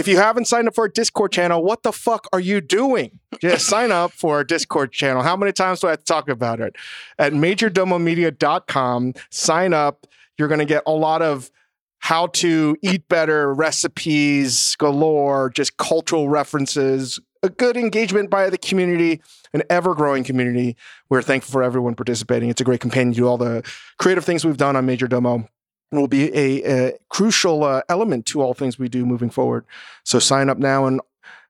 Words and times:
if 0.00 0.08
you 0.08 0.16
haven't 0.16 0.46
signed 0.46 0.66
up 0.66 0.74
for 0.74 0.84
our 0.84 0.88
Discord 0.88 1.30
channel, 1.30 1.62
what 1.62 1.82
the 1.82 1.92
fuck 1.92 2.26
are 2.32 2.40
you 2.40 2.62
doing? 2.62 3.20
Just 3.38 3.66
sign 3.68 3.92
up 3.92 4.12
for 4.12 4.36
our 4.36 4.44
Discord 4.44 4.92
channel. 4.92 5.22
How 5.22 5.36
many 5.36 5.52
times 5.52 5.80
do 5.80 5.88
I 5.88 5.90
have 5.90 6.00
to 6.00 6.04
talk 6.06 6.28
about 6.30 6.58
it? 6.58 6.74
At 7.18 7.34
majordomomedia.com, 7.34 9.14
sign 9.30 9.74
up. 9.74 10.06
You're 10.38 10.48
going 10.48 10.60
to 10.60 10.64
get 10.64 10.82
a 10.86 10.92
lot 10.92 11.20
of 11.20 11.50
how 11.98 12.28
to 12.28 12.76
eat 12.82 13.06
better 13.08 13.52
recipes 13.52 14.74
galore, 14.76 15.50
just 15.50 15.76
cultural 15.76 16.30
references, 16.30 17.20
a 17.42 17.50
good 17.50 17.76
engagement 17.76 18.30
by 18.30 18.48
the 18.48 18.56
community, 18.56 19.20
an 19.52 19.62
ever 19.68 19.94
growing 19.94 20.24
community. 20.24 20.76
We're 21.10 21.20
thankful 21.20 21.52
for 21.52 21.62
everyone 21.62 21.94
participating. 21.94 22.48
It's 22.48 22.62
a 22.62 22.64
great 22.64 22.80
companion 22.80 23.14
to 23.16 23.28
all 23.28 23.36
the 23.36 23.70
creative 23.98 24.24
things 24.24 24.46
we've 24.46 24.56
done 24.56 24.76
on 24.76 24.86
Majordomo 24.86 25.46
will 25.92 26.08
be 26.08 26.34
a, 26.34 26.88
a 26.88 26.98
crucial 27.08 27.64
uh, 27.64 27.82
element 27.88 28.26
to 28.26 28.40
all 28.40 28.54
things 28.54 28.78
we 28.78 28.88
do 28.88 29.04
moving 29.04 29.30
forward. 29.30 29.64
So 30.04 30.18
sign 30.18 30.48
up 30.48 30.58
now 30.58 30.86
and 30.86 31.00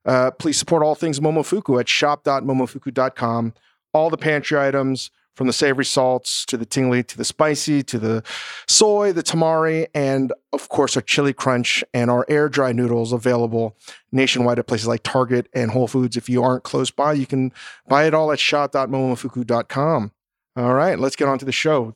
uh, 0.05 0.31
please 0.31 0.57
support 0.57 0.83
all 0.83 0.95
things 0.95 1.19
Momofuku 1.19 1.79
at 1.79 1.87
shop.momofuku.com. 1.87 3.53
All 3.93 4.09
the 4.09 4.17
pantry 4.17 4.59
items 4.59 5.11
from 5.35 5.47
the 5.47 5.53
savory 5.53 5.85
salts 5.85 6.45
to 6.45 6.57
the 6.57 6.65
tingly 6.65 7.03
to 7.03 7.17
the 7.17 7.25
spicy 7.25 7.83
to 7.83 7.97
the 7.97 8.23
soy, 8.67 9.11
the 9.13 9.23
tamari, 9.23 9.87
and 9.93 10.33
of 10.53 10.69
course 10.69 10.95
our 10.95 11.01
chili 11.01 11.33
crunch 11.33 11.83
and 11.93 12.11
our 12.11 12.25
air 12.27 12.49
dry 12.49 12.71
noodles 12.71 13.13
available 13.13 13.75
nationwide 14.11 14.59
at 14.59 14.67
places 14.67 14.87
like 14.87 15.03
Target 15.03 15.47
and 15.53 15.71
Whole 15.71 15.87
Foods. 15.87 16.17
If 16.17 16.29
you 16.29 16.43
aren't 16.43 16.63
close 16.63 16.91
by, 16.91 17.13
you 17.13 17.25
can 17.25 17.53
buy 17.87 18.05
it 18.05 18.13
all 18.13 18.31
at 18.31 18.39
shop.momofuku.com. 18.39 20.11
All 20.57 20.73
right, 20.73 20.99
let's 20.99 21.15
get 21.15 21.29
on 21.29 21.39
to 21.39 21.45
the 21.45 21.51
show. 21.51 21.95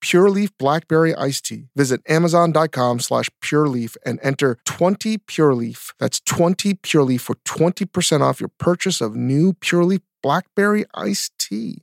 Pure 0.00 0.30
Leaf 0.30 0.50
Blackberry 0.58 1.14
Iced 1.14 1.46
Tea. 1.46 1.68
Visit 1.76 2.00
Amazon.com 2.08 3.00
slash 3.00 3.28
Pure 3.40 3.68
Leaf 3.68 3.96
and 4.04 4.18
enter 4.22 4.58
20 4.64 5.18
Pure 5.18 5.54
Leaf. 5.54 5.94
That's 5.98 6.20
20 6.20 6.74
Pure 6.74 7.04
Leaf 7.04 7.22
for 7.22 7.34
20% 7.44 8.20
off 8.20 8.40
your 8.40 8.50
purchase 8.58 9.00
of 9.00 9.14
new 9.16 9.54
Pure 9.54 9.84
Leaf 9.84 10.00
Blackberry 10.22 10.84
Iced 10.94 11.32
Tea. 11.38 11.82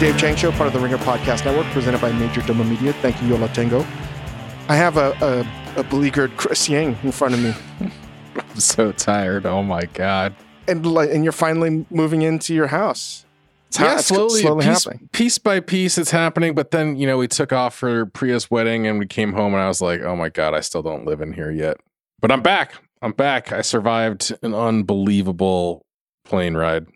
Dave 0.00 0.16
Chang 0.16 0.36
Show, 0.36 0.52
part 0.52 0.68
of 0.68 0.72
the 0.72 0.78
Ringer 0.78 0.98
Podcast 0.98 1.44
Network, 1.44 1.66
presented 1.72 2.00
by 2.00 2.12
Majordomo 2.12 2.68
Media. 2.68 2.92
Thank 2.94 3.20
you, 3.20 3.28
Yola 3.28 3.48
Tango. 3.48 3.80
I 4.68 4.76
have 4.76 4.96
a, 4.96 5.10
a, 5.76 5.80
a 5.80 5.82
beleaguered 5.82 6.36
Chris 6.36 6.68
Ying 6.68 6.96
in 7.02 7.10
front 7.10 7.34
of 7.34 7.40
me, 7.40 7.52
I'm 8.36 8.60
so 8.60 8.92
tired. 8.92 9.44
Oh 9.44 9.62
my 9.64 9.82
god. 9.94 10.36
and 10.68 10.86
li- 10.86 11.10
and 11.10 11.24
you're 11.24 11.32
finally 11.32 11.84
moving 11.90 12.22
into 12.22 12.54
your 12.54 12.68
house. 12.68 13.24
It's 13.68 13.76
ha- 13.76 13.84
yeah, 13.86 13.94
it's 13.98 14.06
slowly, 14.06 14.40
slowly 14.42 14.64
piece, 14.66 14.84
happening. 14.84 15.08
piece 15.12 15.38
by 15.38 15.58
piece, 15.60 15.98
it's 15.98 16.12
happening. 16.12 16.54
But 16.54 16.70
then, 16.70 16.96
you 16.96 17.06
know, 17.06 17.18
we 17.18 17.26
took 17.26 17.52
off 17.52 17.74
for 17.74 18.06
Priya's 18.06 18.48
wedding, 18.50 18.86
and 18.86 19.00
we 19.00 19.06
came 19.06 19.32
home, 19.32 19.52
and 19.52 19.62
I 19.62 19.66
was 19.68 19.80
like, 19.82 20.00
"Oh 20.02 20.14
my 20.14 20.28
god, 20.28 20.54
I 20.54 20.60
still 20.60 20.82
don't 20.82 21.06
live 21.06 21.20
in 21.20 21.32
here 21.32 21.50
yet." 21.50 21.78
But 22.20 22.30
I'm 22.30 22.42
back. 22.42 22.74
I'm 23.02 23.12
back. 23.12 23.52
I 23.52 23.62
survived 23.62 24.32
an 24.42 24.54
unbelievable 24.54 25.84
plane 26.24 26.56
ride. 26.56 26.86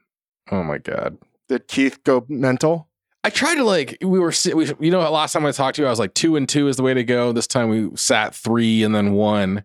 Oh 0.52 0.62
my 0.62 0.78
god. 0.78 1.18
Did 1.48 1.66
Keith 1.66 2.02
go 2.04 2.24
mental? 2.28 2.88
I 3.24 3.30
tried 3.30 3.56
to 3.56 3.64
like 3.64 3.98
we 4.00 4.18
were 4.18 4.32
we, 4.54 4.72
you 4.80 4.90
know 4.90 5.08
last 5.10 5.32
time 5.32 5.46
I 5.46 5.52
talked 5.52 5.76
to 5.76 5.82
you 5.82 5.86
I 5.86 5.90
was 5.90 5.98
like 5.98 6.14
two 6.14 6.36
and 6.36 6.48
two 6.48 6.68
is 6.68 6.76
the 6.76 6.82
way 6.82 6.94
to 6.94 7.04
go. 7.04 7.32
This 7.32 7.46
time 7.46 7.68
we 7.68 7.90
sat 7.96 8.34
three 8.34 8.82
and 8.82 8.94
then 8.94 9.12
one, 9.12 9.64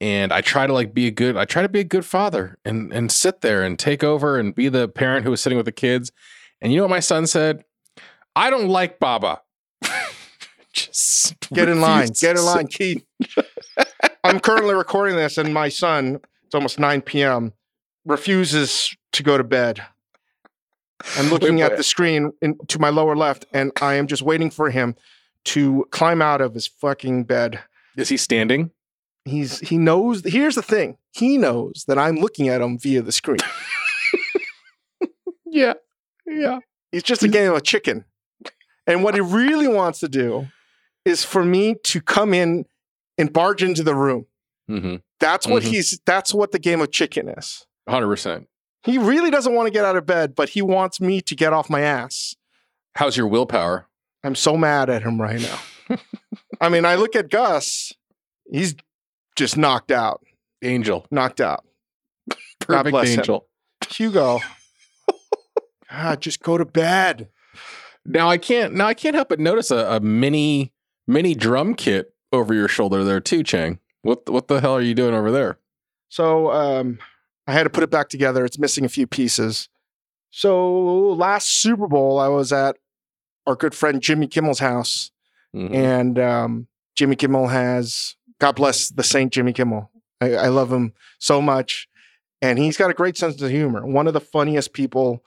and 0.00 0.32
I 0.32 0.40
try 0.40 0.66
to 0.66 0.72
like 0.72 0.94
be 0.94 1.06
a 1.06 1.10
good 1.10 1.36
I 1.36 1.44
try 1.44 1.62
to 1.62 1.68
be 1.68 1.80
a 1.80 1.84
good 1.84 2.06
father 2.06 2.58
and 2.64 2.92
and 2.92 3.12
sit 3.12 3.42
there 3.42 3.62
and 3.62 3.78
take 3.78 4.02
over 4.02 4.38
and 4.38 4.54
be 4.54 4.68
the 4.68 4.88
parent 4.88 5.24
who 5.24 5.30
was 5.30 5.40
sitting 5.40 5.56
with 5.56 5.66
the 5.66 5.72
kids. 5.72 6.10
And 6.62 6.72
you 6.72 6.78
know 6.78 6.84
what 6.84 6.90
my 6.90 7.00
son 7.00 7.26
said? 7.26 7.64
I 8.36 8.50
don't 8.50 8.68
like 8.68 8.98
Baba. 8.98 9.42
Just 10.72 11.40
Get 11.52 11.68
in 11.68 11.80
line. 11.80 12.08
Get 12.20 12.36
in 12.36 12.44
line, 12.44 12.66
Keith. 12.68 13.04
I'm 14.24 14.40
currently 14.40 14.74
recording 14.74 15.16
this, 15.16 15.36
and 15.36 15.52
my 15.52 15.68
son, 15.68 16.20
it's 16.44 16.54
almost 16.54 16.78
9 16.78 17.00
p.m., 17.02 17.52
refuses 18.04 18.94
to 19.12 19.22
go 19.22 19.36
to 19.36 19.44
bed. 19.44 19.82
I'm 21.16 21.28
looking 21.30 21.56
Wait, 21.56 21.62
at 21.62 21.76
the 21.76 21.82
screen 21.82 22.32
in, 22.42 22.56
to 22.68 22.78
my 22.78 22.88
lower 22.90 23.16
left, 23.16 23.46
and 23.52 23.72
I 23.80 23.94
am 23.94 24.06
just 24.06 24.22
waiting 24.22 24.50
for 24.50 24.70
him 24.70 24.94
to 25.46 25.86
climb 25.90 26.20
out 26.22 26.40
of 26.40 26.54
his 26.54 26.66
fucking 26.66 27.24
bed. 27.24 27.60
Is 27.96 28.08
he 28.08 28.16
standing? 28.16 28.70
He's 29.24 29.60
he 29.60 29.76
knows. 29.78 30.22
Here's 30.24 30.54
the 30.54 30.62
thing. 30.62 30.96
He 31.12 31.36
knows 31.38 31.84
that 31.88 31.98
I'm 31.98 32.16
looking 32.16 32.48
at 32.48 32.60
him 32.60 32.78
via 32.78 33.02
the 33.02 33.12
screen. 33.12 33.38
Yeah. 35.52 35.74
Yeah. 36.26 36.60
It's 36.92 37.02
just 37.02 37.24
a 37.24 37.28
game 37.28 37.52
of 37.52 37.64
chicken. 37.64 38.04
And 38.86 39.02
what 39.02 39.14
he 39.14 39.20
really 39.20 39.66
wants 39.66 39.98
to 39.98 40.08
do 40.08 40.46
is 41.04 41.24
for 41.24 41.44
me 41.44 41.74
to 41.84 42.00
come 42.00 42.32
in 42.32 42.66
and 43.18 43.32
barge 43.32 43.62
into 43.62 43.82
the 43.82 43.94
room. 43.96 44.26
Mm-hmm. 44.70 44.96
That's 45.18 45.48
what 45.48 45.64
Mhm. 45.64 45.66
he's 45.66 46.00
that's 46.06 46.32
what 46.32 46.52
the 46.52 46.60
game 46.60 46.80
of 46.80 46.92
chicken 46.92 47.28
is. 47.28 47.66
Hundred 47.88 48.06
percent. 48.06 48.46
He 48.82 48.98
really 48.98 49.30
doesn't 49.30 49.54
want 49.54 49.66
to 49.66 49.72
get 49.72 49.84
out 49.84 49.96
of 49.96 50.06
bed, 50.06 50.34
but 50.34 50.50
he 50.50 50.62
wants 50.62 51.00
me 51.00 51.20
to 51.22 51.34
get 51.36 51.52
off 51.52 51.68
my 51.68 51.80
ass. 51.82 52.34
How's 52.94 53.16
your 53.16 53.26
willpower? 53.26 53.86
I'm 54.24 54.34
so 54.34 54.56
mad 54.56 54.90
at 54.90 55.02
him 55.02 55.20
right 55.20 55.40
now. 55.40 55.98
I 56.60 56.68
mean, 56.68 56.84
I 56.84 56.94
look 56.94 57.16
at 57.16 57.30
Gus, 57.30 57.92
he's 58.50 58.74
just 59.36 59.56
knocked 59.56 59.90
out. 59.90 60.22
Angel. 60.62 61.06
Knocked 61.10 61.40
out. 61.40 61.64
Perfect 62.60 62.90
bless 62.90 63.08
him. 63.08 63.20
angel. 63.20 63.46
Hugo. 63.88 64.40
God, 65.90 66.20
just 66.20 66.42
go 66.42 66.56
to 66.58 66.64
bed. 66.64 67.28
Now 68.04 68.28
I 68.28 68.38
can't. 68.38 68.74
Now 68.74 68.86
I 68.86 68.94
can't 68.94 69.14
help 69.14 69.28
but 69.28 69.40
notice 69.40 69.70
a, 69.70 69.96
a 69.96 70.00
mini 70.00 70.72
mini 71.06 71.34
drum 71.34 71.74
kit 71.74 72.14
over 72.32 72.54
your 72.54 72.68
shoulder 72.68 73.02
there 73.04 73.20
too, 73.20 73.42
Chang. 73.42 73.78
What 74.02 74.28
what 74.30 74.48
the 74.48 74.60
hell 74.60 74.74
are 74.74 74.80
you 74.80 74.94
doing 74.94 75.14
over 75.14 75.30
there? 75.30 75.58
So 76.08 76.50
um, 76.52 76.98
I 77.50 77.52
had 77.52 77.64
to 77.64 77.70
put 77.70 77.82
it 77.82 77.90
back 77.90 78.08
together. 78.08 78.44
It's 78.44 78.58
missing 78.58 78.84
a 78.84 78.88
few 78.88 79.06
pieces. 79.06 79.68
So 80.30 81.12
last 81.14 81.48
Super 81.60 81.88
Bowl, 81.88 82.20
I 82.20 82.28
was 82.28 82.52
at 82.52 82.76
our 83.46 83.56
good 83.56 83.74
friend 83.74 84.00
Jimmy 84.00 84.28
Kimmel's 84.28 84.60
house, 84.60 85.10
Mhm. 85.54 85.74
and 85.74 86.18
um, 86.18 86.66
Jimmy 86.94 87.16
Kimmel 87.16 87.48
has 87.48 88.14
God 88.38 88.54
bless 88.56 88.88
the 88.88 89.02
Saint 89.02 89.32
Jimmy 89.32 89.52
Kimmel. 89.52 89.90
I, 90.20 90.34
I 90.34 90.46
love 90.48 90.72
him 90.72 90.92
so 91.18 91.42
much, 91.42 91.88
and 92.40 92.58
he's 92.58 92.76
got 92.76 92.90
a 92.90 92.94
great 92.94 93.16
sense 93.18 93.40
of 93.42 93.50
humor. 93.50 93.84
One 93.84 94.06
of 94.06 94.14
the 94.14 94.20
funniest 94.20 94.72
people 94.72 95.24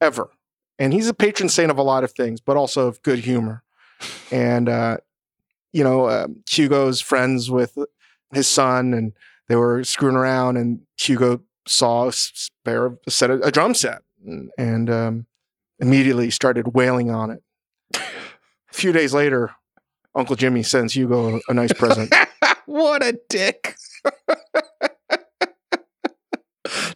ever, 0.00 0.30
and 0.78 0.92
he's 0.92 1.08
a 1.08 1.14
patron 1.14 1.48
saint 1.48 1.70
of 1.72 1.78
a 1.78 1.82
lot 1.82 2.04
of 2.04 2.12
things, 2.12 2.40
but 2.40 2.56
also 2.56 2.86
of 2.86 3.02
good 3.02 3.20
humor. 3.20 3.62
And 4.30 4.68
uh, 4.68 4.98
you 5.72 5.82
know, 5.82 6.08
um, 6.08 6.42
Hugo's 6.48 7.00
friends 7.00 7.50
with 7.50 7.76
his 8.32 8.46
son, 8.46 8.94
and 8.94 9.12
they 9.48 9.56
were 9.56 9.82
screwing 9.82 10.16
around, 10.16 10.56
and 10.56 10.80
Hugo 11.00 11.40
saw 11.66 12.08
a 12.08 12.12
spare 12.12 12.96
a 13.06 13.10
set 13.10 13.30
of, 13.30 13.40
a 13.42 13.50
drum 13.50 13.74
set, 13.74 14.02
and, 14.58 14.90
um, 14.90 15.26
immediately 15.80 16.30
started 16.30 16.74
wailing 16.74 17.10
on 17.10 17.30
it. 17.30 17.42
a 17.96 18.00
few 18.72 18.92
days 18.92 19.12
later, 19.14 19.50
Uncle 20.14 20.36
Jimmy 20.36 20.62
sends 20.62 20.94
Hugo 20.94 21.40
a 21.48 21.54
nice 21.54 21.72
present. 21.72 22.14
what 22.66 23.02
a 23.02 23.18
dick. 23.28 23.76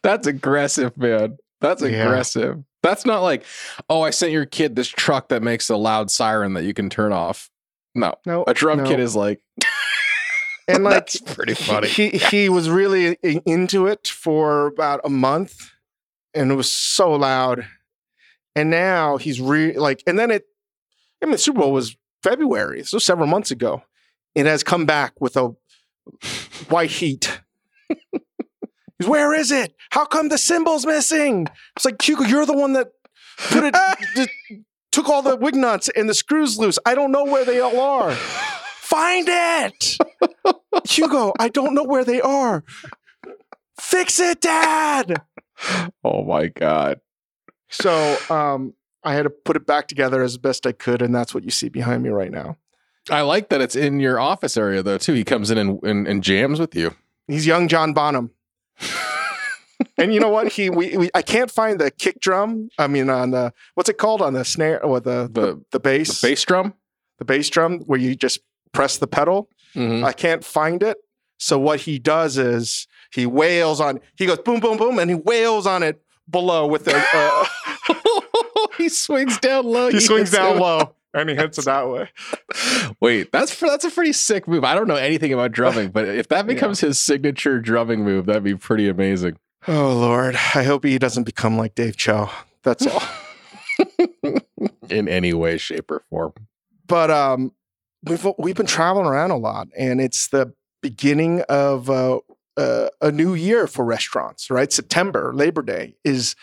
That's 0.03 0.27
aggressive, 0.27 0.97
man. 0.97 1.37
That's 1.61 1.83
Yeah. 1.83 2.05
aggressive. 2.07 2.63
That's 2.83 3.05
not 3.05 3.21
like, 3.23 3.45
oh, 3.91 4.03
I 4.03 4.11
sent 4.11 4.33
your 4.33 4.47
kid 4.47 4.77
this 4.77 4.89
truck 4.89 5.29
that 5.29 5.43
makes 5.43 5.69
a 5.69 5.77
loud 5.77 6.11
siren 6.11 6.55
that 6.55 6.65
you 6.65 6.73
can 6.73 6.89
turn 6.89 7.13
off. 7.13 7.51
No, 7.95 8.15
No, 8.25 8.45
a 8.47 8.55
drum 8.55 8.79
no. 8.79 8.85
kit 8.85 9.01
is 9.01 9.17
like, 9.17 9.41
and 10.69 10.85
like 10.85 10.95
That's 10.95 11.21
pretty 11.21 11.55
funny. 11.55 11.89
he 11.89 12.11
he 12.11 12.49
was 12.49 12.69
really 12.71 13.15
into 13.47 13.87
it 13.87 14.07
for 14.07 14.67
about 14.67 15.01
a 15.05 15.09
month, 15.11 15.71
and 16.35 16.53
it 16.53 16.55
was 16.55 16.73
so 16.73 17.13
loud. 17.13 17.67
And 18.55 18.71
now 18.71 19.17
he's 19.17 19.41
re 19.41 19.73
like, 19.77 20.03
and 20.07 20.19
then 20.19 20.31
it. 20.31 20.45
I 21.23 21.27
mean, 21.27 21.33
the 21.33 21.39
Super 21.39 21.61
Bowl 21.61 21.73
was 21.73 21.97
February, 22.23 22.85
so 22.85 22.99
several 22.99 23.27
months 23.27 23.51
ago. 23.51 23.83
It 24.35 24.47
has 24.47 24.63
come 24.63 24.87
back 24.87 25.21
with 25.21 25.37
a 25.37 25.55
white 26.69 26.91
heat. 26.91 27.41
He's, 28.99 29.09
where 29.09 29.33
is 29.33 29.51
it? 29.51 29.75
How 29.91 30.05
come 30.05 30.29
the 30.29 30.39
cymbal's 30.39 30.85
missing? 30.85 31.47
It's 31.77 31.85
like 31.85 32.01
Hugo, 32.03 32.25
you're 32.25 32.47
the 32.47 32.57
one 32.57 32.73
that 32.75 32.89
put 33.39 33.65
it, 33.65 34.31
took 34.93 35.09
all 35.09 35.23
the 35.23 35.37
wig 35.37 35.55
nuts 35.55 35.89
and 35.97 36.09
the 36.09 36.15
screws 36.15 36.59
loose. 36.59 36.79
I 36.85 36.95
don't 36.95 37.13
know 37.13 37.25
where 37.25 37.45
they 37.45 37.61
all 37.61 37.79
are. 37.81 38.13
Find 38.81 39.27
it, 39.29 39.99
Hugo. 40.89 41.33
I 41.39 41.49
don't 41.49 41.75
know 41.75 41.85
where 41.85 42.05
they 42.05 42.21
are. 42.21 42.65
Fix 43.81 44.19
it, 44.21 44.41
Dad. 44.41 45.23
oh 46.05 46.25
my 46.25 46.47
god. 46.49 47.01
So, 47.71 48.17
um, 48.31 48.75
I 49.05 49.15
had 49.15 49.23
to 49.25 49.31
put 49.31 49.57
it 49.57 49.67
back 49.67 49.89
together 49.89 50.23
as 50.23 50.39
best 50.39 50.67
I 50.67 50.73
could, 50.73 51.03
and 51.03 51.15
that's 51.15 51.35
what 51.35 51.45
you 51.45 51.51
see 51.51 51.69
behind 51.69 52.03
me 52.03 52.09
right 52.11 52.31
now. 52.31 52.57
I 53.11 53.21
like 53.23 53.49
that 53.51 53.61
it's 53.61 53.77
in 53.77 54.01
your 54.01 54.19
office 54.21 54.57
area 54.57 54.83
though 54.83 54.99
too. 54.99 55.15
He 55.15 55.25
comes 55.25 55.51
in 55.51 55.59
and, 55.59 55.83
and, 55.83 56.07
and 56.07 56.23
jams 56.23 56.61
with 56.61 56.75
you. 56.75 56.95
He's 57.27 57.47
young 57.47 57.69
John 57.69 57.93
Bonham. 57.93 58.31
and 59.97 60.13
you 60.13 60.21
know 60.21 60.29
what? 60.29 60.53
He 60.53 60.69
we, 60.71 60.97
we 60.97 61.11
I 61.15 61.23
can't 61.23 61.51
find 61.51 61.79
the 61.81 61.91
kick 61.91 62.21
drum. 62.21 62.69
I 62.79 62.87
mean 62.87 63.09
on 63.09 63.31
the 63.31 63.53
what's 63.75 63.89
it 63.89 63.97
called 63.99 64.21
on 64.21 64.35
the 64.35 64.45
snare 64.45 64.83
or 64.85 65.01
the 65.01 65.29
the, 65.33 65.41
The- 65.41 65.65
the 65.73 65.81
bass 65.81 66.21
The 66.21 66.29
bass 66.29 66.45
drum. 66.45 66.75
the 67.19 67.25
bass 67.25 67.49
drum 67.49 67.81
where 67.81 67.99
you 67.99 68.15
just 68.15 68.41
press 68.73 68.99
the 68.99 69.07
pedal. 69.07 69.49
Mhm. 69.79 70.05
I 70.05 70.13
can't 70.13 70.45
find 70.45 70.83
it. 70.83 70.97
So 71.39 71.59
what 71.59 71.81
he 71.81 71.99
does 71.99 72.37
is 72.37 72.87
he 73.13 73.25
wails 73.27 73.81
on 73.81 74.01
he 74.17 74.27
goes 74.27 74.39
boom 74.39 74.61
boom 74.61 74.77
boom 74.77 74.99
and 74.99 75.09
he 75.11 75.15
wails 75.15 75.67
on 75.67 75.83
it 75.83 76.03
below 76.29 76.67
with 76.67 76.85
the 76.85 76.97
uh, 77.15 78.71
he 78.77 78.89
swings 78.89 79.39
down 79.39 79.65
low. 79.65 79.89
he 79.91 80.01
swings 80.01 80.31
down 80.31 80.55
him. 80.57 80.61
low 80.63 80.95
and 81.15 81.31
he 81.31 81.37
hits 81.43 81.59
it 81.59 81.65
that 81.67 81.89
way. 81.89 82.11
Wait, 83.01 83.31
that's 83.33 83.59
that's 83.59 83.85
a 83.85 83.91
pretty 83.91 84.13
sick 84.13 84.47
move. 84.49 84.65
I 84.65 84.75
don't 84.75 84.89
know 84.89 84.97
anything 84.97 85.33
about 85.33 85.53
drumming, 85.53 85.91
but 85.91 86.07
if 86.09 86.29
that 86.29 86.39
Yeah. 86.47 86.55
becomes 86.55 86.81
his 86.81 86.99
signature 86.99 87.61
drumming 87.61 88.05
move, 88.05 88.27
that'd 88.27 88.43
be 88.45 88.57
pretty 88.57 88.89
amazing. 88.89 89.39
Oh 89.69 89.93
Lord, 89.95 90.35
I 90.55 90.65
hope 90.65 90.85
he 90.85 90.99
doesn't 90.99 91.25
become 91.25 91.57
like 91.57 91.75
Dave 91.75 91.97
Choe. 91.97 92.31
That's 92.63 92.87
all. 92.87 93.03
In 94.91 95.09
any 95.09 95.33
way, 95.35 95.59
shape, 95.59 95.91
or 95.91 96.03
form. 96.11 96.33
but 96.87 97.11
um, 97.11 97.53
we've 98.05 98.27
we've 98.39 98.57
been 98.57 98.67
traveling 98.67 99.07
around 99.07 99.31
a 99.31 99.37
lot, 99.37 99.69
and 99.77 100.01
it's 100.01 100.29
the 100.29 100.53
beginning 100.83 101.43
of 101.49 101.91
uh, 101.91 102.21
uh, 102.57 102.89
a 103.01 103.11
new 103.13 103.35
year 103.35 103.67
for 103.67 103.85
restaurants. 103.85 104.51
Right, 104.51 104.73
September 104.73 105.33
Labor 105.35 105.63
Day 105.63 105.97
is 106.05 106.35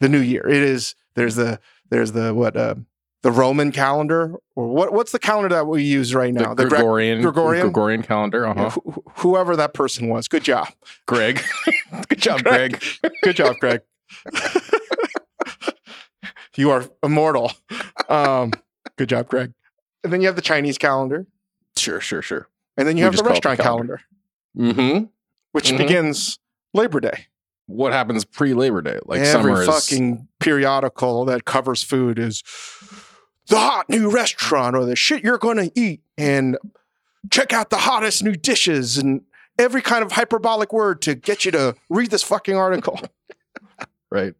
the 0.00 0.08
new 0.08 0.20
year. 0.20 0.46
It 0.46 0.62
is 0.62 0.94
there's 1.14 1.34
the 1.36 1.60
there's 1.90 2.12
the 2.12 2.34
what 2.34 2.56
uh, 2.56 2.76
the 3.22 3.30
Roman 3.30 3.72
calendar 3.72 4.34
or 4.56 4.68
what 4.68 4.92
what's 4.92 5.12
the 5.12 5.18
calendar 5.18 5.48
that 5.54 5.66
we 5.66 5.82
use 5.82 6.14
right 6.14 6.32
now? 6.32 6.54
the 6.54 6.64
Greg- 6.66 6.80
Gregorian, 6.80 7.22
Gregorian? 7.22 7.62
Gregorian 7.66 8.02
calendar. 8.02 8.46
Uh 8.46 8.54
huh. 8.54 8.70
wh- 8.70 8.94
wh- 8.94 9.20
whoever 9.20 9.56
that 9.56 9.74
person 9.74 10.08
was. 10.08 10.28
Good 10.28 10.44
job. 10.44 10.68
Greg. 11.06 11.42
Good 12.08 12.18
job, 12.20 12.42
Greg. 12.42 12.80
Greg. 13.02 13.14
Good 13.22 13.36
job, 13.36 13.56
Greg. 13.60 13.82
you 16.56 16.70
are 16.70 16.84
immortal. 17.02 17.52
Um, 18.08 18.52
good 18.96 19.08
job, 19.08 19.28
Greg. 19.28 19.52
And 20.02 20.12
then 20.12 20.20
you 20.20 20.26
have 20.28 20.36
the 20.36 20.42
Chinese 20.42 20.78
calendar, 20.78 21.26
Sure, 21.76 22.00
sure, 22.00 22.22
sure. 22.22 22.48
and 22.76 22.86
then 22.88 22.96
you 22.96 23.02
We 23.02 23.04
have 23.06 23.14
the 23.14 23.20
it 23.20 23.24
the 23.24 23.28
restaurant 23.30 23.58
calendar. 23.60 24.00
calendar. 24.56 24.74
Mm-hmm. 24.74 25.04
which 25.52 25.70
Mhm. 25.72 25.78
begins 25.78 26.38
Labor 26.74 27.00
Day. 27.00 27.26
What 27.66 27.92
happens 27.92 28.24
pre 28.24 28.54
Labor 28.54 28.82
Day? 28.82 28.98
Like 29.04 29.20
Every 29.20 29.26
summer 29.52 29.62
is 29.62 29.68
fucking 29.68 30.28
periodical 30.38 31.24
that 31.26 31.44
covers 31.44 31.82
food 31.82 32.18
is 32.18 32.42
the 33.48 33.58
hot 33.58 33.88
new 33.88 34.10
restaurant 34.10 34.76
or 34.76 34.84
the 34.84 34.94
shit 34.96 35.22
you're 35.24 35.38
going 35.38 35.56
to 35.56 35.72
eat, 35.78 36.02
and 36.16 36.56
check 37.32 37.52
out 37.52 37.70
the 37.70 37.78
hottest 37.78 38.22
new 38.22 38.34
dishes 38.36 38.96
and 38.96 39.22
every 39.58 39.82
kind 39.82 40.02
of 40.04 40.12
hyperbolic 40.12 40.72
word 40.72 41.02
to 41.02 41.14
get 41.16 41.44
you 41.44 41.50
to 41.50 41.74
read 41.88 42.10
this 42.12 42.22
fucking 42.22 42.56
article. 42.56 43.00
right. 44.10 44.34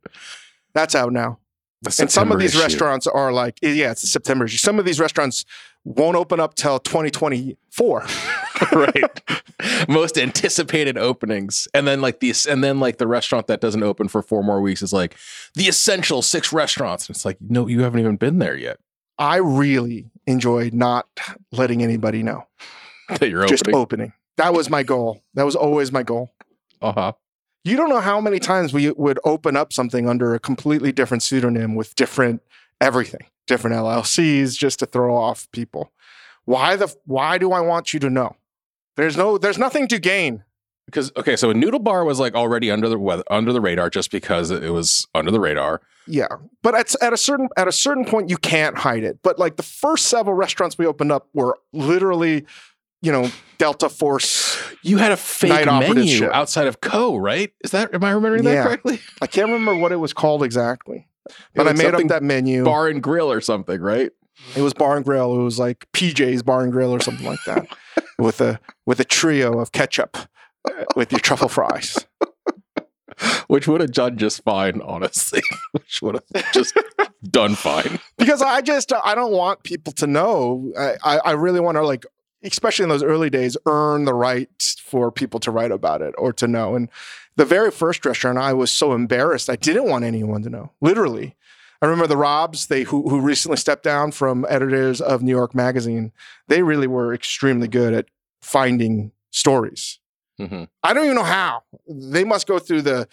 That's 0.74 0.94
out 0.94 1.12
now. 1.12 1.39
The 1.82 1.96
and 2.00 2.10
some 2.10 2.30
of 2.30 2.38
these 2.38 2.54
issue. 2.54 2.62
restaurants 2.62 3.06
are 3.06 3.32
like, 3.32 3.58
yeah, 3.62 3.92
it's 3.92 4.10
September. 4.10 4.44
issue. 4.44 4.58
Some 4.58 4.78
of 4.78 4.84
these 4.84 5.00
restaurants 5.00 5.44
won't 5.84 6.16
open 6.16 6.38
up 6.40 6.54
till 6.54 6.78
2024. 6.78 8.06
right 8.72 9.22
most 9.88 10.18
anticipated 10.18 10.98
openings 10.98 11.66
and 11.72 11.86
then 11.88 12.02
like 12.02 12.20
these 12.20 12.44
and 12.44 12.62
then 12.62 12.78
like 12.78 12.98
the 12.98 13.06
restaurant 13.06 13.46
that 13.46 13.58
doesn't 13.58 13.82
open 13.82 14.06
for 14.06 14.20
four 14.20 14.42
more 14.44 14.60
weeks 14.60 14.82
is 14.82 14.92
like 14.92 15.16
the 15.54 15.64
essential 15.66 16.20
six 16.20 16.52
restaurants 16.52 17.08
and 17.08 17.16
it's 17.16 17.24
like 17.24 17.38
no 17.40 17.66
you 17.66 17.82
haven't 17.82 18.00
even 18.00 18.16
been 18.16 18.38
there 18.38 18.56
yet 18.56 18.78
I 19.20 19.36
really 19.36 20.10
enjoy 20.26 20.70
not 20.72 21.06
letting 21.52 21.82
anybody 21.82 22.22
know. 22.22 22.46
that 23.08 23.28
you're 23.28 23.46
Just 23.46 23.68
opening 23.68 23.80
opening. 23.80 24.12
That 24.38 24.54
was 24.54 24.70
my 24.70 24.82
goal. 24.82 25.20
That 25.34 25.44
was 25.44 25.54
always 25.54 25.92
my 25.92 26.02
goal. 26.02 26.30
uh-huh 26.80 27.12
You 27.64 27.76
don't 27.76 27.90
know 27.90 28.00
how 28.00 28.20
many 28.20 28.38
times 28.38 28.72
we 28.72 28.90
would 28.90 29.18
open 29.24 29.56
up 29.56 29.72
something 29.72 30.08
under 30.08 30.34
a 30.34 30.38
completely 30.40 30.92
different 30.92 31.22
pseudonym 31.22 31.74
with 31.74 31.94
different 31.94 32.42
everything, 32.80 33.26
different 33.46 33.76
LLCs, 33.76 34.56
just 34.56 34.78
to 34.78 34.86
throw 34.86 35.14
off 35.14 35.46
people. 35.52 35.92
Why 36.46 36.76
the? 36.76 36.94
Why 37.04 37.36
do 37.38 37.52
I 37.52 37.60
want 37.60 37.92
you 37.92 38.00
to 38.00 38.10
know? 38.10 38.36
There's 38.96 39.16
no. 39.16 39.36
There's 39.38 39.58
nothing 39.58 39.88
to 39.88 39.98
gain. 39.98 40.42
because 40.86 41.12
okay 41.16 41.36
so 41.36 41.50
a 41.50 41.54
noodle 41.54 41.78
bar 41.78 42.04
was 42.04 42.18
like 42.18 42.34
already 42.34 42.70
under 42.70 42.88
the 42.88 42.98
weather 42.98 43.22
under 43.30 43.52
the 43.52 43.60
radar 43.60 43.88
just 43.90 44.10
because 44.10 44.50
it 44.50 44.72
was 44.72 45.06
under 45.14 45.30
the 45.30 45.38
radar 45.38 45.80
Yeah, 46.06 46.26
but 46.62 46.74
at 46.74 46.92
at 47.00 47.12
a 47.12 47.16
certain 47.16 47.48
at 47.56 47.68
a 47.68 47.72
certain 47.72 48.04
point 48.04 48.30
you 48.30 48.36
can't 48.36 48.76
hide 48.78 49.04
it. 49.04 49.18
But 49.22 49.38
like 49.38 49.56
the 49.56 49.62
first 49.62 50.06
several 50.06 50.34
restaurants 50.34 50.76
we 50.78 50.86
opened 50.86 51.12
up 51.12 51.28
were 51.34 51.58
literally, 51.72 52.46
you 53.02 53.12
know, 53.12 53.30
Delta 53.58 53.88
Force. 53.88 54.58
you 54.82 54.96
had 54.98 55.12
a 55.12 55.16
fake 55.16 55.66
menu 55.66 56.30
outside 56.30 56.66
of 56.66 56.80
Ko 56.80 57.16
right 57.16 57.52
is 57.62 57.72
that 57.72 57.94
am 57.94 58.02
i 58.04 58.10
remembering 58.10 58.44
that 58.44 58.64
correctly 58.64 59.00
I 59.22 59.26
can't 59.26 59.48
remember 59.48 59.74
what 59.74 59.92
it 59.92 59.96
was 59.96 60.12
called 60.14 60.42
exactly, 60.42 61.06
but 61.54 61.68
I 61.68 61.72
made 61.74 61.94
up 61.94 62.06
that 62.08 62.22
menu. 62.22 62.64
bar 62.64 62.88
and 62.88 63.02
grill 63.02 63.30
or 63.30 63.40
something 63.42 63.80
right 63.80 64.10
It 64.56 64.62
was 64.62 64.72
Bar 64.72 64.96
and 64.96 65.04
Grill. 65.04 65.38
It 65.38 65.42
was 65.44 65.58
like 65.58 65.86
PJ's 65.92 66.42
Bar 66.42 66.62
and 66.62 66.72
Grill 66.72 66.94
or 66.94 67.00
something 67.00 67.26
like 67.26 67.44
that, 67.44 67.66
with 68.18 68.40
a 68.40 68.58
with 68.86 68.98
a 69.00 69.04
trio 69.04 69.58
of 69.60 69.72
ketchup 69.72 70.16
with 70.96 71.12
your 71.12 71.20
truffle 71.20 71.48
fries. 71.48 72.06
which 73.48 73.68
would 73.68 73.82
have 73.82 73.92
done 73.92 74.16
just 74.16 74.42
fine 74.44 74.80
honestly 74.80 75.42
which 75.72 76.00
would 76.00 76.14
have 76.34 76.52
just 76.52 76.74
done 77.24 77.54
fine 77.54 77.98
Because 78.16 78.40
I 78.40 78.62
just 78.62 78.90
I 79.04 79.14
don't 79.14 79.32
want 79.32 79.62
people 79.62 79.92
to 79.94 80.06
know. 80.06 80.72
I 80.78 80.94
I, 81.04 81.18
I 81.18 81.30
really 81.32 81.60
want 81.60 81.76
to 81.76 81.82
like, 81.84 82.06
especially 82.42 82.84
in 82.84 82.88
those 82.88 83.02
early 83.02 83.30
days, 83.30 83.56
earn 83.66 84.04
the 84.04 84.14
right 84.14 84.76
for 84.84 85.10
people 85.10 85.40
to 85.40 85.50
write 85.50 85.70
about 85.70 86.02
it 86.02 86.14
or 86.18 86.32
to 86.34 86.46
know. 86.48 86.74
And 86.74 86.88
the 87.36 87.44
very 87.44 87.70
first 87.70 88.04
restaurant, 88.04 88.38
I 88.38 88.52
was 88.52 88.70
so 88.70 88.92
embarrassed. 88.92 89.48
I 89.50 89.56
didn't 89.56 89.88
want 89.88 90.04
anyone 90.04 90.42
to 90.42 90.50
know. 90.50 90.72
Literally. 90.80 91.36
I 91.82 91.86
remember 91.86 92.06
the 92.06 92.16
Robs, 92.16 92.66
they 92.66 92.82
who 92.82 93.08
who 93.08 93.20
recently 93.20 93.56
stepped 93.56 93.82
down 93.84 94.12
from 94.12 94.44
editors 94.50 95.00
of 95.00 95.22
New 95.22 95.30
York 95.34 95.54
Magazine. 95.54 96.12
They 96.46 96.62
really 96.62 96.86
were 96.86 97.14
extremely 97.14 97.68
good 97.68 97.94
at 97.94 98.06
finding 98.42 99.12
stories. 99.30 99.98
Mhm. 100.38 100.68
I 100.82 100.92
don't 100.92 101.04
even 101.04 101.16
know 101.16 101.22
how. 101.22 101.62
They 101.88 102.24
must 102.24 102.46
go 102.46 102.58
through 102.58 102.82
the 102.82 103.08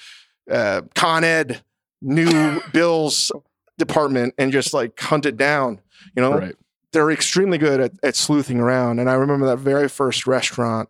uh, 0.52 0.82
Con 0.96 1.24
Ed 1.24 1.62
new 2.02 2.62
bills 2.74 3.32
department 3.78 4.34
and 4.38 4.52
just 4.52 4.74
like 4.74 5.00
hunt 5.00 5.26
it 5.26 5.38
down. 5.38 5.80
You 6.16 6.24
know, 6.24 6.38
right 6.38 6.56
they're 6.98 7.12
extremely 7.12 7.60
good 7.60 7.80
at, 7.80 7.92
at 8.02 8.16
sleuthing 8.16 8.60
around. 8.60 8.98
And 8.98 9.08
I 9.08 9.14
remember 9.14 9.46
that 9.46 9.58
very 9.58 9.88
first 9.88 10.26
restaurant, 10.26 10.90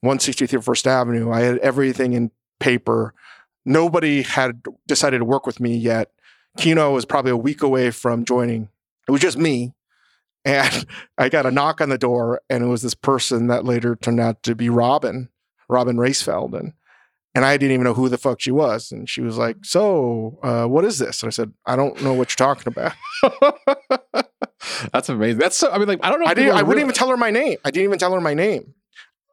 163 0.00 0.60
First 0.60 0.88
Avenue. 0.88 1.30
I 1.30 1.42
had 1.42 1.58
everything 1.58 2.14
in 2.14 2.32
paper. 2.58 3.14
Nobody 3.64 4.22
had 4.22 4.60
decided 4.88 5.18
to 5.18 5.24
work 5.24 5.46
with 5.46 5.60
me 5.60 5.76
yet. 5.76 6.10
Kino 6.56 6.92
was 6.92 7.04
probably 7.04 7.30
a 7.30 7.36
week 7.36 7.62
away 7.62 7.92
from 7.92 8.24
joining. 8.24 8.70
It 9.06 9.12
was 9.12 9.20
just 9.20 9.38
me. 9.38 9.72
And 10.44 10.84
I 11.18 11.28
got 11.28 11.46
a 11.46 11.52
knock 11.52 11.80
on 11.80 11.90
the 11.90 11.98
door, 11.98 12.40
and 12.50 12.64
it 12.64 12.66
was 12.66 12.82
this 12.82 12.96
person 12.96 13.46
that 13.46 13.64
later 13.64 13.94
turned 13.94 14.18
out 14.18 14.42
to 14.42 14.56
be 14.56 14.68
Robin, 14.68 15.28
Robin 15.68 15.96
Raisfeld. 15.96 16.58
And, 16.58 16.72
and 17.36 17.44
I 17.44 17.56
didn't 17.56 17.74
even 17.74 17.84
know 17.84 17.94
who 17.94 18.08
the 18.08 18.18
fuck 18.18 18.40
she 18.40 18.50
was. 18.50 18.90
And 18.90 19.08
she 19.08 19.20
was 19.20 19.38
like, 19.38 19.58
So, 19.62 20.40
uh, 20.42 20.66
what 20.66 20.84
is 20.84 20.98
this? 20.98 21.22
And 21.22 21.28
I 21.28 21.30
said, 21.30 21.52
I 21.66 21.76
don't 21.76 22.02
know 22.02 22.14
what 22.14 22.30
you're 22.30 22.48
talking 22.48 22.66
about. 22.66 24.26
That's 24.92 25.08
amazing. 25.08 25.38
That's 25.38 25.56
so. 25.56 25.70
I 25.70 25.78
mean, 25.78 25.88
like, 25.88 26.00
I 26.02 26.10
don't 26.10 26.20
know. 26.20 26.26
I 26.26 26.34
didn't. 26.34 26.52
I 26.56 26.62
wouldn't 26.62 26.82
even 26.82 26.94
tell 26.94 27.08
her 27.10 27.16
my 27.16 27.30
name. 27.30 27.58
I 27.64 27.70
didn't 27.70 27.84
even 27.84 27.98
tell 27.98 28.12
her 28.12 28.20
my 28.20 28.34
name. 28.34 28.74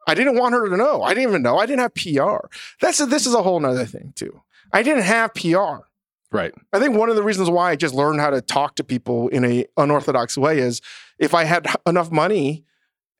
I 0.06 0.14
didn't 0.14 0.36
want 0.36 0.54
her 0.54 0.68
to 0.68 0.76
know. 0.76 1.02
I 1.02 1.14
didn't 1.14 1.28
even 1.30 1.42
know. 1.42 1.56
I 1.58 1.66
didn't 1.66 1.80
have 1.80 1.94
PR. 1.94 2.46
That's 2.80 3.00
a, 3.00 3.06
this 3.06 3.26
is 3.26 3.32
a 3.34 3.42
whole 3.42 3.58
nother 3.60 3.86
thing 3.86 4.12
too. 4.14 4.42
I 4.72 4.82
didn't 4.82 5.04
have 5.04 5.32
PR. 5.34 5.86
Right. 6.30 6.52
I 6.72 6.78
think 6.80 6.96
one 6.96 7.08
of 7.08 7.16
the 7.16 7.22
reasons 7.22 7.48
why 7.48 7.70
I 7.70 7.76
just 7.76 7.94
learned 7.94 8.20
how 8.20 8.30
to 8.30 8.40
talk 8.42 8.74
to 8.76 8.84
people 8.84 9.28
in 9.28 9.44
a 9.44 9.66
unorthodox 9.76 10.36
way 10.36 10.58
is 10.58 10.80
if 11.18 11.32
I 11.32 11.44
had 11.44 11.66
enough 11.86 12.10
money 12.10 12.64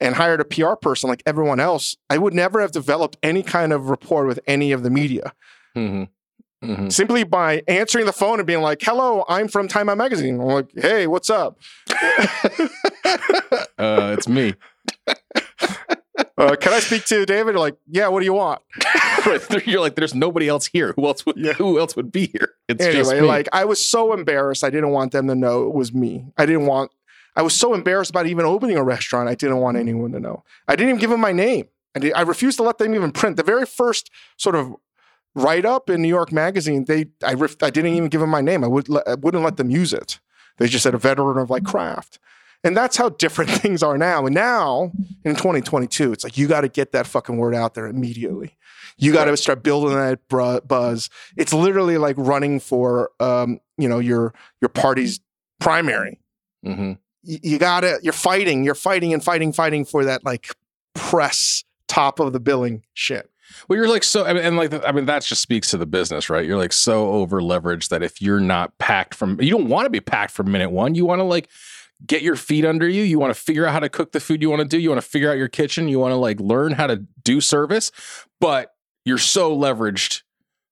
and 0.00 0.14
hired 0.16 0.40
a 0.40 0.44
PR 0.44 0.74
person 0.74 1.08
like 1.08 1.22
everyone 1.24 1.60
else, 1.60 1.96
I 2.10 2.18
would 2.18 2.34
never 2.34 2.60
have 2.60 2.72
developed 2.72 3.16
any 3.22 3.42
kind 3.42 3.72
of 3.72 3.88
rapport 3.88 4.26
with 4.26 4.40
any 4.46 4.72
of 4.72 4.82
the 4.82 4.90
media 4.90 5.32
Mhm. 5.76 6.08
Mhm. 6.64 6.92
simply 6.92 7.24
by 7.24 7.62
answering 7.68 8.06
the 8.06 8.12
phone 8.12 8.38
and 8.40 8.46
being 8.46 8.62
like, 8.62 8.80
"Hello, 8.82 9.24
I'm 9.28 9.48
from 9.48 9.68
Time 9.68 9.88
Out 9.88 9.98
Magazine." 9.98 10.40
I'm 10.40 10.46
like, 10.46 10.66
"Hey, 10.76 11.06
what's 11.06 11.30
up? 11.30 11.58
Uh, 13.78 14.14
it's 14.16 14.28
me. 14.28 14.54
Uh, 16.38 16.54
can 16.56 16.72
I 16.72 16.78
speak 16.80 17.04
to 17.06 17.24
David?" 17.26 17.56
Like, 17.56 17.76
"Yeah, 17.88 18.08
what 18.08 18.20
do 18.20 18.24
you 18.26 18.34
want?" 18.34 18.62
Right. 19.26 19.66
You're 19.66 19.80
like, 19.80 19.94
there's 19.94 20.14
nobody 20.14 20.48
else 20.48 20.66
here. 20.66 20.92
Who 20.96 21.06
else 21.06 21.24
would? 21.24 21.36
Yeah. 21.38 21.54
Who 21.54 21.78
else 21.78 21.96
would 21.96 22.12
be 22.12 22.26
here? 22.26 22.50
It's 22.68 22.84
just 22.84 23.10
anyway, 23.10 23.26
like 23.26 23.48
I 23.52 23.64
was 23.64 23.82
so 23.82 24.12
embarrassed. 24.12 24.62
I 24.62 24.68
didn't 24.68 24.90
want 24.90 25.12
them 25.12 25.28
to 25.28 25.34
know 25.34 25.62
it 25.66 25.72
was 25.72 25.94
me. 25.94 26.26
I 26.36 26.44
didn't 26.44 26.66
want. 26.66 26.90
I 27.34 27.40
was 27.40 27.54
so 27.54 27.72
embarrassed 27.72 28.10
about 28.10 28.26
even 28.26 28.44
opening 28.44 28.76
a 28.76 28.82
restaurant. 28.84 29.28
I 29.30 29.34
didn't 29.34 29.58
want 29.58 29.78
anyone 29.78 30.12
to 30.12 30.20
know. 30.20 30.44
I 30.68 30.76
didn't 30.76 30.90
even 30.90 31.00
give 31.00 31.08
them 31.10 31.20
my 31.20 31.32
name. 31.32 31.68
I, 31.96 32.00
did, 32.00 32.12
I 32.12 32.20
refused 32.22 32.58
to 32.58 32.62
let 32.64 32.76
them 32.78 32.94
even 32.94 33.12
print 33.12 33.36
the 33.38 33.42
very 33.42 33.64
first 33.64 34.10
sort 34.36 34.56
of 34.56 34.74
write 35.34 35.64
up 35.64 35.90
in 35.90 36.02
New 36.02 36.08
York 36.08 36.32
Magazine. 36.32 36.84
They, 36.84 37.06
I, 37.22 37.32
I 37.62 37.70
didn't 37.70 37.94
even 37.94 38.08
give 38.08 38.20
them 38.20 38.30
my 38.30 38.40
name. 38.40 38.64
I 38.64 38.68
would 38.68 38.88
I 39.06 39.14
wouldn't 39.14 39.44
let 39.44 39.56
them 39.56 39.70
use 39.70 39.92
it. 39.92 40.20
They 40.58 40.68
just 40.68 40.82
said 40.84 40.94
a 40.94 40.98
veteran 40.98 41.38
of 41.38 41.50
like 41.50 41.64
craft. 41.64 42.18
And 42.62 42.76
that's 42.76 42.96
how 42.96 43.10
different 43.10 43.50
things 43.62 43.82
are 43.82 43.98
now. 43.98 44.24
And 44.26 44.34
now 44.34 44.92
in 45.24 45.34
2022, 45.36 46.12
it's 46.12 46.24
like 46.24 46.38
you 46.38 46.46
got 46.48 46.62
to 46.62 46.68
get 46.68 46.92
that 46.92 47.06
fucking 47.06 47.36
word 47.36 47.54
out 47.54 47.74
there 47.74 47.86
immediately. 47.86 48.56
You 48.96 49.12
got 49.12 49.24
to 49.24 49.36
start 49.36 49.62
building 49.62 49.96
that 49.96 50.20
buzz. 50.28 51.10
It's 51.36 51.52
literally 51.52 51.98
like 51.98 52.16
running 52.16 52.60
for, 52.60 53.10
um, 53.18 53.58
you 53.76 53.88
know, 53.88 53.98
your 53.98 54.32
your 54.60 54.68
party's 54.68 55.20
primary. 55.58 56.20
Mhm. 56.64 56.98
You, 57.22 57.38
you 57.42 57.58
got 57.58 57.80
to. 57.80 57.98
You're 58.02 58.12
fighting. 58.12 58.62
You're 58.62 58.76
fighting 58.76 59.12
and 59.12 59.22
fighting, 59.22 59.52
fighting 59.52 59.84
for 59.84 60.04
that 60.04 60.24
like 60.24 60.54
press 60.94 61.64
top 61.88 62.20
of 62.20 62.32
the 62.32 62.40
billing 62.40 62.84
shit. 62.94 63.28
Well, 63.68 63.76
you're 63.76 63.88
like 63.88 64.04
so, 64.04 64.24
I 64.24 64.32
mean, 64.32 64.44
and 64.44 64.56
like, 64.56 64.72
I 64.86 64.92
mean, 64.92 65.06
that 65.06 65.22
just 65.22 65.42
speaks 65.42 65.70
to 65.70 65.76
the 65.76 65.86
business, 65.86 66.28
right? 66.30 66.46
You're 66.46 66.58
like 66.58 66.72
so 66.72 67.10
over 67.10 67.40
leveraged 67.40 67.88
that 67.88 68.02
if 68.02 68.20
you're 68.20 68.40
not 68.40 68.76
packed 68.78 69.14
from, 69.14 69.40
you 69.40 69.50
don't 69.50 69.68
want 69.68 69.86
to 69.86 69.90
be 69.90 70.00
packed 70.00 70.32
from 70.32 70.50
minute 70.50 70.70
one. 70.70 70.94
You 70.94 71.04
want 71.04 71.20
to 71.20 71.24
like 71.24 71.48
get 72.06 72.22
your 72.22 72.36
feet 72.36 72.64
under 72.64 72.88
you. 72.88 73.02
You 73.02 73.18
want 73.18 73.34
to 73.34 73.40
figure 73.40 73.66
out 73.66 73.72
how 73.72 73.80
to 73.80 73.88
cook 73.88 74.12
the 74.12 74.20
food 74.20 74.42
you 74.42 74.50
want 74.50 74.62
to 74.62 74.68
do. 74.68 74.78
You 74.78 74.90
want 74.90 75.00
to 75.00 75.08
figure 75.08 75.30
out 75.30 75.38
your 75.38 75.48
kitchen. 75.48 75.88
You 75.88 75.98
want 75.98 76.12
to 76.12 76.16
like 76.16 76.40
learn 76.40 76.72
how 76.72 76.86
to 76.86 76.96
do 77.22 77.40
service, 77.40 77.90
but 78.40 78.74
you're 79.04 79.18
so 79.18 79.56
leveraged, 79.56 80.22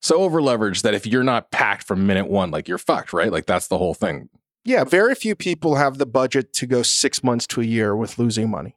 so 0.01 0.17
over 0.17 0.41
leveraged 0.41 0.83
that 0.83 0.95
if 0.95 1.07
you're 1.07 1.23
not 1.23 1.51
packed 1.51 1.85
from 1.85 2.07
minute 2.07 2.29
one, 2.29 2.51
like 2.51 2.69
you're 2.69 2.79
fucked, 2.79 3.13
right? 3.13 3.31
Like 3.31 3.47
that's 3.47 3.69
the 3.69 3.79
whole 3.79 3.95
thing. 3.95 4.29
Yeah, 4.65 4.85
very 4.85 5.15
few 5.15 5.35
people 5.35 5.75
have 5.75 5.99
the 5.99 6.07
budget 6.07 6.53
to 6.55 6.67
go 6.67 6.83
six 6.83 7.25
months 7.25 7.47
to 7.49 7.61
a 7.61 7.65
year 7.65 7.97
with 7.97 8.19
losing 8.19 8.49
money. 8.49 8.77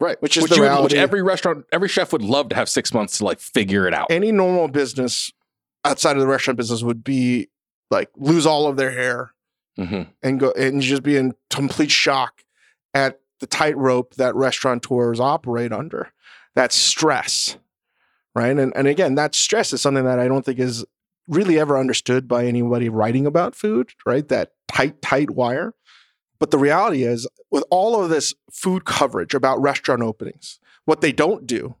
Right. 0.00 0.20
Which 0.20 0.36
is 0.36 0.42
which, 0.44 0.52
the 0.52 0.80
which 0.82 0.94
every 0.94 1.22
restaurant, 1.22 1.64
every 1.72 1.88
chef 1.88 2.12
would 2.12 2.22
love 2.22 2.48
to 2.50 2.56
have 2.56 2.68
six 2.68 2.92
months 2.92 3.18
to 3.18 3.24
like 3.24 3.38
figure 3.38 3.86
it 3.86 3.94
out. 3.94 4.10
Any 4.10 4.32
normal 4.32 4.68
business 4.68 5.32
outside 5.84 6.16
of 6.16 6.20
the 6.20 6.26
restaurant 6.26 6.56
business 6.58 6.82
would 6.82 7.04
be 7.04 7.48
like 7.90 8.10
lose 8.16 8.44
all 8.46 8.66
of 8.66 8.76
their 8.76 8.90
hair 8.90 9.32
Mhm. 9.78 10.08
and 10.22 10.40
go 10.40 10.50
and 10.52 10.80
just 10.82 11.02
be 11.02 11.16
in 11.16 11.34
complete 11.50 11.90
shock 11.90 12.42
at 12.92 13.20
the 13.40 13.46
tightrope 13.46 14.14
that 14.14 14.34
restaurateurs 14.34 15.20
operate 15.20 15.72
under. 15.72 16.10
That 16.54 16.72
stress, 16.72 17.56
right? 18.34 18.56
And 18.56 18.72
and 18.76 18.88
again, 18.88 19.14
that 19.16 19.34
stress 19.34 19.72
is 19.72 19.80
something 19.80 20.04
that 20.04 20.18
I 20.18 20.26
don't 20.28 20.44
think 20.44 20.58
is 20.58 20.84
really 21.28 21.58
ever 21.58 21.78
understood 21.78 22.28
by 22.28 22.46
anybody 22.46 22.88
writing 22.88 23.26
about 23.26 23.54
food, 23.54 23.90
right? 24.04 24.26
That 24.28 24.52
tight, 24.68 25.00
tight 25.02 25.30
wire. 25.30 25.74
But 26.38 26.50
the 26.50 26.58
reality 26.58 27.04
is, 27.04 27.26
with 27.50 27.64
all 27.70 28.02
of 28.02 28.10
this 28.10 28.34
food 28.52 28.84
coverage 28.84 29.34
about 29.34 29.60
restaurant 29.60 30.02
openings, 30.02 30.58
what 30.84 31.00
they 31.00 31.12
don't 31.12 31.46
do, 31.46 31.76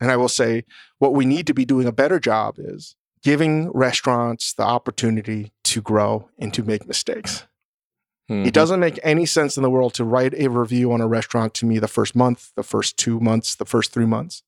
and 0.00 0.10
I 0.10 0.16
will 0.16 0.28
say, 0.28 0.64
what 0.98 1.14
we 1.14 1.24
need 1.24 1.46
to 1.48 1.54
be 1.54 1.64
doing 1.64 1.86
a 1.86 1.92
better 1.92 2.20
job 2.20 2.56
is 2.58 2.94
giving 3.22 3.70
restaurants 3.72 4.52
the 4.52 4.62
opportunity 4.62 5.52
to 5.64 5.82
grow 5.82 6.28
and 6.38 6.54
to 6.54 6.62
make 6.62 6.86
mistakes. 6.86 7.44
Mhm. 8.30 8.46
It 8.46 8.54
doesn't 8.54 8.80
make 8.80 9.00
any 9.02 9.26
sense 9.26 9.56
in 9.56 9.62
the 9.62 9.70
world 9.70 9.94
to 9.94 10.04
write 10.04 10.34
a 10.34 10.48
review 10.48 10.92
on 10.92 11.00
a 11.00 11.08
restaurant 11.08 11.54
to 11.54 11.66
me 11.66 11.78
the 11.78 11.88
first 11.88 12.14
month, 12.14 12.52
the 12.54 12.62
first 12.62 12.96
two 12.96 13.18
months, 13.20 13.56
the 13.56 13.64
first 13.64 13.92
three 13.92 14.06
months. 14.06 14.42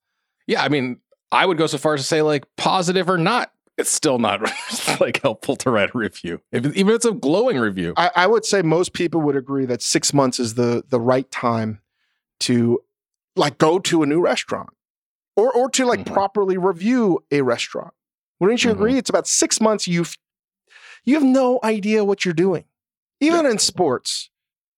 Yeah, 0.46 0.62
I 0.62 0.68
mean, 0.68 1.00
I 1.32 1.46
would 1.46 1.58
go 1.58 1.66
so 1.66 1.78
far 1.78 1.94
as 1.94 2.00
to 2.00 2.06
say 2.06 2.22
like 2.22 2.44
positive 2.56 3.08
or 3.08 3.18
not, 3.18 3.52
it's 3.80 3.90
still 3.90 4.18
not 4.18 4.40
like 5.00 5.20
helpful 5.22 5.56
to 5.56 5.70
write 5.70 5.90
a 5.94 5.98
review, 5.98 6.40
if, 6.52 6.64
even 6.66 6.88
if 6.90 6.94
it's 6.96 7.04
a 7.04 7.12
glowing 7.12 7.58
review. 7.58 7.94
I, 7.96 8.10
I 8.14 8.26
would 8.26 8.44
say 8.44 8.62
most 8.62 8.92
people 8.92 9.20
would 9.22 9.36
agree 9.36 9.66
that 9.66 9.82
six 9.82 10.12
months 10.14 10.38
is 10.38 10.54
the 10.54 10.84
the 10.88 11.00
right 11.00 11.30
time 11.30 11.80
to 12.40 12.82
like 13.36 13.58
go 13.58 13.78
to 13.78 14.02
a 14.02 14.06
new 14.06 14.20
restaurant 14.20 14.70
or 15.36 15.52
or 15.52 15.68
to 15.70 15.84
like 15.84 16.00
Mhm. 16.00 16.12
properly 16.12 16.56
review 16.58 17.24
a 17.30 17.42
restaurant. 17.42 17.94
Wouldn't 18.38 18.62
you 18.64 18.70
Mhm. 18.70 18.74
agree? 18.74 18.96
It's 18.98 19.10
about 19.10 19.26
six 19.26 19.60
months. 19.60 19.88
You've 19.88 20.16
you 21.04 21.14
have 21.14 21.24
no 21.24 21.58
idea 21.64 22.04
what 22.04 22.24
you're 22.24 22.34
doing. 22.34 22.64
Even 23.20 23.46
in 23.46 23.58
sports, 23.58 24.30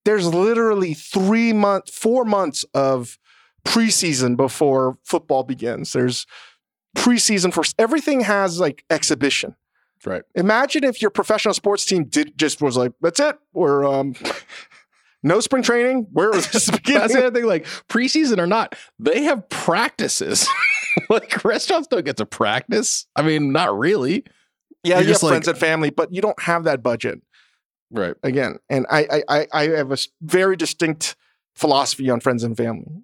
there's 0.04 0.26
literally 0.26 0.94
three 0.94 1.52
months, 1.52 1.96
four 1.96 2.24
months 2.24 2.64
of 2.74 3.18
preseason 3.64 4.36
before 4.36 4.98
football 5.04 5.42
begins. 5.44 5.92
There's 5.92 6.26
preseason 6.96 7.52
for 7.52 7.64
everything 7.78 8.20
has 8.22 8.60
like 8.60 8.84
exhibition. 8.90 9.56
Right. 10.04 10.22
Imagine 10.34 10.84
if 10.84 11.00
your 11.00 11.10
professional 11.10 11.54
sports 11.54 11.84
team 11.84 12.04
did 12.04 12.36
just 12.36 12.60
was 12.60 12.76
like, 12.76 12.92
that's 13.00 13.20
it. 13.20 13.36
We're 13.52 13.84
um 13.84 14.14
no 15.22 15.40
spring 15.40 15.62
training. 15.62 16.08
Where 16.12 16.34
is 16.34 16.48
this 16.50 16.66
That's 16.66 16.78
beginning? 16.78 17.08
the 17.08 17.26
other 17.26 17.30
thing. 17.40 17.46
Like 17.48 17.66
preseason 17.88 18.38
or 18.38 18.46
not, 18.46 18.74
they 18.98 19.22
have 19.24 19.48
practices. 19.48 20.48
like 21.08 21.44
restaurants 21.44 21.88
don't 21.88 22.04
get 22.04 22.16
to 22.18 22.26
practice. 22.26 23.06
I 23.14 23.22
mean, 23.22 23.52
not 23.52 23.78
really. 23.78 24.24
yeah, 24.82 24.96
You're 24.98 25.06
you 25.08 25.12
have 25.12 25.22
like- 25.22 25.30
friends 25.30 25.48
and 25.48 25.56
family, 25.58 25.90
but 25.90 26.12
you 26.12 26.20
don't 26.20 26.40
have 26.42 26.64
that 26.64 26.82
budget 26.82 27.20
Right. 27.92 28.14
again. 28.22 28.56
And 28.68 28.86
I 28.90 29.06
I 29.28 29.38
I, 29.40 29.46
I 29.52 29.62
have 29.76 29.92
a 29.92 29.98
very 30.20 30.56
distinct 30.56 31.14
philosophy 31.54 32.10
on 32.10 32.18
friends 32.20 32.42
and 32.42 32.56
family. 32.56 33.02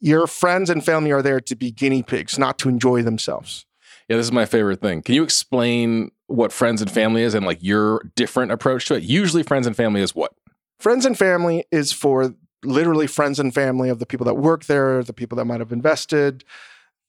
Your 0.00 0.26
friends 0.26 0.70
and 0.70 0.84
family 0.84 1.12
are 1.12 1.22
there 1.22 1.40
to 1.40 1.54
be 1.54 1.70
guinea 1.70 2.02
pigs, 2.02 2.38
not 2.38 2.58
to 2.58 2.68
enjoy 2.68 3.02
themselves. 3.02 3.66
Yeah, 4.08 4.16
this 4.16 4.26
is 4.26 4.32
my 4.32 4.46
favorite 4.46 4.80
thing. 4.80 5.02
Can 5.02 5.14
you 5.14 5.22
explain 5.22 6.10
what 6.26 6.52
friends 6.52 6.82
and 6.82 6.90
family 6.90 7.22
is 7.22 7.34
and 7.34 7.46
like 7.46 7.58
your 7.62 8.02
different 8.16 8.50
approach 8.50 8.86
to 8.86 8.94
it? 8.94 9.02
Usually, 9.02 9.42
friends 9.42 9.66
and 9.66 9.76
family 9.76 10.00
is 10.00 10.14
what? 10.14 10.32
Friends 10.80 11.04
and 11.04 11.16
family 11.16 11.64
is 11.70 11.92
for 11.92 12.34
literally 12.64 13.06
friends 13.06 13.38
and 13.38 13.54
family 13.54 13.88
of 13.88 13.98
the 13.98 14.06
people 14.06 14.24
that 14.24 14.34
work 14.34 14.64
there, 14.64 15.02
the 15.02 15.12
people 15.12 15.36
that 15.36 15.44
might 15.44 15.60
have 15.60 15.72
invested, 15.72 16.44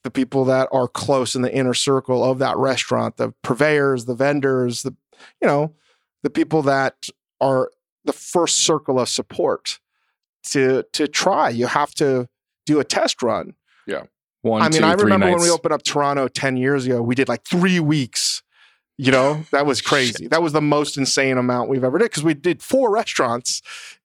the 0.03 0.11
people 0.11 0.45
that 0.45 0.67
are 0.71 0.87
close 0.87 1.35
in 1.35 1.41
the 1.41 1.53
inner 1.53 1.73
circle 1.73 2.23
of 2.23 2.39
that 2.39 2.57
restaurant, 2.57 3.17
the 3.17 3.33
purveyors, 3.41 4.05
the 4.05 4.15
vendors, 4.15 4.83
the 4.83 4.95
you 5.41 5.47
know, 5.47 5.73
the 6.23 6.29
people 6.29 6.61
that 6.63 7.07
are 7.39 7.71
the 8.05 8.13
first 8.13 8.57
circle 8.57 8.99
of 8.99 9.09
support 9.09 9.79
to 10.43 10.83
to 10.93 11.07
try. 11.07 11.49
You 11.49 11.67
have 11.67 11.93
to 11.95 12.27
do 12.71 12.79
a 12.79 12.83
test 12.83 13.21
run. 13.21 13.53
Yeah. 13.87 14.03
One, 14.41 14.61
I 14.61 14.69
mean, 14.69 14.81
two, 14.81 14.87
I 14.87 14.95
three 14.95 15.03
remember 15.03 15.31
when 15.31 15.41
we 15.41 15.49
opened 15.49 15.73
up 15.73 15.83
Toronto 15.83 16.27
10 16.27 16.57
years 16.57 16.85
ago, 16.85 17.01
we 17.01 17.13
did 17.13 17.29
like 17.29 17.43
three 17.43 17.79
weeks. 17.79 18.41
You 18.97 19.11
know, 19.11 19.45
that 19.51 19.65
was 19.65 19.81
crazy. 19.81 20.27
That 20.27 20.41
was 20.41 20.53
the 20.53 20.61
most 20.61 20.97
insane 20.97 21.37
amount 21.37 21.69
we've 21.69 21.83
ever 21.83 21.97
did 21.97 22.05
because 22.05 22.23
we 22.23 22.33
did 22.33 22.61
four 22.61 22.91
restaurants 22.91 23.61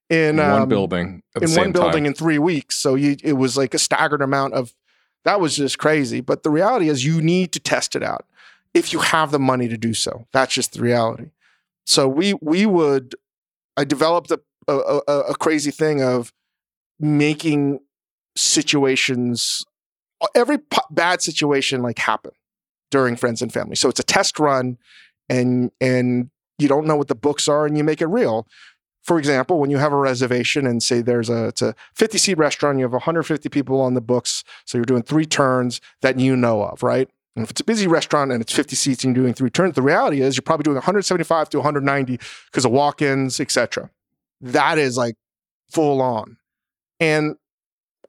in, 0.09 0.39
in 0.39 0.51
one 0.51 0.63
um, 0.63 0.69
building 0.69 1.23
at 1.35 1.41
the 1.41 1.49
in 1.49 1.53
same 1.53 1.65
one 1.65 1.73
building 1.73 2.05
time. 2.05 2.07
in 2.07 2.15
three 2.15 2.39
weeks. 2.39 2.77
So 2.77 2.95
you, 2.95 3.17
it 3.23 3.35
was 3.35 3.57
like 3.57 3.75
a 3.75 3.79
staggered 3.79 4.23
amount 4.23 4.55
of 4.55 4.75
that 5.25 5.41
was 5.41 5.57
just 5.57 5.79
crazy. 5.79 6.21
But 6.21 6.45
the 6.45 6.51
reality 6.51 6.89
is, 6.89 7.05
you 7.05 7.21
need 7.21 7.53
to 7.53 7.61
test 7.61 7.97
it 7.97 8.03
out 8.03 8.27
if 8.75 8.93
you 8.93 9.01
have 9.01 9.33
the 9.33 9.39
money 9.39 9.69
to 9.69 9.77
do 9.77 9.93
so. 9.93 10.27
That's 10.33 10.55
just 10.55 10.75
the 10.75 10.83
reality. 10.83 11.31
So 11.85 12.09
we 12.09 12.35
we 12.41 12.67
would. 12.67 13.15
I 13.77 13.85
developed 13.85 14.31
a 14.31 14.41
a, 14.69 15.01
a, 15.09 15.21
a 15.31 15.35
crazy 15.37 15.71
thing 15.71 16.03
of 16.03 16.33
making 16.99 17.81
situations 18.37 19.65
every 20.35 20.59
bad 20.91 21.21
situation 21.21 21.83
like 21.83 21.99
happen 21.99 22.33
during 22.91 23.17
friends 23.17 23.43
and 23.43 23.53
family. 23.53 23.77
So 23.77 23.89
it's 23.89 24.01
a 24.01 24.05
test 24.05 24.39
run, 24.39 24.79
and 25.29 25.71
and 25.81 26.31
you 26.59 26.69
don't 26.69 26.87
know 26.87 26.97
what 26.97 27.09
the 27.09 27.15
books 27.15 27.49
are, 27.49 27.67
and 27.67 27.77
you 27.77 27.85
make 27.85 28.01
it 28.01 28.07
real 28.07 28.47
for 29.07 29.21
example, 29.21 29.61
when 29.61 29.71
you 29.71 29.79
have 29.79 29.93
a 29.93 29.97
reservation 29.97 30.67
and 30.67 30.83
say 30.83 31.01
there's 31.01 31.31
a 31.31 31.47
it's 31.47 31.63
a 31.63 31.77
50 31.95 32.19
seat 32.19 32.39
restaurant, 32.39 32.79
you 32.79 32.85
have 32.85 32.93
150 32.93 33.49
people 33.49 33.81
on 33.81 33.95
the 33.95 34.01
books, 34.01 34.43
so 34.65 34.77
you're 34.77 34.85
doing 34.85 35.05
three 35.05 35.25
turns 35.25 35.81
that 36.03 36.19
you 36.19 36.37
know 36.37 36.65
of, 36.65 36.83
right? 36.83 37.09
And 37.37 37.45
if 37.45 37.51
it's 37.53 37.61
a 37.61 37.65
busy 37.65 37.87
restaurant 37.87 38.33
and 38.33 38.43
it's 38.43 38.53
50 38.53 38.75
seats 38.75 39.05
and 39.05 39.15
you're 39.15 39.23
doing 39.23 39.35
three 39.35 39.51
turns, 39.51 39.77
the 39.77 39.83
reality 39.83 40.23
is 40.23 40.37
you're 40.37 40.43
probably 40.43 40.65
doing 40.65 40.75
175 40.75 41.51
to 41.51 41.59
190 41.59 42.19
because 42.47 42.65
of 42.65 42.73
walk-ins, 42.73 43.39
etc. 43.39 43.91
That 44.41 44.77
is 44.77 44.97
like 44.97 45.15
full 45.71 46.03
on, 46.03 46.37
and 46.99 47.37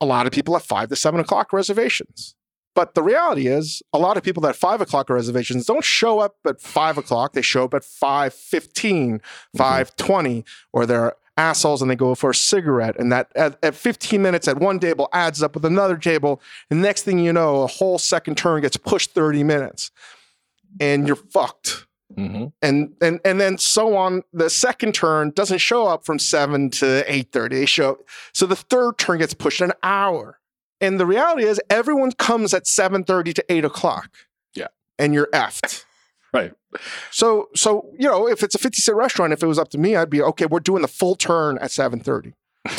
a 0.02 0.06
lot 0.06 0.26
of 0.26 0.32
people 0.32 0.54
have 0.54 0.64
five 0.64 0.90
to 0.90 0.96
seven 0.96 1.20
o'clock 1.20 1.54
reservations. 1.54 2.36
But 2.76 2.94
the 2.94 3.02
reality 3.02 3.48
is, 3.48 3.82
a 3.92 3.98
lot 3.98 4.18
of 4.18 4.24
people 4.24 4.42
that 4.42 4.56
five 4.56 4.82
o'clock 4.82 5.10
reservations 5.10 5.66
don't 5.66 5.84
show 5.84 6.20
up 6.20 6.36
at 6.48 6.62
five 6.62 6.98
o'clock. 6.98 7.34
They 7.34 7.42
show 7.42 7.64
up 7.64 7.74
at 7.74 7.84
five 7.84 8.34
fifteen, 8.34 9.18
mm-hmm. 9.18 9.58
five 9.58 9.96
twenty, 9.96 10.46
or 10.72 10.86
they're 10.86 11.16
assholes 11.38 11.82
and 11.82 11.90
they 11.90 11.96
go 11.96 12.16
for 12.16 12.32
a 12.32 12.36
cigarette. 12.36 12.96
And 13.00 13.12
that 13.12 13.32
at, 13.36 13.58
at 13.64 13.76
15 13.76 14.22
minutes 14.22 14.48
at 14.48 14.58
one 14.58 14.80
table 14.80 15.08
adds 15.14 15.44
up 15.44 15.54
with 15.54 15.66
another 15.66 15.98
table. 15.98 16.42
And 16.70 16.82
next 16.82 17.04
thing 17.04 17.20
you 17.20 17.32
know, 17.32 17.62
a 17.62 17.68
whole 17.68 18.00
second 18.00 18.38
turn 18.38 18.62
gets 18.62 18.76
pushed 18.76 19.12
30 19.12 19.44
minutes 19.44 19.92
and 20.80 21.08
you're 21.08 21.16
fucked. 21.16 21.87
Mm-hmm. 22.16 22.46
And 22.62 22.94
and 23.02 23.20
and 23.26 23.42
then 23.42 23.58
so 23.58 23.96
on. 23.98 24.24
The 24.32 24.50
second 24.50 24.94
turn 24.94 25.32
doesn't 25.32 25.58
show 25.58 25.88
up 25.88 26.06
from 26.06 26.20
seven 26.20 26.70
to 26.72 27.04
eight 27.12 27.32
thirty. 27.32 27.58
They 27.58 27.66
show 27.66 27.98
so 28.34 28.46
the 28.46 28.56
third 28.56 28.98
turn 28.98 29.20
gets 29.20 29.34
pushed 29.34 29.62
an 29.62 29.74
hour. 29.84 30.40
And 30.80 31.00
the 31.00 31.06
reality 31.08 31.44
is, 31.44 31.60
everyone 31.70 32.12
comes 32.14 32.54
at 32.54 32.66
seven 32.68 33.04
thirty 33.04 33.34
to 33.34 33.44
eight 33.52 33.66
o'clock. 33.66 34.16
Yeah. 34.54 34.68
and 34.98 35.14
you're 35.14 35.30
effed. 35.34 35.84
Right. 36.34 36.52
So 37.10 37.48
so 37.56 37.90
you 37.98 38.08
know, 38.08 38.28
if 38.28 38.44
it's 38.44 38.54
a 38.54 38.60
fifty 38.60 38.82
cent 38.82 38.98
restaurant, 38.98 39.32
if 39.34 39.42
it 39.42 39.48
was 39.48 39.58
up 39.58 39.70
to 39.70 39.78
me, 39.78 39.96
I'd 39.96 40.10
be 40.10 40.22
okay. 40.22 40.46
We're 40.46 40.60
doing 40.60 40.82
the 40.82 40.88
full 40.88 41.16
turn 41.16 41.58
at 41.60 41.72
seven 41.72 42.00
thirty. 42.02 42.34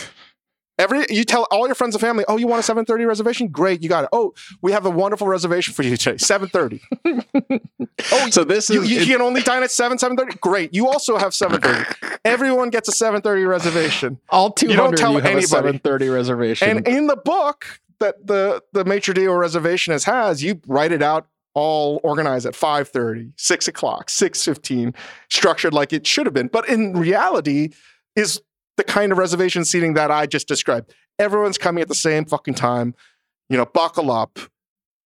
Every 0.78 1.06
you 1.10 1.24
tell 1.24 1.46
all 1.50 1.66
your 1.66 1.74
friends 1.74 1.94
and 1.96 2.00
family, 2.00 2.24
oh, 2.28 2.36
you 2.36 2.46
want 2.46 2.60
a 2.60 2.62
seven 2.62 2.84
thirty 2.84 3.04
reservation? 3.04 3.48
Great, 3.48 3.82
you 3.82 3.88
got 3.88 4.04
it. 4.04 4.10
Oh, 4.12 4.32
we 4.62 4.70
have 4.72 4.86
a 4.86 4.90
wonderful 4.90 5.26
reservation 5.26 5.74
for 5.74 5.82
you 5.82 5.96
today, 5.96 6.16
seven 6.18 6.48
thirty. 6.48 6.80
Oh, 8.12 8.30
so 8.30 8.44
this 8.44 8.70
You, 8.70 8.82
is 8.82 8.90
you 8.92 9.00
it- 9.00 9.06
can 9.06 9.20
only 9.20 9.42
dine 9.42 9.62
at 9.64 9.72
7, 9.72 9.98
7.30? 9.98 10.38
Great. 10.40 10.72
You 10.72 10.86
also 10.86 11.16
have 11.16 11.32
7.30. 11.32 12.18
Everyone 12.24 12.70
gets 12.70 12.88
a 12.88 12.92
7.30 12.92 13.48
reservation. 13.48 14.18
all 14.30 14.52
two 14.52 14.68
you 14.68 14.76
don't 14.76 14.96
tell 14.96 15.10
You, 15.12 15.16
have 15.18 15.26
anybody. 15.26 15.46
seven 15.46 15.78
thirty 15.80 16.08
reservation. 16.08 16.68
And 16.68 16.86
in 16.86 17.08
the 17.08 17.16
book 17.16 17.80
that 17.98 18.24
the, 18.24 18.62
the 18.72 18.84
maitre 18.84 19.12
d' 19.14 19.18
reservationist 19.18 20.04
has, 20.04 20.42
you 20.44 20.60
write 20.68 20.92
it 20.92 21.02
out 21.02 21.26
all 21.54 22.00
organized 22.04 22.46
at 22.46 22.54
5.30, 22.54 23.32
6 23.36 23.68
o'clock, 23.68 24.06
6.15, 24.06 24.94
structured 25.28 25.74
like 25.74 25.92
it 25.92 26.06
should 26.06 26.26
have 26.26 26.34
been. 26.34 26.46
But 26.48 26.68
in 26.68 26.92
reality 26.92 27.70
is 28.14 28.40
the 28.78 28.84
kind 28.84 29.12
of 29.12 29.18
reservation 29.18 29.64
seating 29.66 29.92
that 29.94 30.10
I 30.10 30.26
just 30.26 30.48
described. 30.48 30.94
Everyone's 31.18 31.58
coming 31.58 31.82
at 31.82 31.88
the 31.88 31.94
same 31.94 32.24
fucking 32.24 32.54
time. 32.54 32.94
You 33.50 33.58
know, 33.58 33.66
buckle 33.66 34.10
up. 34.10 34.38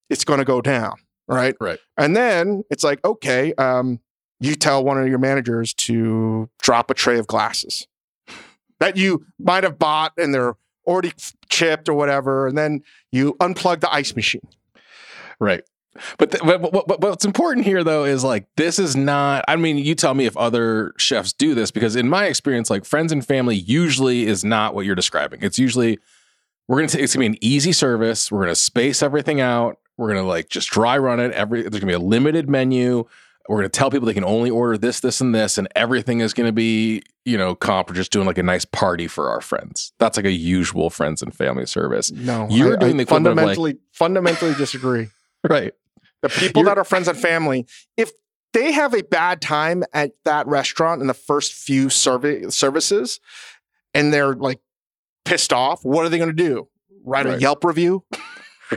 It's 0.08 0.24
going 0.24 0.38
to 0.38 0.44
go 0.44 0.60
down, 0.60 0.94
right? 1.26 1.56
Right. 1.60 1.78
And 1.96 2.14
then 2.14 2.62
it's 2.70 2.84
like, 2.84 3.04
okay, 3.04 3.54
um, 3.54 4.00
you 4.40 4.54
tell 4.54 4.84
one 4.84 5.00
of 5.00 5.08
your 5.08 5.18
managers 5.18 5.72
to 5.74 6.50
drop 6.60 6.90
a 6.90 6.94
tray 6.94 7.18
of 7.18 7.26
glasses 7.26 7.86
that 8.80 8.96
you 8.96 9.24
might 9.38 9.62
have 9.62 9.78
bought 9.78 10.12
and 10.18 10.34
they're 10.34 10.56
already 10.86 11.12
chipped 11.48 11.88
or 11.88 11.94
whatever. 11.94 12.48
And 12.48 12.58
then 12.58 12.82
you 13.12 13.34
unplug 13.34 13.80
the 13.80 13.92
ice 13.94 14.16
machine. 14.16 14.46
Right. 15.38 15.62
But, 16.18 16.30
th- 16.30 16.42
but, 16.42 16.62
but, 16.62 16.86
but 16.88 17.00
what's 17.00 17.24
important 17.24 17.66
here, 17.66 17.84
though, 17.84 18.04
is 18.04 18.24
like 18.24 18.46
this 18.56 18.78
is 18.78 18.96
not. 18.96 19.44
I 19.46 19.56
mean, 19.56 19.76
you 19.76 19.94
tell 19.94 20.14
me 20.14 20.24
if 20.24 20.36
other 20.36 20.92
chefs 20.96 21.32
do 21.32 21.54
this 21.54 21.70
because 21.70 21.96
in 21.96 22.08
my 22.08 22.24
experience, 22.26 22.70
like 22.70 22.84
friends 22.84 23.12
and 23.12 23.24
family 23.24 23.56
usually 23.56 24.26
is 24.26 24.44
not 24.44 24.74
what 24.74 24.86
you're 24.86 24.94
describing. 24.94 25.40
It's 25.42 25.58
usually 25.58 25.98
we're 26.68 26.78
gonna 26.78 26.88
take 26.88 27.02
it's 27.02 27.14
gonna 27.14 27.22
be 27.24 27.26
an 27.36 27.44
easy 27.44 27.72
service. 27.72 28.32
We're 28.32 28.40
gonna 28.40 28.54
space 28.54 29.02
everything 29.02 29.40
out. 29.40 29.78
We're 29.98 30.08
gonna 30.08 30.22
like 30.26 30.48
just 30.48 30.70
dry 30.70 30.96
run 30.96 31.20
it. 31.20 31.32
Every 31.32 31.60
there's 31.62 31.80
gonna 31.80 31.86
be 31.86 31.92
a 31.92 31.98
limited 31.98 32.48
menu. 32.48 33.04
We're 33.48 33.58
gonna 33.58 33.68
tell 33.68 33.90
people 33.90 34.06
they 34.06 34.14
can 34.14 34.24
only 34.24 34.50
order 34.50 34.78
this, 34.78 35.00
this, 35.00 35.20
and 35.20 35.34
this, 35.34 35.58
and 35.58 35.66
everything 35.76 36.20
is 36.20 36.32
gonna 36.32 36.52
be 36.52 37.02
you 37.26 37.36
know 37.36 37.54
comp. 37.54 37.90
We're 37.90 37.96
just 37.96 38.12
doing 38.12 38.26
like 38.26 38.38
a 38.38 38.42
nice 38.42 38.64
party 38.64 39.08
for 39.08 39.28
our 39.28 39.40
friends. 39.42 39.92
That's 39.98 40.16
like 40.16 40.24
a 40.26 40.32
usual 40.32 40.88
friends 40.88 41.20
and 41.20 41.34
family 41.34 41.66
service, 41.66 42.10
No, 42.12 42.46
You're 42.50 42.76
I- 42.76 42.78
doing 42.78 42.94
I 42.94 42.96
the 42.96 43.02
of, 43.02 43.08
like- 43.08 43.08
fundamentally, 43.08 43.76
fundamentally 43.92 44.54
disagree. 44.54 45.08
Right? 45.48 45.72
The 46.22 46.28
people 46.28 46.62
You're- 46.62 46.70
that 46.70 46.78
are 46.78 46.84
friends 46.84 47.08
and 47.08 47.18
family, 47.18 47.66
if 47.96 48.10
they 48.52 48.72
have 48.72 48.94
a 48.94 49.02
bad 49.02 49.40
time 49.40 49.82
at 49.92 50.12
that 50.24 50.46
restaurant 50.46 51.00
in 51.00 51.06
the 51.08 51.14
first 51.14 51.52
few 51.52 51.88
servi- 51.88 52.50
services 52.50 53.18
and 53.94 54.12
they're 54.12 54.34
like 54.34 54.60
pissed 55.24 55.52
off, 55.52 55.80
what 55.84 56.04
are 56.04 56.08
they 56.08 56.18
going 56.18 56.28
to 56.30 56.34
do? 56.34 56.68
Write 57.04 57.26
a 57.26 57.38
Yelp 57.40 57.64
review? 57.64 58.04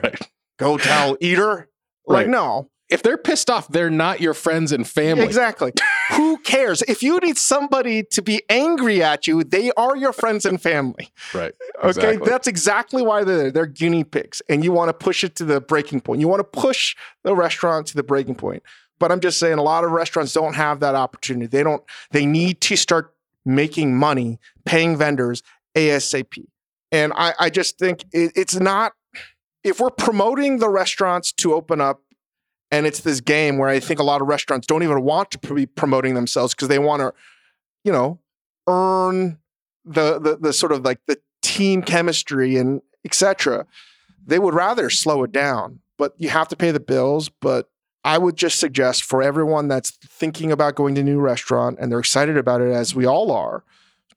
Right. 0.04 0.20
Go 0.60 0.78
tell 0.78 1.16
eater? 1.22 1.70
Like, 2.06 2.26
Right. 2.26 2.30
no. 2.30 2.70
If 2.90 3.02
they're 3.02 3.18
pissed 3.18 3.50
off, 3.50 3.68
they're 3.68 3.90
not 3.90 4.22
your 4.22 4.36
friends 4.36 4.72
and 4.72 4.88
family. 4.88 5.26
Exactly. 5.26 5.74
Who 6.12 6.38
cares? 6.40 6.84
If 6.84 7.02
you 7.02 7.20
need 7.20 7.38
somebody 7.38 8.04
to 8.04 8.22
be 8.22 8.44
angry 8.48 9.02
at 9.02 9.26
you, 9.26 9.44
they 9.44 9.72
are 9.72 9.98
your 9.98 10.14
friends 10.14 10.46
and 10.46 10.62
family. 10.62 11.12
Right. 11.34 11.54
Okay, 11.84 12.18
that's 12.18 12.48
exactly 12.48 13.02
why 13.02 13.24
they're 13.24 13.38
there. 13.38 13.52
They're 13.52 13.66
guinea 13.66 14.04
pigs, 14.04 14.42
and 14.50 14.64
you 14.64 14.72
want 14.72 14.90
to 14.90 14.94
push 14.94 15.24
it 15.24 15.36
to 15.38 15.46
the 15.46 15.60
breaking 15.60 16.02
point. 16.02 16.22
You 16.22 16.28
want 16.28 16.42
to 16.42 16.60
push 16.60 16.96
the 17.24 17.36
restaurant 17.36 17.88
to 17.88 17.96
the 17.96 18.04
breaking 18.04 18.36
point. 18.36 18.62
But 19.00 19.12
I'm 19.12 19.20
just 19.20 19.40
saying, 19.40 19.58
a 19.58 19.64
lot 19.64 19.84
of 19.84 19.92
restaurants 19.92 20.32
don't 20.34 20.54
have 20.54 20.80
that 20.80 20.96
opportunity. 20.96 21.48
They 21.48 21.64
don't. 21.64 21.84
They 22.12 22.26
need 22.26 22.62
to 22.62 22.76
start 22.76 23.14
making 23.46 23.98
money, 23.98 24.40
paying 24.66 24.96
vendors 24.96 25.44
ASAP. 25.76 26.46
And 26.92 27.14
I, 27.16 27.34
I 27.40 27.50
just 27.50 27.78
think 27.78 28.06
it, 28.14 28.32
it's 28.36 28.56
not. 28.56 28.94
If 29.64 29.80
we're 29.80 29.90
promoting 29.90 30.60
the 30.60 30.70
restaurants 30.70 31.32
to 31.34 31.56
open 31.56 31.82
up, 31.82 32.02
and 32.76 32.86
it's 32.86 33.00
this 33.00 33.22
game 33.22 33.58
where 33.58 33.70
I 33.70 33.80
think 33.80 34.00
a 34.00 34.04
lot 34.04 34.22
of 34.22 34.28
restaurants 34.28 34.68
don't 34.68 34.84
even 34.84 35.02
want 35.02 35.32
to 35.32 35.54
be 35.54 35.66
promoting 35.66 36.14
themselves 36.14 36.54
because 36.54 36.68
they 36.68 36.80
want 36.80 37.02
to, 37.02 37.14
you 37.84 37.92
know, 37.92 38.20
earn 38.68 39.38
the 39.86 40.20
the 40.20 40.38
the 40.38 40.54
sort 40.54 40.72
of 40.72 40.84
like 40.84 41.00
the 41.08 41.18
team 41.42 41.82
chemistry 41.82 42.58
and 42.58 42.82
etc. 43.06 43.66
They 44.26 44.40
would 44.40 44.54
rather 44.54 44.90
slow 44.90 45.24
it 45.24 45.32
down, 45.32 45.80
but 45.98 46.14
you 46.18 46.30
have 46.30 46.50
to 46.50 46.56
pay 46.56 46.72
the 46.72 46.80
bills. 46.80 47.30
But 47.30 47.70
I 48.04 48.18
would 48.18 48.36
just 48.36 48.60
suggest 48.60 49.04
for 49.04 49.24
everyone 49.24 49.68
that's 49.68 49.92
thinking 49.92 50.52
about 50.52 50.76
going 50.76 50.96
to 50.96 51.02
a 51.02 51.04
new 51.04 51.20
restaurant 51.20 51.78
and 51.80 51.92
they're 51.92 52.00
excited 52.00 52.38
about 52.38 52.62
it, 52.62 52.72
as 52.72 52.94
we 52.94 53.06
all 53.06 53.32
are, 53.32 53.64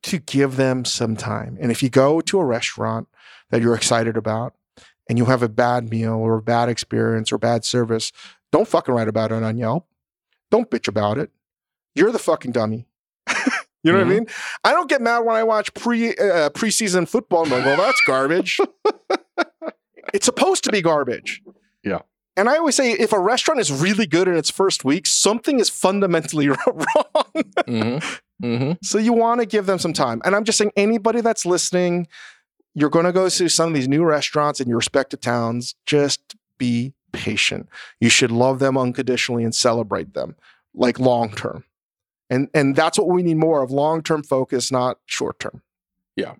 to 0.03 0.18
give 0.18 0.57
them 0.57 0.85
some 0.85 1.16
time. 1.16 1.57
And 1.61 1.71
if 1.71 1.83
you 1.83 1.90
go 1.90 2.21
to 2.23 2.40
a 2.40 2.44
restaurant 2.44 3.09
that 3.51 3.62
you're 3.62 3.75
excited 3.75 4.16
about 4.16 4.55
and 5.09 5.16
you 5.16 5.27
have 5.27 5.42
a 5.42 5.49
bad 5.49 5.90
meal 5.90 6.14
or 6.14 6.37
a 6.37 6.42
bad 6.42 6.68
experience 6.68 7.33
or 7.33 7.38
bad 7.38 7.64
service, 7.64 8.12
don't 8.52 8.68
fucking 8.68 8.94
write 8.94 9.08
about 9.08 9.32
it 9.32 9.42
on 9.42 9.56
Yelp. 9.58 9.87
Don't 10.50 10.70
bitch 10.70 10.88
about 10.88 11.18
it. 11.18 11.30
You're 11.94 12.12
the 12.12 12.18
fucking 12.18 12.52
dummy. 12.52 12.87
you 13.82 13.92
know 13.92 13.98
what 13.98 14.06
I 14.06 14.11
Mhm. 14.11 14.14
mean? 14.20 14.26
I 14.64 14.72
don't 14.72 14.88
get 14.88 15.02
mad 15.02 15.20
when 15.20 15.37
I 15.37 15.42
watch 15.44 15.72
pre 15.74 16.11
uh, 16.11 16.50
preseason 16.50 17.08
football 17.08 17.42
and 17.42 17.50
go, 17.50 17.58
well, 17.62 17.76
that's 17.76 18.00
garbage. 18.06 18.58
it's 20.14 20.26
supposed 20.26 20.64
to 20.64 20.72
be 20.72 20.80
garbage. 20.82 21.42
Yeah. 21.82 22.00
And 22.37 22.48
I 22.48 22.56
always 22.56 22.76
say 22.76 22.92
if 22.92 23.12
a 23.12 23.18
restaurant 23.18 23.58
is 23.61 23.72
really 23.72 24.06
good 24.06 24.28
in 24.28 24.37
its 24.37 24.48
first 24.50 24.84
week, 24.84 25.06
something 25.06 25.58
is 25.58 25.68
fundamentally 25.68 26.48
wrong. 26.48 26.64
Mm-hmm. 27.34 27.98
Mm-hmm. 28.40 28.72
so 28.84 28.98
you 28.98 29.12
want 29.12 29.40
to 29.40 29.46
give 29.46 29.66
them 29.66 29.80
some 29.80 29.92
time. 29.92 30.22
And 30.24 30.37
I'm 30.37 30.44
just 30.44 30.58
saying, 30.58 30.70
anybody 30.76 31.20
that's 31.20 31.44
listening, 31.44 32.06
you're 32.72 32.88
going 32.90 33.04
to 33.06 33.12
go 33.12 33.28
to 33.28 33.48
some 33.48 33.66
of 33.70 33.74
these 33.74 33.88
new 33.88 34.04
restaurants 34.04 34.61
in 34.61 34.68
your 34.68 34.76
respective 34.78 35.20
towns. 35.20 35.74
Just 35.87 36.37
be 36.56 36.94
patient. 37.12 37.68
You 38.01 38.11
should 38.11 38.31
love 38.31 38.59
them 38.59 38.77
unconditionally 38.77 39.44
and 39.44 39.55
celebrate 39.55 40.14
them, 40.14 40.37
like 40.75 40.99
long 40.99 41.31
term. 41.31 41.64
And 42.31 42.49
and 42.55 42.77
that's 42.77 42.99
what 42.99 43.09
we 43.09 43.23
need 43.23 43.37
more 43.37 43.62
of: 43.62 43.71
long 43.71 44.03
term 44.03 44.23
focus, 44.23 44.71
not 44.71 44.99
short 45.07 45.38
term. 45.38 45.62
Yeah. 46.16 46.35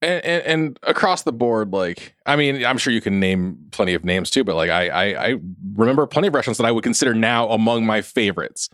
And, 0.00 0.24
and 0.24 0.42
and 0.44 0.78
across 0.82 1.22
the 1.22 1.32
board, 1.32 1.72
like 1.72 2.14
I 2.26 2.34
mean, 2.36 2.64
I'm 2.64 2.78
sure 2.78 2.92
you 2.92 3.00
can 3.00 3.20
name 3.20 3.66
plenty 3.70 3.94
of 3.94 4.04
names 4.04 4.30
too, 4.30 4.42
but 4.42 4.56
like 4.56 4.70
I, 4.70 4.88
I 4.88 5.28
I 5.28 5.34
remember 5.74 6.06
plenty 6.06 6.28
of 6.28 6.34
restaurants 6.34 6.58
that 6.58 6.66
I 6.66 6.72
would 6.72 6.82
consider 6.82 7.14
now 7.14 7.48
among 7.50 7.86
my 7.86 8.02
favorites 8.02 8.68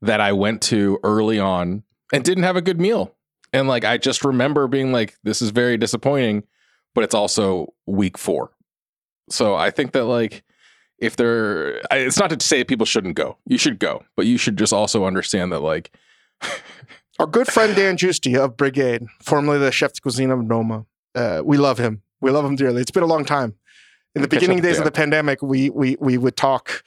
that 0.00 0.20
I 0.20 0.32
went 0.32 0.62
to 0.62 0.98
early 1.02 1.38
on 1.38 1.82
and 2.12 2.24
didn't 2.24 2.44
have 2.44 2.56
a 2.56 2.62
good 2.62 2.80
meal. 2.80 3.14
And 3.52 3.68
like 3.68 3.84
I 3.84 3.98
just 3.98 4.24
remember 4.24 4.66
being 4.66 4.92
like, 4.92 5.16
this 5.22 5.40
is 5.40 5.50
very 5.50 5.76
disappointing, 5.76 6.44
but 6.94 7.04
it's 7.04 7.14
also 7.14 7.72
week 7.86 8.18
four. 8.18 8.50
So 9.30 9.54
I 9.54 9.70
think 9.70 9.92
that 9.92 10.04
like 10.04 10.44
if 11.04 11.16
they're 11.16 11.80
it's 11.90 12.18
not 12.18 12.30
to 12.30 12.44
say 12.44 12.64
people 12.64 12.86
shouldn't 12.86 13.14
go. 13.16 13.36
You 13.46 13.58
should 13.58 13.78
go, 13.78 14.04
but 14.16 14.26
you 14.26 14.38
should 14.38 14.56
just 14.56 14.72
also 14.72 15.04
understand 15.04 15.52
that 15.52 15.60
like 15.60 15.90
Our 17.20 17.26
good 17.26 17.46
friend 17.46 17.76
Dan 17.76 17.96
Giusti 17.96 18.36
of 18.36 18.56
Brigade, 18.56 19.06
formerly 19.22 19.58
the 19.58 19.70
chef 19.70 19.92
de 19.92 20.00
cuisine 20.00 20.30
of 20.32 20.44
Noma, 20.44 20.84
uh, 21.14 21.42
we 21.44 21.56
love 21.56 21.78
him. 21.78 22.02
We 22.20 22.32
love 22.32 22.44
him 22.44 22.56
dearly. 22.56 22.80
It's 22.82 22.90
been 22.90 23.04
a 23.04 23.06
long 23.06 23.24
time. 23.24 23.54
In 24.16 24.22
the 24.22 24.28
beginning 24.28 24.60
days 24.60 24.78
of 24.78 24.84
the 24.84 24.90
pandemic, 24.90 25.40
we 25.42 25.70
we 25.70 25.96
we 26.00 26.18
would 26.18 26.36
talk. 26.36 26.82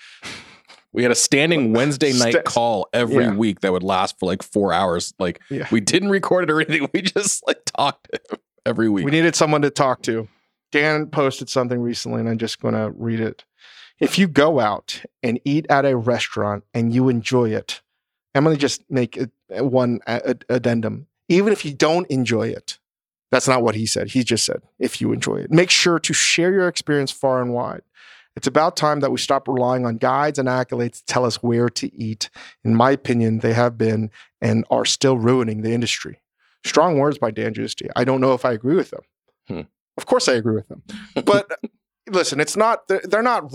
We 0.94 1.04
had 1.04 1.12
a 1.12 1.16
standing 1.16 1.72
Wednesday 1.80 2.12
night 2.12 2.34
Sta- 2.34 2.42
call 2.44 2.90
every 2.92 3.24
Yeah. 3.26 3.36
week 3.36 3.62
that 3.62 3.72
would 3.72 3.84
last 3.84 4.20
for 4.20 4.26
like 4.26 4.44
four 4.44 4.74
hours. 4.74 5.14
Like 5.20 5.40
Yeah. 5.50 5.68
we 5.72 5.80
didn't 5.80 6.10
record 6.10 6.44
it 6.46 6.52
or 6.52 6.60
anything. 6.62 6.90
We 6.94 7.02
just 7.04 7.46
like 7.48 7.60
talked 7.66 8.10
every 8.66 8.90
week. 8.90 9.06
We 9.06 9.12
needed 9.12 9.36
someone 9.36 9.62
to 9.62 9.70
talk 9.70 10.02
to. 10.04 10.28
Dan 10.74 11.08
posted 11.08 11.50
something 11.50 11.80
recently, 11.80 12.20
and 12.20 12.28
I'm 12.28 12.38
just 12.38 12.60
going 12.60 12.74
to 12.74 12.92
read 12.98 13.22
it. 13.22 13.46
If 14.00 14.18
you 14.18 14.28
go 14.28 14.60
out 14.60 15.04
and 15.24 15.40
eat 15.44 15.66
at 15.70 15.86
a 15.86 15.98
restaurant 15.98 16.64
and 16.74 16.94
you 16.94 17.10
enjoy 17.10 17.50
it, 17.50 17.82
I'm 18.36 18.44
going 18.44 18.56
to 18.56 18.62
just 18.62 18.90
make 18.90 19.18
a 19.50 19.64
one 19.64 20.00
a- 20.06 20.36
addendum. 20.50 21.08
Even 21.30 21.52
if 21.52 21.66
you 21.66 21.74
don't 21.74 22.08
enjoy 22.08 22.48
it, 22.50 22.78
that's 23.32 23.48
not 23.48 23.64
what 23.64 23.76
he 23.76 23.86
said. 23.86 24.12
He 24.12 24.24
just 24.24 24.46
said, 24.46 24.62
if 24.80 25.02
you 25.02 25.12
enjoy 25.12 25.38
it, 25.38 25.52
make 25.52 25.70
sure 25.70 26.00
to 26.00 26.14
share 26.14 26.54
your 26.54 26.68
experience 26.68 27.12
far 27.12 27.42
and 27.42 27.54
wide. 27.54 27.82
It's 28.36 28.48
about 28.48 28.78
time 28.78 29.00
that 29.00 29.12
we 29.12 29.18
stop 29.18 29.48
relying 29.48 29.86
on 29.86 29.98
guides 29.98 30.38
and 30.38 30.48
accolades 30.48 31.00
to 31.00 31.06
tell 31.06 31.26
us 31.26 31.42
where 31.42 31.70
to 31.70 31.94
eat. 31.96 32.30
In 32.64 32.76
my 32.76 32.92
opinion, 32.92 33.40
they 33.40 33.54
have 33.54 33.80
been 33.80 34.12
and 34.40 34.64
are 34.70 34.86
still 34.86 35.18
ruining 35.18 35.64
the 35.64 35.74
industry. 35.74 36.22
Strong 36.64 37.00
words 37.00 37.18
by 37.18 37.32
Dan 37.32 37.56
Giusti. 37.56 37.90
I 37.96 38.04
don't 38.04 38.22
know 38.22 38.34
if 38.34 38.46
I 38.46 38.52
agree 38.52 38.76
with 38.76 38.92
them. 38.92 39.02
Hmm. 39.48 39.62
Of 39.98 40.06
course, 40.06 40.28
I 40.28 40.34
agree 40.34 40.54
with 40.54 40.68
them. 40.68 40.84
But 41.26 41.50
listen, 42.10 42.40
it's 42.40 42.58
not. 42.58 42.88
They're, 42.88 43.22
not. 43.22 43.52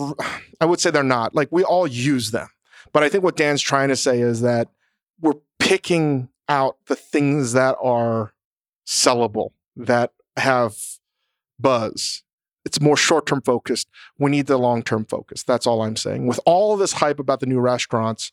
I 0.60 0.64
would 0.64 0.80
say 0.80 0.90
they're 0.90 1.02
not. 1.02 1.34
Like 1.34 1.48
we 1.50 1.64
all 1.64 1.86
use 1.86 2.30
them. 2.30 2.48
But 2.92 3.02
I 3.02 3.08
think 3.08 3.24
what 3.24 3.36
Dan's 3.36 3.62
trying 3.62 3.88
to 3.88 3.96
say 3.96 4.20
is 4.20 4.42
that 4.42 4.68
we're 5.20 5.34
picking 5.58 6.28
out 6.48 6.76
the 6.86 6.96
things 6.96 7.52
that 7.52 7.76
are 7.82 8.32
sellable, 8.86 9.50
that 9.76 10.12
have 10.36 10.76
buzz. 11.58 12.22
It's 12.64 12.80
more 12.80 12.96
short 12.96 13.26
term 13.26 13.40
focused. 13.42 13.88
We 14.18 14.30
need 14.30 14.46
the 14.46 14.58
long 14.58 14.82
term 14.82 15.04
focus. 15.04 15.42
That's 15.42 15.66
all 15.66 15.82
I'm 15.82 15.96
saying. 15.96 16.26
With 16.26 16.40
all 16.46 16.76
this 16.76 16.92
hype 16.92 17.18
about 17.18 17.40
the 17.40 17.46
new 17.46 17.60
restaurants, 17.60 18.30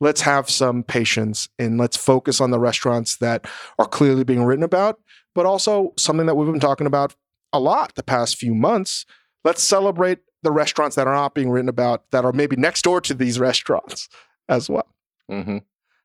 let's 0.00 0.20
have 0.22 0.50
some 0.50 0.82
patience 0.82 1.48
and 1.58 1.78
let's 1.78 1.96
focus 1.96 2.40
on 2.40 2.50
the 2.50 2.60
restaurants 2.60 3.16
that 3.16 3.46
are 3.78 3.86
clearly 3.86 4.24
being 4.24 4.44
written 4.44 4.64
about, 4.64 5.00
but 5.34 5.46
also 5.46 5.92
something 5.96 6.26
that 6.26 6.34
we've 6.34 6.50
been 6.50 6.60
talking 6.60 6.86
about 6.86 7.14
a 7.52 7.60
lot 7.60 7.94
the 7.94 8.02
past 8.02 8.36
few 8.36 8.54
months. 8.54 9.06
Let's 9.44 9.62
celebrate 9.62 10.20
the 10.42 10.52
restaurants 10.52 10.96
that 10.96 11.06
are 11.06 11.14
not 11.14 11.34
being 11.34 11.50
written 11.50 11.68
about 11.68 12.10
that 12.10 12.24
are 12.24 12.32
maybe 12.32 12.56
next 12.56 12.82
door 12.82 13.00
to 13.02 13.14
these 13.14 13.38
restaurants 13.48 14.08
as 14.48 14.68
well. 14.68 14.86
hmm 15.28 15.58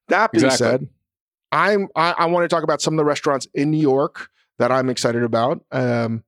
That 0.10 0.32
being 0.32 0.46
Exactly. 0.46 0.68
said, 0.68 0.90
I'm 1.52 1.88
I, 1.96 2.14
I 2.18 2.26
want 2.26 2.44
to 2.44 2.48
talk 2.54 2.64
about 2.64 2.82
some 2.82 2.94
of 2.94 2.98
the 2.98 3.06
restaurants 3.06 3.48
in 3.54 3.72
New 3.72 3.80
York 3.80 4.30
that 4.60 4.72
I'm 4.72 4.90
excited 4.90 5.24
about. 5.24 5.64
Um, 5.72 6.24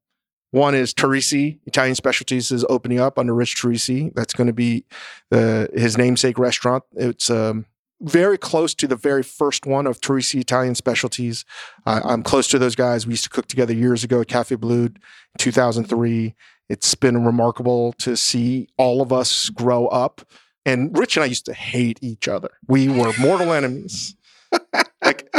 one 0.51 0.73
is 0.73 0.93
Torrisi 0.93 1.59
Italian 1.65 1.93
Specialties 1.95 2.51
is 2.51 2.65
opening 2.69 2.99
up 2.99 3.19
under 3.19 3.35
Rich 3.35 3.61
Torrisi. 3.61 4.11
That's 4.15 4.33
going 4.33 4.47
to 4.47 4.53
be 4.53 4.85
uh, 5.31 5.67
his 5.73 5.97
namesake 5.97 6.39
restaurant. 6.39 6.83
It's 6.93 7.29
um, 7.29 7.65
very 8.01 8.37
close 8.37 8.73
to 8.75 8.87
the 8.87 8.95
very 8.95 9.21
first 9.21 9.67
one 9.67 9.85
of 9.85 9.99
Torrisi 10.01 10.39
Italian 10.39 10.73
Specialties. 10.73 11.45
I 11.85 11.99
I'm 12.01 12.23
close 12.23 12.47
to 12.47 12.57
those 12.59 12.75
guys. 12.75 13.05
We 13.05 13.11
used 13.13 13.25
to 13.25 13.29
cook 13.29 13.45
together 13.47 13.73
years 13.73 14.03
ago 14.03 14.21
at 14.21 14.27
Cafe 14.27 14.55
Boulud, 14.55 14.95
in 14.95 15.37
2003. 15.37 16.33
It's 16.69 16.93
been 16.95 17.25
remarkable 17.25 17.93
to 17.93 18.15
see 18.15 18.67
all 18.77 19.01
of 19.01 19.11
us 19.11 19.49
grow 19.49 19.87
up. 19.87 20.21
And 20.65 20.95
Rich 20.97 21.17
and 21.17 21.23
I 21.23 21.27
used 21.27 21.45
to 21.45 21.53
hate 21.53 21.97
each 22.01 22.27
other. 22.27 22.49
We 22.67 22.87
were 22.89 23.11
mortal 23.19 23.53
enemies. 23.53 24.15
like, 25.03 25.33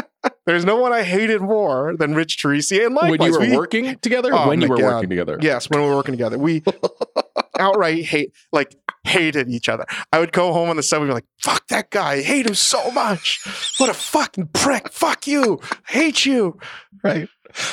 there's 0.46 0.64
no 0.64 0.76
one 0.76 0.92
I 0.92 1.02
hated 1.02 1.40
more 1.40 1.94
than 1.96 2.14
Rich 2.14 2.42
Torrisi. 2.42 2.84
And 2.84 2.94
likewise, 2.94 3.18
when 3.20 3.30
you 3.30 3.38
were 3.38 3.46
we- 3.52 3.56
working 3.56 3.96
together, 3.98 4.30
Oh 4.32 4.48
when 4.48 4.60
you 4.60 4.68
were 4.68 4.76
God. 4.76 4.94
working 4.94 5.10
together. 5.10 5.38
Yes, 5.40 5.70
when 5.70 5.80
we 5.82 5.86
were 5.88 5.94
working 5.94 6.12
together, 6.14 6.36
we 6.38 6.62
outright 7.58 8.04
hate, 8.04 8.32
like, 8.52 8.74
hated 9.04 9.48
each 9.48 9.68
other. 9.68 9.84
I 10.12 10.18
would 10.18 10.32
go 10.32 10.52
home 10.52 10.68
on 10.68 10.76
the 10.76 10.82
subway 10.82 11.04
and 11.04 11.10
be 11.10 11.14
like, 11.14 11.24
"Fuck 11.42 11.68
that 11.68 11.90
guy! 11.90 12.12
I 12.14 12.22
hate 12.22 12.46
him 12.46 12.54
so 12.54 12.90
much. 12.90 13.40
What 13.78 13.88
a 13.88 13.94
fucking 13.94 14.48
prick! 14.48 14.90
Fuck 14.92 15.26
you! 15.26 15.60
I 15.88 15.92
hate 15.92 16.26
you!" 16.26 16.58
Right? 17.02 17.28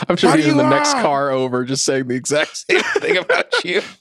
I'm 0.08 0.18
sure 0.18 0.36
he's 0.36 0.48
in 0.48 0.58
the 0.58 0.64
you 0.64 0.70
next 0.70 0.94
car 0.94 1.32
over, 1.32 1.64
just 1.66 1.86
saying 1.86 2.08
the 2.08 2.16
exact 2.16 2.58
same 2.70 2.82
thing 2.82 3.18
about 3.18 3.64
you. 3.64 3.82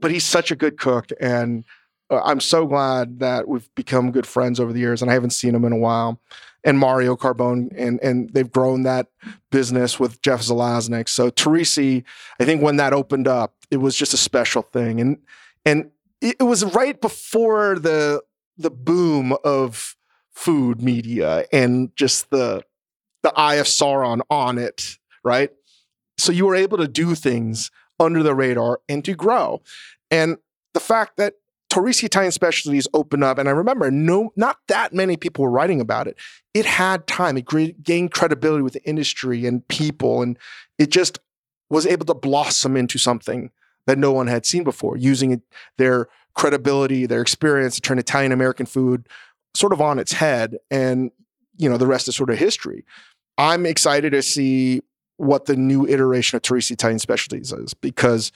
But 0.00 0.10
he's 0.10 0.24
such 0.24 0.50
a 0.50 0.56
good 0.56 0.78
cook, 0.78 1.10
and 1.20 1.62
uh, 2.08 2.22
I'm 2.24 2.40
so 2.40 2.66
glad 2.66 3.18
that 3.18 3.46
we've 3.48 3.68
become 3.74 4.12
good 4.12 4.26
friends 4.26 4.58
over 4.58 4.72
the 4.72 4.80
years. 4.80 5.02
And 5.02 5.10
I 5.10 5.14
haven't 5.14 5.34
seen 5.34 5.54
him 5.54 5.62
in 5.66 5.72
a 5.72 5.76
while. 5.76 6.18
And 6.64 6.78
Mario 6.78 7.16
Carbone, 7.16 7.70
and 7.76 8.00
and 8.02 8.30
they've 8.30 8.50
grown 8.50 8.84
that 8.84 9.08
business 9.50 10.00
with 10.00 10.22
Jeff 10.22 10.40
Zalaznick. 10.40 11.10
So 11.10 11.30
Torrisi, 11.30 12.02
I 12.40 12.46
think 12.46 12.62
when 12.62 12.76
that 12.76 12.94
opened 12.94 13.28
up, 13.28 13.56
it 13.70 13.76
was 13.76 13.94
just 13.94 14.14
a 14.14 14.16
special 14.16 14.62
thing, 14.62 15.02
and 15.02 15.18
and 15.66 15.90
it, 16.22 16.36
it 16.40 16.44
was 16.44 16.64
right 16.64 16.98
before 16.98 17.78
the 17.78 18.22
the 18.56 18.70
boom 18.70 19.34
of 19.44 19.96
food 20.32 20.82
media 20.82 21.44
and 21.52 21.94
just 21.96 22.30
the 22.30 22.62
the 23.22 23.32
eye 23.36 23.56
of 23.56 23.66
Sauron 23.66 24.20
on 24.30 24.58
it, 24.58 24.98
right? 25.24 25.50
So 26.18 26.32
you 26.32 26.46
were 26.46 26.54
able 26.54 26.78
to 26.78 26.88
do 26.88 27.14
things 27.14 27.70
under 27.98 28.22
the 28.22 28.34
radar 28.34 28.80
and 28.88 29.04
to 29.04 29.14
grow, 29.14 29.62
and 30.10 30.36
the 30.74 30.80
fact 30.80 31.16
that 31.16 31.34
Torrisi 31.70 32.04
Italian 32.04 32.32
Specialties 32.32 32.88
opened 32.92 33.22
up, 33.22 33.38
and 33.38 33.48
I 33.48 33.52
remember 33.52 33.90
no, 33.90 34.32
not 34.34 34.58
that 34.66 34.92
many 34.92 35.16
people 35.16 35.44
were 35.44 35.50
writing 35.50 35.80
about 35.80 36.08
it. 36.08 36.16
It 36.52 36.66
had 36.66 37.06
time. 37.06 37.36
It 37.36 37.46
gained 37.82 38.10
credibility 38.10 38.62
with 38.62 38.72
the 38.72 38.82
industry 38.82 39.46
and 39.46 39.66
people, 39.68 40.20
and 40.20 40.36
it 40.78 40.90
just 40.90 41.20
was 41.68 41.86
able 41.86 42.04
to 42.06 42.14
blossom 42.14 42.76
into 42.76 42.98
something 42.98 43.50
that 43.86 43.98
no 43.98 44.12
one 44.12 44.26
had 44.26 44.44
seen 44.44 44.64
before, 44.64 44.96
using 44.96 45.42
their 45.78 46.08
credibility, 46.34 47.06
their 47.06 47.22
experience 47.22 47.76
to 47.76 47.80
turn 47.80 47.98
Italian 47.98 48.32
American 48.32 48.66
food 48.66 49.08
sort 49.54 49.72
of 49.72 49.80
on 49.80 49.98
its 49.98 50.12
head. 50.12 50.58
And 50.70 51.12
you 51.56 51.68
know, 51.68 51.76
the 51.76 51.86
rest 51.86 52.08
is 52.08 52.16
sort 52.16 52.30
of 52.30 52.38
history. 52.38 52.84
I'm 53.40 53.64
excited 53.64 54.10
to 54.12 54.20
see 54.20 54.82
what 55.16 55.46
the 55.46 55.56
new 55.56 55.86
iteration 55.86 56.36
of 56.36 56.42
Torrisi 56.42 56.72
Italian 56.72 56.98
Specialties 56.98 57.52
is 57.52 57.72
because 57.72 58.32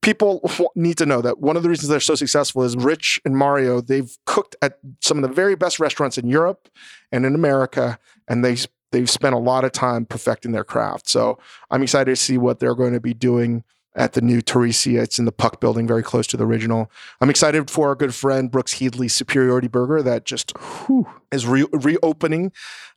people 0.00 0.48
need 0.76 0.96
to 0.98 1.06
know 1.06 1.20
that 1.22 1.40
one 1.40 1.56
of 1.56 1.64
the 1.64 1.68
reasons 1.68 1.88
they're 1.88 1.98
so 1.98 2.14
successful 2.14 2.62
is 2.62 2.76
Rich 2.76 3.18
and 3.24 3.36
Mario. 3.36 3.80
They've 3.80 4.16
cooked 4.26 4.54
at 4.62 4.78
some 5.00 5.18
of 5.18 5.22
the 5.28 5.34
very 5.34 5.56
best 5.56 5.80
restaurants 5.80 6.18
in 6.18 6.28
Europe 6.28 6.68
and 7.10 7.26
in 7.26 7.34
America, 7.34 7.98
and 8.28 8.44
they 8.44 8.56
they've 8.92 9.10
spent 9.10 9.34
a 9.34 9.38
lot 9.38 9.64
of 9.64 9.72
time 9.72 10.06
perfecting 10.06 10.52
their 10.52 10.62
craft. 10.62 11.08
So 11.08 11.36
I'm 11.72 11.82
excited 11.82 12.12
to 12.12 12.16
see 12.16 12.38
what 12.38 12.60
they're 12.60 12.76
going 12.76 12.92
to 12.92 13.00
be 13.00 13.12
doing 13.12 13.64
at 13.94 14.14
the 14.14 14.20
new 14.20 14.40
Torrisi. 14.40 15.00
It's 15.00 15.18
in 15.18 15.24
the 15.24 15.32
Puck 15.32 15.60
Building, 15.60 15.86
very 15.86 16.02
close 16.02 16.26
to 16.28 16.36
the 16.36 16.44
original. 16.46 16.90
I'm 17.20 17.30
excited 17.30 17.70
for 17.70 17.88
our 17.88 17.94
good 17.94 18.14
friend 18.14 18.50
Brooks 18.50 18.78
Headley's 18.80 19.14
Superiority 19.14 19.68
Burger 19.68 20.02
that 20.02 20.24
just 20.24 20.56
whew, 20.58 21.06
is 21.30 21.46
re- 21.46 21.66
reopening. 21.72 22.52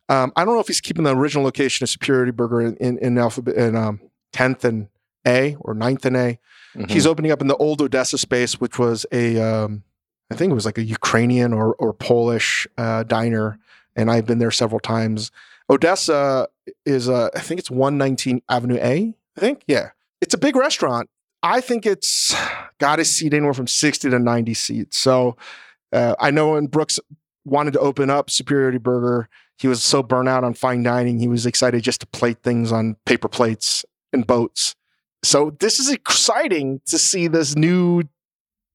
Um, 0.08 0.32
I 0.36 0.44
don't 0.44 0.54
know 0.54 0.60
if 0.60 0.68
he's 0.68 0.80
keeping 0.80 1.04
the 1.04 1.14
original 1.14 1.44
location 1.44 1.84
of 1.84 1.90
Superiority 1.90 2.32
Burger 2.32 2.60
in 2.60 2.76
in, 2.76 2.98
in 2.98 3.18
alphabet 3.18 3.54
in 3.56 3.76
um, 3.76 4.00
10th 4.32 4.64
and 4.64 4.88
A 5.26 5.56
or 5.60 5.74
9th 5.74 6.04
and 6.04 6.16
A. 6.16 6.38
Mhm. 6.74 6.90
He's 6.90 7.06
opening 7.06 7.30
up 7.30 7.40
in 7.40 7.48
the 7.48 7.56
old 7.56 7.80
Odessa 7.80 8.18
space, 8.18 8.60
which 8.60 8.78
was 8.78 9.06
a, 9.10 9.40
um, 9.40 9.82
I 10.30 10.34
think 10.34 10.50
it 10.50 10.54
was 10.54 10.66
like 10.66 10.78
a 10.78 10.84
Ukrainian 10.84 11.52
or, 11.52 11.74
or 11.74 11.92
Polish 11.92 12.66
uh, 12.76 13.02
diner, 13.04 13.58
and 13.96 14.10
I've 14.10 14.26
been 14.26 14.38
there 14.38 14.50
several 14.50 14.80
times. 14.80 15.30
Odessa 15.70 16.48
is, 16.86 17.08
uh, 17.08 17.28
I 17.34 17.40
think 17.40 17.58
it's 17.58 17.70
119 17.70 18.42
Avenue 18.48 18.78
A. 18.80 19.14
I 19.36 19.40
think, 19.40 19.62
yeah, 19.66 19.90
it's 20.20 20.34
a 20.34 20.38
big 20.38 20.56
restaurant. 20.56 21.08
I 21.42 21.60
think 21.60 21.86
it's 21.86 22.34
got 22.78 22.98
a 22.98 23.04
seat 23.04 23.32
anywhere 23.34 23.54
from 23.54 23.68
60 23.68 24.10
to 24.10 24.18
90 24.18 24.54
seats. 24.54 24.98
So 24.98 25.36
uh, 25.92 26.14
I 26.18 26.30
know 26.30 26.52
when 26.52 26.66
Brooks 26.66 26.98
wanted 27.44 27.72
to 27.74 27.80
open 27.80 28.10
up 28.10 28.30
Superiority 28.30 28.78
Burger, 28.78 29.28
he 29.58 29.68
was 29.68 29.82
so 29.82 30.02
burnt 30.02 30.28
out 30.28 30.44
on 30.44 30.54
fine 30.54 30.82
dining, 30.82 31.18
he 31.18 31.28
was 31.28 31.46
excited 31.46 31.82
just 31.82 32.00
to 32.00 32.06
plate 32.06 32.42
things 32.42 32.70
on 32.70 32.96
paper 33.06 33.28
plates 33.28 33.84
and 34.12 34.26
boats. 34.26 34.74
So 35.24 35.56
this 35.58 35.80
is 35.80 35.90
exciting 35.90 36.80
to 36.86 36.98
see 36.98 37.26
this 37.26 37.56
new 37.56 38.04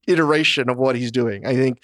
iteration 0.08 0.70
of 0.70 0.78
what 0.78 0.96
he's 0.96 1.12
doing. 1.12 1.46
I 1.46 1.56
think 1.56 1.84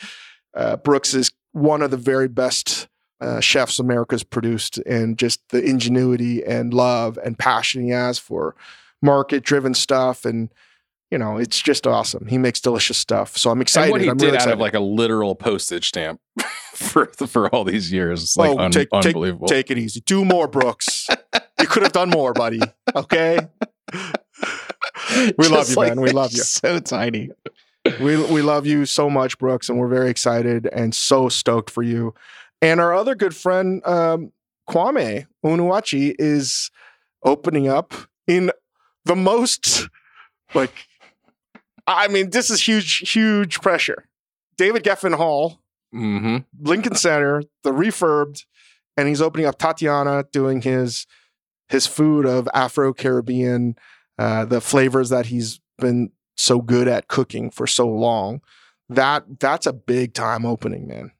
uh, 0.53 0.75
Brooks 0.77 1.13
is 1.13 1.31
one 1.53 1.81
of 1.81 1.91
the 1.91 1.97
very 1.97 2.27
best 2.27 2.87
uh, 3.21 3.39
chefs 3.39 3.79
America's 3.79 4.23
produced, 4.23 4.77
and 4.79 5.17
just 5.17 5.41
the 5.49 5.63
ingenuity 5.63 6.43
and 6.43 6.73
love 6.73 7.17
and 7.23 7.37
passion 7.37 7.83
he 7.83 7.89
has 7.89 8.17
for 8.19 8.55
market-driven 9.01 9.73
stuff, 9.73 10.25
and 10.25 10.49
you 11.11 11.17
know, 11.17 11.37
it's 11.37 11.59
just 11.59 11.87
awesome. 11.87 12.27
He 12.27 12.37
makes 12.37 12.61
delicious 12.61 12.97
stuff, 12.97 13.35
so 13.37 13.49
I'm 13.49 13.61
excited. 13.61 13.85
And 13.87 13.91
what 13.93 14.01
he 14.01 14.09
I'm 14.09 14.17
did 14.17 14.25
really 14.27 14.37
out 14.37 14.49
of 14.49 14.59
like 14.59 14.75
a 14.75 14.79
literal 14.79 15.33
postage 15.35 15.87
stamp 15.87 16.19
for 16.75 17.07
for 17.27 17.49
all 17.53 17.63
these 17.63 17.91
years, 17.91 18.21
it's 18.23 18.37
like 18.37 18.51
Oh, 18.51 18.59
un- 18.59 18.71
take- 18.71 18.89
take- 19.01 19.05
unbelievable. 19.07 19.47
Take 19.47 19.71
it 19.71 19.77
easy. 19.77 20.01
Do 20.01 20.23
more, 20.23 20.47
Brooks. 20.47 21.07
you 21.59 21.65
could 21.67 21.83
have 21.83 21.93
done 21.93 22.09
more, 22.09 22.33
buddy. 22.33 22.59
Okay. 22.95 23.39
We 25.37 25.47
love 25.49 25.69
you, 25.69 25.75
like 25.75 25.89
man. 25.95 26.01
We 26.01 26.11
love 26.11 26.31
you. 26.33 26.43
So 26.43 26.79
tiny. 26.79 27.29
we 27.99 28.17
we 28.31 28.41
love 28.41 28.65
you 28.67 28.85
so 28.85 29.09
much, 29.09 29.37
Brooks, 29.39 29.69
and 29.69 29.79
we're 29.79 29.87
very 29.87 30.09
excited 30.09 30.67
and 30.71 30.93
so 30.93 31.29
stoked 31.29 31.69
for 31.69 31.81
you. 31.81 32.13
And 32.61 32.79
our 32.79 32.93
other 32.93 33.15
good 33.15 33.35
friend, 33.35 33.81
um, 33.87 34.31
Kwame 34.69 35.25
Onwuachi, 35.45 36.13
is 36.19 36.69
opening 37.23 37.67
up 37.67 37.93
in 38.27 38.51
the 39.09 39.15
most 39.15 39.89
like. 40.53 40.71
I 41.87 42.07
mean, 42.07 42.29
this 42.29 42.51
is 42.51 42.67
huge, 42.67 43.09
huge 43.11 43.61
pressure. 43.61 44.05
David 44.57 44.83
Geffen 44.83 45.15
Hall, 45.15 45.59
hmm 45.91 46.37
Lincoln 46.61 46.95
Center, 46.95 47.41
the 47.63 47.71
refurbed, 47.71 48.45
and 48.95 49.07
he's 49.07 49.21
opening 49.21 49.47
up 49.47 49.57
Tatiana, 49.57 50.25
doing 50.31 50.61
his 50.61 51.07
his 51.67 51.87
food 51.87 52.25
of 52.25 52.47
Afro 52.53 52.93
Caribbean, 52.93 53.75
uh, 54.17 54.45
the 54.45 54.61
flavors 54.61 55.09
that 55.09 55.27
he's 55.27 55.59
been 55.79 56.11
so 56.35 56.61
good 56.61 56.87
at 56.87 57.07
cooking 57.07 57.49
for 57.49 57.65
so 57.65 57.87
long. 57.87 58.41
That 58.87 59.39
that's 59.39 59.65
a 59.65 59.73
big 59.73 60.13
time 60.13 60.45
opening, 60.45 60.87
man. 60.87 61.11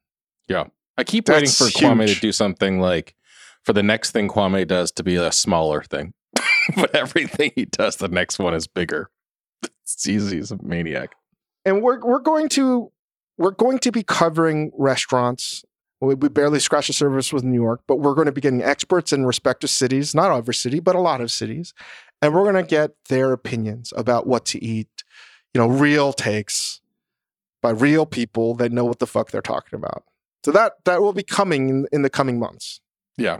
Yeah, 0.47 0.65
I 0.97 1.03
keep 1.03 1.25
That's 1.25 1.41
waiting 1.41 1.51
for 1.51 1.79
Kwame 1.79 2.13
to 2.13 2.19
do 2.19 2.31
something 2.31 2.79
like 2.79 3.15
for 3.63 3.73
the 3.73 3.83
next 3.83 4.11
thing 4.11 4.27
Kwame 4.27 4.67
does 4.67 4.91
to 4.93 5.03
be 5.03 5.15
a 5.15 5.31
smaller 5.31 5.81
thing, 5.83 6.13
but 6.75 6.95
everything 6.95 7.51
he 7.55 7.65
does, 7.65 7.97
the 7.97 8.07
next 8.07 8.39
one 8.39 8.53
is 8.53 8.67
bigger. 8.67 9.09
It's 9.61 10.07
easy. 10.07 10.37
He's 10.37 10.51
a 10.51 10.57
maniac. 10.61 11.15
And 11.65 11.81
we're 11.81 11.99
we're 11.99 12.19
going 12.19 12.49
to 12.49 12.91
we're 13.37 13.51
going 13.51 13.79
to 13.79 13.91
be 13.91 14.03
covering 14.03 14.71
restaurants 14.77 15.63
We, 16.01 16.15
we 16.15 16.29
barely 16.29 16.59
scratched 16.59 16.87
the 16.87 16.93
surface 16.93 17.33
with 17.33 17.43
New 17.43 17.59
York, 17.61 17.81
but 17.87 17.97
we're 17.97 18.13
going 18.13 18.27
to 18.27 18.31
be 18.31 18.41
getting 18.41 18.61
experts 18.61 19.11
in 19.11 19.25
respective 19.25 19.69
cities, 19.69 20.13
not 20.13 20.31
every 20.31 20.53
city, 20.53 20.79
but 20.79 20.95
a 20.95 20.99
lot 20.99 21.21
of 21.21 21.31
cities. 21.31 21.73
And 22.21 22.33
we're 22.33 22.49
going 22.49 22.63
to 22.63 22.69
get 22.69 22.91
their 23.07 23.31
opinions 23.33 23.93
about 23.95 24.27
what 24.27 24.45
to 24.47 24.63
eat, 24.63 25.03
you 25.53 25.59
know, 25.59 25.67
real 25.67 26.13
takes 26.13 26.81
by 27.61 27.71
real 27.71 28.05
people 28.05 28.53
that 28.55 28.71
know 28.71 28.85
what 28.85 28.99
the 28.99 29.07
fuck 29.07 29.31
they're 29.31 29.41
talking 29.41 29.77
about. 29.77 30.03
So 30.45 30.51
that 30.51 30.73
that 30.85 31.01
will 31.01 31.13
be 31.13 31.23
coming 31.23 31.69
in, 31.69 31.87
in 31.91 32.01
the 32.01 32.09
coming 32.09 32.39
months. 32.39 32.79
Yeah. 33.17 33.39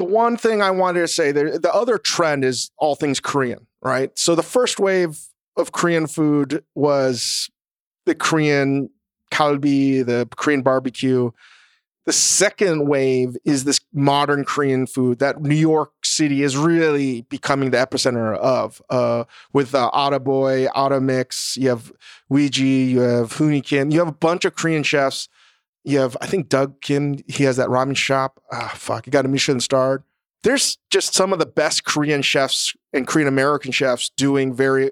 the 0.00 0.04
one 0.04 0.38
thing 0.38 0.62
I 0.62 0.70
wanted 0.70 1.00
to 1.00 1.08
say 1.08 1.30
there, 1.30 1.58
the 1.58 1.74
other 1.74 1.98
trend 1.98 2.42
is 2.42 2.70
all 2.78 2.94
things 2.94 3.20
Korean, 3.20 3.66
right? 3.82 4.10
So 4.18 4.34
the 4.34 4.42
first 4.42 4.80
wave 4.80 5.20
of 5.58 5.72
Korean 5.72 6.06
food 6.06 6.64
was 6.74 7.50
the 8.06 8.14
Korean 8.14 8.88
kalbi, 9.30 10.02
the 10.02 10.26
Korean 10.36 10.62
barbecue. 10.62 11.32
The 12.06 12.14
second 12.14 12.88
wave 12.88 13.36
is 13.44 13.64
this 13.64 13.78
modern 13.92 14.46
Korean 14.46 14.86
food 14.86 15.18
that 15.18 15.42
New 15.42 15.54
York 15.54 15.92
City 16.02 16.42
is 16.42 16.56
really 16.56 17.20
becoming 17.28 17.70
the 17.70 17.76
epicenter 17.76 18.38
of, 18.38 18.80
uh, 18.88 19.24
with 19.52 19.74
uh, 19.74 20.18
Boy, 20.18 20.66
Atomix, 20.74 21.58
you 21.58 21.68
have 21.68 21.92
Oiji, 22.32 22.88
you 22.88 23.00
have 23.00 23.34
Hooni 23.34 23.62
Kim, 23.62 23.90
you 23.90 23.98
have 23.98 24.08
a 24.08 24.12
bunch 24.12 24.46
of 24.46 24.54
Korean 24.56 24.82
chefs 24.82 25.28
you 25.84 25.98
have, 25.98 26.16
I 26.20 26.26
think 26.26 26.48
Doug 26.48 26.80
Kim, 26.80 27.18
he 27.26 27.44
has 27.44 27.56
that 27.56 27.68
ramen 27.68 27.96
shop. 27.96 28.40
Ah, 28.52 28.72
fuck, 28.74 29.04
he 29.04 29.10
got 29.10 29.24
a 29.24 29.28
Michelin 29.28 29.60
starred. 29.60 30.02
There's 30.42 30.78
just 30.90 31.14
some 31.14 31.32
of 31.32 31.38
the 31.38 31.46
best 31.46 31.84
Korean 31.84 32.22
chefs 32.22 32.74
and 32.92 33.06
Korean 33.06 33.28
American 33.28 33.72
chefs 33.72 34.10
doing 34.16 34.54
very 34.54 34.90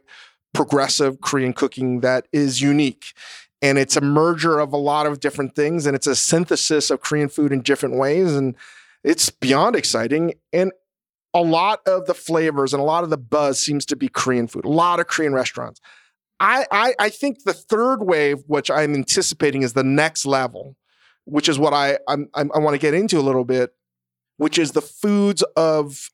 progressive 0.52 1.20
Korean 1.20 1.52
cooking 1.52 2.00
that 2.00 2.26
is 2.32 2.60
unique. 2.60 3.12
And 3.60 3.76
it's 3.76 3.96
a 3.96 4.00
merger 4.00 4.58
of 4.58 4.72
a 4.72 4.76
lot 4.76 5.06
of 5.06 5.20
different 5.20 5.56
things, 5.56 5.84
and 5.84 5.96
it's 5.96 6.06
a 6.06 6.14
synthesis 6.14 6.90
of 6.90 7.00
Korean 7.00 7.28
food 7.28 7.52
in 7.52 7.60
different 7.60 7.96
ways. 7.96 8.34
And 8.34 8.54
it's 9.02 9.30
beyond 9.30 9.74
exciting. 9.74 10.34
And 10.52 10.72
a 11.34 11.42
lot 11.42 11.80
of 11.86 12.06
the 12.06 12.14
flavors 12.14 12.72
and 12.72 12.80
a 12.80 12.84
lot 12.84 13.04
of 13.04 13.10
the 13.10 13.18
buzz 13.18 13.60
seems 13.60 13.84
to 13.86 13.96
be 13.96 14.08
Korean 14.08 14.48
food, 14.48 14.64
a 14.64 14.68
lot 14.68 15.00
of 15.00 15.08
Korean 15.08 15.34
restaurants. 15.34 15.80
I, 16.40 16.66
I, 16.70 16.94
I 16.98 17.08
think 17.08 17.42
the 17.44 17.52
third 17.52 18.02
wave, 18.02 18.44
which 18.46 18.70
I'm 18.70 18.94
anticipating, 18.94 19.62
is 19.62 19.72
the 19.72 19.82
next 19.84 20.24
level, 20.24 20.76
which 21.28 21.48
is 21.48 21.58
what 21.58 21.72
I 21.72 21.98
I'm, 22.08 22.28
I'm, 22.34 22.50
i 22.54 22.58
want 22.58 22.74
to 22.74 22.78
get 22.78 22.94
into 22.94 23.18
a 23.18 23.22
little 23.22 23.44
bit, 23.44 23.72
which 24.36 24.58
is 24.58 24.72
the 24.72 24.82
foods 24.82 25.42
of 25.56 26.10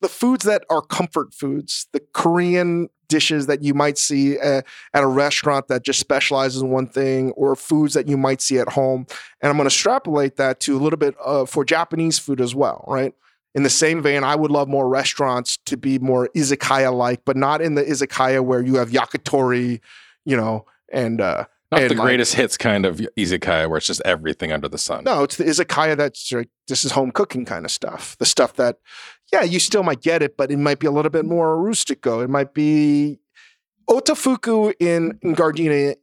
the 0.00 0.08
foods 0.08 0.44
that 0.44 0.64
are 0.70 0.82
comfort 0.82 1.34
foods, 1.34 1.88
the 1.92 2.00
Korean 2.14 2.88
dishes 3.08 3.46
that 3.46 3.62
you 3.62 3.74
might 3.74 3.98
see 3.98 4.38
uh, 4.38 4.62
at 4.94 5.02
a 5.02 5.06
restaurant 5.06 5.66
that 5.68 5.82
just 5.82 5.98
specializes 5.98 6.62
in 6.62 6.70
one 6.70 6.86
thing, 6.86 7.32
or 7.32 7.56
foods 7.56 7.94
that 7.94 8.06
you 8.06 8.16
might 8.16 8.40
see 8.40 8.58
at 8.58 8.68
home. 8.68 9.06
And 9.40 9.50
I'm 9.50 9.56
going 9.56 9.68
to 9.68 9.74
extrapolate 9.74 10.36
that 10.36 10.60
to 10.60 10.76
a 10.76 10.80
little 10.80 10.98
bit 10.98 11.16
uh, 11.24 11.46
for 11.46 11.64
Japanese 11.64 12.18
food 12.18 12.40
as 12.40 12.54
well, 12.54 12.84
right? 12.86 13.12
in 13.54 13.62
the 13.62 13.70
same 13.70 14.02
vein, 14.02 14.24
I 14.24 14.36
would 14.36 14.50
love 14.50 14.68
more 14.68 14.88
restaurants 14.88 15.58
to 15.66 15.76
be 15.76 15.98
more 15.98 16.28
izakaya 16.36 16.94
like, 16.94 17.24
but 17.24 17.36
not 17.36 17.60
in 17.60 17.74
the 17.74 17.82
izakaya 17.82 18.40
where 18.40 18.62
you 18.62 18.76
have 18.76 18.90
yakitori, 18.90 19.80
you 20.24 20.36
know, 20.36 20.66
and 20.92 21.20
uh, 21.20 21.46
not 21.70 21.82
and 21.82 21.90
the 21.90 21.94
greatest 21.94 22.34
hits 22.34 22.56
kind 22.56 22.86
of 22.86 22.96
izakaya 23.16 23.68
where 23.68 23.78
it's 23.78 23.86
just 23.86 24.02
everything 24.04 24.52
under 24.52 24.68
the 24.68 24.78
sun. 24.78 25.04
No, 25.04 25.22
it's 25.22 25.36
the 25.36 25.44
izakaya 25.44 25.96
that's 25.96 26.32
like 26.32 26.48
this 26.66 26.84
is 26.84 26.92
home 26.92 27.10
cooking 27.10 27.44
kind 27.44 27.64
of 27.64 27.70
stuff. 27.70 28.16
The 28.18 28.26
stuff 28.26 28.54
that, 28.54 28.78
yeah, 29.32 29.42
you 29.42 29.58
still 29.58 29.82
might 29.82 30.00
get 30.00 30.22
it, 30.22 30.36
but 30.36 30.50
it 30.50 30.58
might 30.58 30.78
be 30.78 30.86
a 30.86 30.90
little 30.90 31.10
bit 31.10 31.24
more 31.24 31.56
rustico. 31.56 32.24
It 32.24 32.30
might 32.30 32.54
be 32.54 33.18
Otafuku 33.88 34.74
in, 34.80 35.18
in 35.22 35.34
Gardena. 35.34 35.94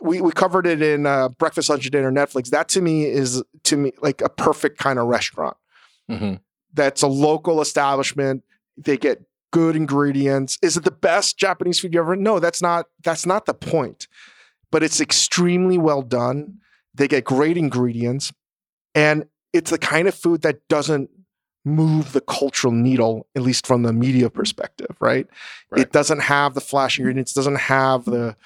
We, 0.00 0.20
we 0.20 0.30
covered 0.30 0.66
it 0.66 0.80
in 0.80 1.06
uh, 1.06 1.28
breakfast, 1.30 1.68
lunch, 1.68 1.84
and 1.84 1.92
dinner 1.92 2.12
Netflix. 2.12 2.50
That 2.50 2.68
to 2.68 2.80
me 2.80 3.04
is 3.04 3.42
to 3.64 3.76
me 3.76 3.92
like 4.00 4.20
a 4.20 4.28
perfect 4.28 4.78
kind 4.78 4.98
of 4.98 5.06
restaurant. 5.06 5.56
Mm-hmm 6.08 6.34
that's 6.78 7.02
a 7.02 7.08
local 7.08 7.60
establishment. 7.60 8.44
They 8.76 8.96
get 8.96 9.22
good 9.50 9.76
ingredients. 9.76 10.58
Is 10.62 10.76
it 10.76 10.84
the 10.84 10.90
best 10.90 11.38
Japanese 11.38 11.80
food 11.80 11.94
you 11.94 12.00
ever? 12.00 12.16
No, 12.16 12.38
that's 12.38 12.62
not 12.62 12.86
that's 13.02 13.26
not 13.26 13.46
the 13.46 13.54
point. 13.54 14.06
But 14.70 14.82
it's 14.82 15.00
extremely 15.00 15.78
well 15.78 16.02
done. 16.02 16.58
They 16.94 17.08
get 17.08 17.24
great 17.24 17.56
ingredients 17.56 18.32
and 18.94 19.26
it's 19.52 19.70
the 19.70 19.78
kind 19.78 20.08
of 20.08 20.14
food 20.14 20.42
that 20.42 20.66
doesn't 20.68 21.10
move 21.64 22.12
the 22.12 22.20
cultural 22.20 22.72
needle 22.72 23.26
at 23.34 23.42
least 23.42 23.66
from 23.66 23.82
the 23.82 23.92
media 23.92 24.30
perspective, 24.30 24.96
right? 25.00 25.26
right. 25.70 25.82
It 25.82 25.92
doesn't 25.92 26.20
have 26.20 26.54
the 26.54 26.60
flash 26.60 26.98
ingredients, 26.98 27.32
doesn't 27.32 27.56
have 27.56 28.04
the 28.04 28.36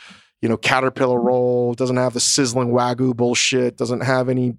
you 0.42 0.48
know, 0.48 0.56
caterpillar 0.56 1.20
roll, 1.20 1.72
doesn't 1.72 1.96
have 1.96 2.14
the 2.14 2.20
sizzling 2.20 2.72
wagyu 2.72 3.16
bullshit, 3.16 3.76
doesn't 3.76 4.00
have 4.00 4.28
any 4.28 4.56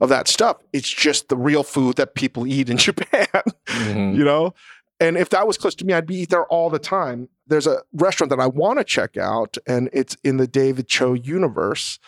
of 0.00 0.08
that 0.08 0.28
stuff. 0.28 0.58
It's 0.72 0.88
just 0.88 1.28
the 1.28 1.36
real 1.36 1.64
food 1.64 1.96
that 1.96 2.14
people 2.14 2.46
eat 2.46 2.70
in 2.70 2.76
Japan, 2.78 3.26
mm-hmm. 3.66 4.16
you 4.16 4.24
know? 4.24 4.54
And 5.00 5.18
if 5.18 5.30
that 5.30 5.46
was 5.46 5.58
close 5.58 5.74
to 5.76 5.84
me, 5.84 5.92
I'd 5.92 6.06
be 6.06 6.18
eat 6.18 6.30
there 6.30 6.46
all 6.46 6.70
the 6.70 6.78
time. 6.78 7.28
There's 7.46 7.66
a 7.66 7.82
restaurant 7.92 8.30
that 8.30 8.40
I 8.40 8.46
want 8.46 8.78
to 8.78 8.84
check 8.84 9.16
out, 9.16 9.58
and 9.66 9.90
it's 9.92 10.16
in 10.24 10.38
the 10.38 10.46
David 10.46 10.88
Choe 10.88 11.12
universe, 11.12 11.98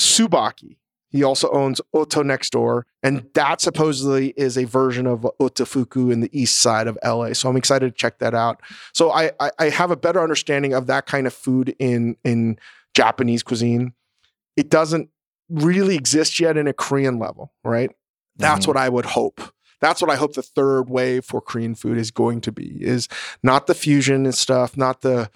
Tsubaki. 0.00 0.76
He 1.10 1.24
also 1.24 1.50
owns 1.50 1.80
Oto 1.92 2.22
next 2.22 2.50
door, 2.50 2.86
and 3.02 3.26
that 3.34 3.60
supposedly 3.60 4.28
is 4.36 4.56
a 4.56 4.64
version 4.64 5.06
of 5.06 5.26
Otafuku 5.40 6.12
in 6.12 6.20
the 6.20 6.30
east 6.32 6.58
side 6.58 6.86
of 6.86 6.96
LA. 7.04 7.32
So 7.32 7.48
I'm 7.48 7.56
excited 7.56 7.92
to 7.92 7.98
check 7.98 8.20
that 8.20 8.32
out. 8.32 8.60
So 8.94 9.10
I, 9.10 9.32
I, 9.40 9.50
I 9.58 9.68
have 9.70 9.90
a 9.90 9.96
better 9.96 10.22
understanding 10.22 10.72
of 10.72 10.86
that 10.86 11.06
kind 11.06 11.26
of 11.26 11.34
food 11.34 11.74
in 11.80 12.16
in 12.22 12.58
Japanese 12.94 13.42
cuisine. 13.42 13.92
It 14.56 14.70
doesn't 14.70 15.10
really 15.48 15.96
exist 15.96 16.38
yet 16.38 16.56
in 16.56 16.68
a 16.68 16.72
Korean 16.72 17.18
level, 17.18 17.52
right? 17.64 17.90
That's 18.36 18.60
mm-hmm. 18.60 18.70
what 18.70 18.76
I 18.76 18.88
would 18.88 19.06
hope. 19.06 19.40
That's 19.80 20.02
what 20.02 20.10
I 20.10 20.16
hope 20.16 20.34
the 20.34 20.42
third 20.42 20.88
wave 20.88 21.24
for 21.24 21.40
Korean 21.40 21.74
food 21.74 21.98
is 21.98 22.10
going 22.10 22.40
to 22.42 22.52
be. 22.52 22.76
Is 22.80 23.08
not 23.42 23.66
the 23.66 23.74
fusion 23.74 24.24
and 24.26 24.34
stuff, 24.34 24.76
not 24.76 25.00
the 25.00 25.30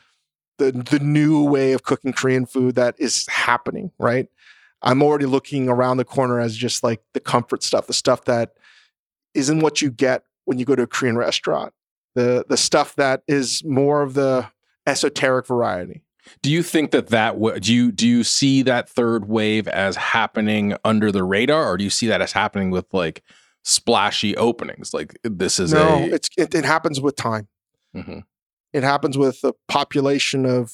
the 0.59 0.73
the 0.73 0.99
new 1.01 1.45
way 1.45 1.73
of 1.73 1.83
cooking 1.83 2.13
Korean 2.13 2.47
food 2.47 2.75
that 2.77 2.95
is 2.99 3.27
happening, 3.29 3.91
right? 3.99 4.29
I'm 4.83 5.03
already 5.03 5.27
looking 5.27 5.69
around 5.69 5.97
the 5.97 6.05
corner 6.05 6.41
as 6.41 6.57
just 6.57 6.83
like 6.83 7.03
the 7.15 7.21
comfort 7.21 7.63
stuff, 7.63 7.87
the 7.87 7.95
stuff 7.95 8.27
that 8.27 8.53
isn't 9.33 9.61
what 9.61 9.81
you 9.81 9.91
get 9.91 10.25
when 10.45 10.59
you 10.59 10.65
go 10.65 10.77
to 10.77 10.83
a 10.83 10.87
Korean 10.87 11.17
restaurant. 11.17 11.73
The 12.15 12.45
the 12.49 12.57
stuff 12.57 12.95
that 12.97 13.23
is 13.27 13.65
more 13.65 14.03
of 14.03 14.15
the 14.15 14.49
esoteric 14.87 15.47
variety. 15.47 16.03
Do 16.43 16.51
you 16.51 16.63
think 16.63 16.91
that 16.93 17.09
that 17.09 17.33
w- 17.33 17.59
do 17.61 17.75
you 17.75 17.93
do 17.93 18.07
you 18.07 18.25
see 18.25 18.63
that 18.63 18.89
third 18.89 19.29
wave 19.29 19.69
as 19.69 19.97
happening 19.97 20.77
under 20.85 21.11
the 21.11 21.25
radar, 21.25 21.73
or 21.73 21.77
do 21.77 21.85
you 21.85 21.91
see 21.91 22.07
that 22.07 22.21
as 22.21 22.33
happening 22.33 22.71
with 22.71 22.93
like 22.93 23.23
splashy 23.65 24.37
openings? 24.37 24.95
Like 24.95 25.19
this 25.25 25.59
is 25.59 25.73
no, 25.73 25.97
a... 25.97 26.03
it's 26.07 26.29
it, 26.37 26.55
it 26.55 26.65
happens 26.65 27.01
with 27.01 27.17
time. 27.17 27.49
Mm-hmm. 27.95 28.21
It 28.73 28.83
happens 28.83 29.19
with 29.19 29.41
the 29.41 29.55
population 29.69 30.47
of 30.47 30.73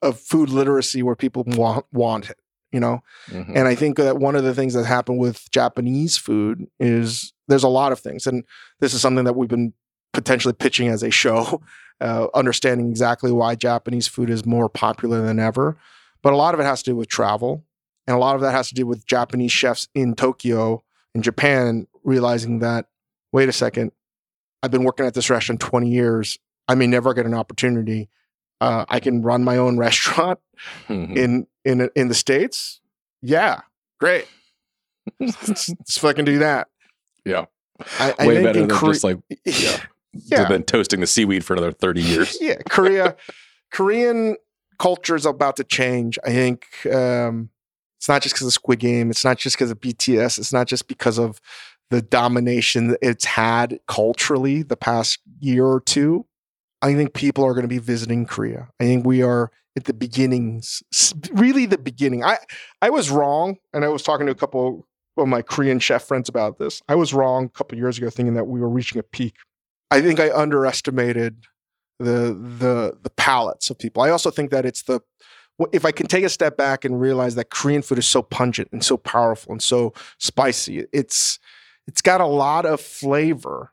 of 0.00 0.18
food 0.18 0.48
literacy 0.48 1.02
where 1.02 1.14
people 1.14 1.44
want 1.46 1.86
want 1.92 2.30
it 2.30 2.38
you 2.72 2.80
know 2.80 3.02
mm-hmm. 3.28 3.56
and 3.56 3.68
i 3.68 3.74
think 3.74 3.96
that 3.96 4.18
one 4.18 4.34
of 4.34 4.42
the 4.42 4.54
things 4.54 4.74
that 4.74 4.84
happened 4.84 5.18
with 5.18 5.48
japanese 5.50 6.16
food 6.16 6.66
is 6.80 7.32
there's 7.46 7.62
a 7.62 7.68
lot 7.68 7.92
of 7.92 8.00
things 8.00 8.26
and 8.26 8.44
this 8.80 8.94
is 8.94 9.00
something 9.00 9.24
that 9.24 9.36
we've 9.36 9.48
been 9.48 9.72
potentially 10.12 10.54
pitching 10.54 10.88
as 10.88 11.02
a 11.02 11.10
show 11.10 11.62
uh, 12.00 12.26
understanding 12.34 12.90
exactly 12.90 13.30
why 13.30 13.54
japanese 13.54 14.08
food 14.08 14.28
is 14.28 14.44
more 14.44 14.68
popular 14.68 15.22
than 15.22 15.38
ever 15.38 15.76
but 16.22 16.32
a 16.32 16.36
lot 16.36 16.54
of 16.54 16.60
it 16.60 16.64
has 16.64 16.82
to 16.82 16.90
do 16.90 16.96
with 16.96 17.08
travel 17.08 17.64
and 18.06 18.16
a 18.16 18.18
lot 18.18 18.34
of 18.34 18.40
that 18.40 18.52
has 18.52 18.68
to 18.68 18.74
do 18.74 18.86
with 18.86 19.06
japanese 19.06 19.52
chefs 19.52 19.88
in 19.94 20.14
tokyo 20.14 20.82
in 21.14 21.22
japan 21.22 21.86
realizing 22.04 22.60
that 22.60 22.86
wait 23.32 23.48
a 23.48 23.52
second 23.52 23.92
i've 24.62 24.70
been 24.70 24.84
working 24.84 25.06
at 25.06 25.14
this 25.14 25.30
restaurant 25.30 25.60
20 25.60 25.90
years 25.90 26.38
i 26.68 26.74
may 26.74 26.86
never 26.86 27.14
get 27.14 27.26
an 27.26 27.34
opportunity 27.34 28.08
uh, 28.62 28.84
I 28.88 29.00
can 29.00 29.22
run 29.22 29.42
my 29.42 29.56
own 29.56 29.76
restaurant 29.86 30.38
mm-hmm. 30.88 31.16
in 31.16 31.46
in 31.64 31.90
in 31.94 32.08
the 32.08 32.14
states. 32.14 32.80
Yeah, 33.20 33.60
great. 34.00 34.26
let's, 35.20 35.68
let's 35.68 35.98
fucking 35.98 36.24
do 36.24 36.38
that. 36.38 36.68
Yeah, 37.24 37.46
I, 37.98 38.14
I 38.18 38.26
way 38.26 38.42
better 38.42 38.60
than 38.60 38.68
Korea, 38.68 38.92
just 38.92 39.04
like 39.04 39.18
yeah, 39.44 39.80
yeah. 40.12 40.48
than 40.48 40.62
toasting 40.62 41.00
the 41.00 41.06
seaweed 41.06 41.44
for 41.44 41.54
another 41.54 41.72
thirty 41.72 42.02
years. 42.02 42.38
yeah, 42.40 42.56
Korea, 42.68 43.16
Korean 43.72 44.36
culture 44.78 45.16
is 45.16 45.26
about 45.26 45.56
to 45.56 45.64
change. 45.64 46.18
I 46.24 46.30
think 46.30 46.64
um, 46.92 47.50
It's 48.02 48.08
not 48.08 48.20
just 48.20 48.34
because 48.34 48.48
of 48.48 48.52
Squid 48.52 48.80
Game. 48.80 49.10
It's 49.12 49.24
not 49.24 49.38
just 49.38 49.54
because 49.54 49.70
of 49.70 49.78
BTS. 49.78 50.40
It's 50.40 50.52
not 50.52 50.66
just 50.66 50.88
because 50.88 51.20
of 51.20 51.40
the 51.88 52.02
domination 52.02 52.96
it's 53.00 53.24
had 53.24 53.78
culturally 53.86 54.64
the 54.64 54.76
past 54.76 55.20
year 55.38 55.64
or 55.64 55.80
two. 55.80 56.26
I 56.80 56.94
think 56.94 57.14
people 57.14 57.44
are 57.44 57.52
going 57.52 57.62
to 57.62 57.68
be 57.68 57.78
visiting 57.78 58.26
Korea. 58.26 58.70
I 58.80 58.84
think 58.86 59.06
we 59.06 59.22
are 59.22 59.52
at 59.76 59.84
the 59.84 59.94
beginnings, 59.94 60.82
really 61.32 61.64
the 61.64 61.78
beginning. 61.78 62.24
I 62.24 62.38
I 62.80 62.90
was 62.90 63.08
wrong, 63.08 63.58
and 63.72 63.84
I 63.84 63.88
was 63.88 64.02
talking 64.02 64.26
to 64.26 64.32
a 64.32 64.34
couple 64.34 64.84
of 65.16 65.28
my 65.28 65.40
Korean 65.40 65.78
chef 65.78 66.02
friends 66.02 66.28
about 66.28 66.58
this. 66.58 66.82
I 66.88 66.96
was 66.96 67.14
wrong 67.14 67.44
a 67.44 67.50
couple 67.50 67.78
years 67.78 67.98
ago, 67.98 68.10
thinking 68.10 68.34
that 68.34 68.48
we 68.48 68.58
were 68.58 68.68
reaching 68.68 68.98
a 68.98 69.04
peak. 69.04 69.36
I 69.92 70.00
think 70.00 70.18
I 70.18 70.32
underestimated 70.32 71.44
the 72.00 72.34
the 72.58 72.98
the 73.00 73.10
palates 73.10 73.70
of 73.70 73.78
people. 73.78 74.02
I 74.02 74.10
also 74.10 74.32
think 74.32 74.50
that 74.50 74.66
it's 74.66 74.82
the 74.82 75.02
if 75.72 75.84
I 75.84 75.92
can 75.92 76.06
take 76.06 76.24
a 76.24 76.28
step 76.28 76.56
back 76.56 76.84
and 76.84 77.00
realize 77.00 77.34
that 77.34 77.50
Korean 77.50 77.82
food 77.82 77.98
is 77.98 78.06
so 78.06 78.22
pungent 78.22 78.68
and 78.72 78.84
so 78.84 78.96
powerful 78.96 79.52
and 79.52 79.62
so 79.62 79.92
spicy, 80.18 80.86
it's 80.92 81.38
it's 81.86 82.00
got 82.00 82.20
a 82.20 82.26
lot 82.26 82.64
of 82.64 82.80
flavor 82.80 83.72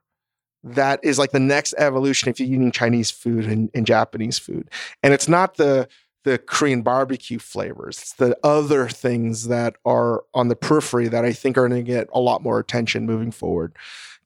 that 0.63 0.99
is 1.03 1.17
like 1.17 1.31
the 1.31 1.39
next 1.39 1.73
evolution 1.77 2.29
if 2.29 2.39
you're 2.39 2.49
eating 2.49 2.71
Chinese 2.71 3.11
food 3.11 3.45
and, 3.45 3.69
and 3.73 3.85
Japanese 3.85 4.37
food. 4.37 4.69
And 5.03 5.13
it's 5.13 5.27
not 5.27 5.57
the 5.57 5.87
the 6.25 6.37
Korean 6.37 6.81
barbecue 6.81 7.39
flavors. 7.39 7.97
It's 7.99 8.13
the 8.13 8.37
other 8.43 8.89
things 8.89 9.47
that 9.47 9.77
are 9.85 10.23
on 10.33 10.49
the 10.49 10.55
periphery 10.55 11.07
that 11.07 11.23
I 11.23 11.31
think 11.31 11.57
are 11.57 11.67
going 11.67 11.83
to 11.83 11.91
get 11.91 12.09
a 12.13 12.19
lot 12.19 12.43
more 12.43 12.59
attention 12.59 13.05
moving 13.05 13.31
forward 13.31 13.73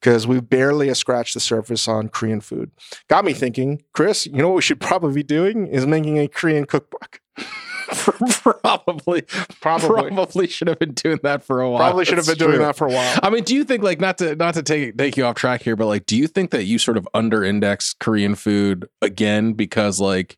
because 0.04 0.26
we've 0.26 0.46
barely 0.46 0.92
scratched 0.92 1.32
the 1.32 1.40
surface 1.40 1.88
on 1.88 2.10
Korean 2.10 2.42
food. 2.42 2.70
Got 3.08 3.24
me 3.24 3.32
thinking, 3.32 3.82
Chris, 3.94 4.26
you 4.26 4.34
know 4.34 4.48
what 4.48 4.56
we 4.56 4.62
should 4.62 4.78
probably 4.78 5.14
be 5.14 5.22
doing 5.22 5.66
is 5.66 5.86
making 5.86 6.18
a 6.18 6.28
Korean 6.28 6.66
cookbook. 6.66 7.22
probably, 7.86 9.22
Probably. 9.62 10.10
probably 10.10 10.46
should 10.46 10.68
have 10.68 10.78
been 10.78 10.92
doing 10.92 11.20
that 11.22 11.42
for 11.42 11.62
a 11.62 11.70
while. 11.70 11.78
Probably 11.78 12.04
should 12.04 12.18
have 12.18 12.26
been 12.26 12.36
That's 12.36 12.50
doing 12.50 12.60
that 12.60 12.76
for 12.76 12.86
a 12.86 12.90
while. 12.90 13.18
I 13.22 13.30
mean, 13.30 13.44
do 13.44 13.54
you 13.54 13.64
think 13.64 13.82
like 13.82 13.98
not 13.98 14.18
to 14.18 14.36
not 14.36 14.52
to 14.54 14.62
take 14.62 14.98
take 14.98 15.16
you 15.16 15.24
off 15.24 15.36
track 15.36 15.62
here, 15.62 15.74
but 15.74 15.86
like, 15.86 16.04
do 16.04 16.18
you 16.18 16.26
think 16.26 16.50
that 16.50 16.64
you 16.64 16.78
sort 16.78 16.98
of 16.98 17.08
under 17.14 17.42
index 17.42 17.94
Korean 17.98 18.34
food 18.34 18.86
again 19.00 19.54
because 19.54 20.00
like 20.00 20.36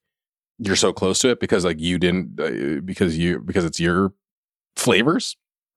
you're 0.59 0.77
so 0.77 0.93
close 0.93 1.19
to 1.21 1.31
it 1.31 1.41
because 1.41 1.65
like 1.65 1.81
you 1.81 1.99
didn't 1.99 2.41
uh, 2.41 2.81
because 2.85 3.19
you 3.19 3.41
because 3.41 3.65
it's 3.65 3.81
your 3.81 4.13
flavors? 4.77 5.37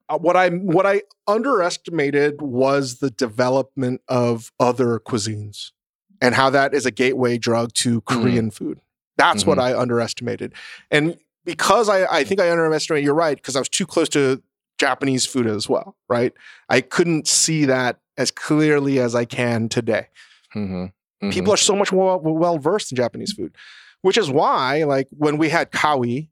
Uh, 0.10 0.17
what 0.17 0.36
I 0.36 0.50
what 0.50 0.86
I 0.86 1.04
underestimated 1.28 2.41
was 2.41 2.98
the 2.98 3.12
development 3.12 4.02
of 4.08 4.52
other 4.60 5.00
cuisines 5.00 5.72
and 6.19 6.34
how 6.36 6.50
that 6.50 6.74
is 6.74 6.86
a 6.86 6.91
gateway 6.91 7.38
drug 7.38 7.74
to 7.76 8.02
Korean 8.02 8.50
food. 8.52 8.82
That's 9.17 9.45
what 9.45 9.60
I 9.60 9.78
underestimated, 9.78 10.54
and 10.89 11.17
because 11.45 11.89
I 11.89 12.06
I 12.06 12.24
think 12.24 12.41
I 12.41 12.50
underestimated. 12.52 13.06
You're 13.06 13.13
right 13.13 13.38
because 13.38 13.56
I 13.56 13.60
was 13.60 13.69
too 13.69 13.86
close 13.86 14.10
to 14.10 14.41
Japanese 14.80 15.26
food 15.26 15.45
as 15.45 15.69
well. 15.69 15.95
Right, 16.08 16.34
I 16.69 16.82
couldn't 16.82 17.28
see 17.28 17.65
that 17.65 18.00
as 18.17 18.32
clearly 18.32 19.00
as 19.00 19.15
I 19.15 19.26
can 19.26 19.69
today. 19.69 20.08
Mm-hmm. 20.56 21.30
People 21.32 21.54
are 21.54 21.58
so 21.58 21.76
much 21.76 21.91
more 21.91 22.17
well 22.17 22.58
versed 22.58 22.91
in 22.91 22.95
Japanese 22.95 23.34
food, 23.34 23.54
which 24.02 24.17
is 24.17 24.32
why, 24.32 24.84
like, 24.86 25.08
when 25.12 25.38
we 25.38 25.50
had 25.50 25.72
kawi, 25.72 26.30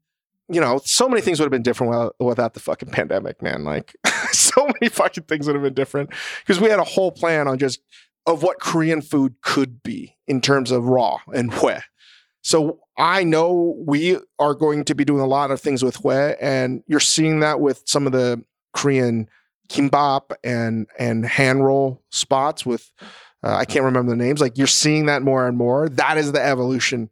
you 0.49 0.61
know, 0.61 0.79
so 0.85 1.09
many 1.09 1.21
things 1.21 1.39
would 1.39 1.45
have 1.45 1.51
been 1.51 1.63
different 1.63 2.13
without, 2.19 2.53
the 2.53 2.59
fucking 2.59 2.89
pandemic, 2.89 3.41
man. 3.41 3.63
Like, 3.63 3.95
so 4.31 4.65
many 4.65 4.89
fucking 4.89 5.23
things 5.23 5.47
would 5.47 5.55
have 5.55 5.63
been 5.63 5.73
different 5.73 6.11
because 6.39 6.61
we 6.61 6.69
had 6.69 6.79
a 6.79 6.85
whole 6.85 7.11
plan 7.11 7.47
on 7.47 7.57
just 7.57 7.81
of 8.25 8.43
what 8.43 8.59
Korean 8.59 9.01
food 9.01 9.35
could 9.41 9.81
be 9.83 10.15
in 10.27 10.41
terms 10.41 10.71
of 10.71 10.85
raw 10.85 11.17
and 11.33 11.51
hwe. 11.51 11.81
So 12.41 12.79
I 12.97 13.23
know 13.23 13.75
we 13.85 14.17
are 14.39 14.53
going 14.53 14.85
to 14.85 14.95
be 14.95 15.05
doing 15.05 15.21
a 15.21 15.27
lot 15.27 15.51
of 15.51 15.59
things 15.59 15.83
with 15.83 16.01
hwe, 16.01 16.37
and 16.39 16.83
you're 16.87 16.99
seeing 16.99 17.41
that 17.41 17.59
with 17.59 17.83
some 17.85 18.05
of 18.05 18.13
the 18.13 18.43
Korean 18.73 19.29
kimbap 19.69 20.31
and 20.43 20.87
and 20.97 21.25
hand 21.25 21.65
roll 21.65 22.01
spots 22.09 22.65
with 22.65 22.91
uh, 23.43 23.55
I 23.55 23.65
can't 23.65 23.85
remember 23.85 24.11
the 24.11 24.15
names. 24.15 24.41
Like 24.41 24.57
you're 24.57 24.67
seeing 24.67 25.05
that 25.05 25.21
more 25.21 25.47
and 25.47 25.57
more. 25.57 25.89
That 25.89 26.17
is 26.17 26.31
the 26.31 26.43
evolution. 26.43 27.09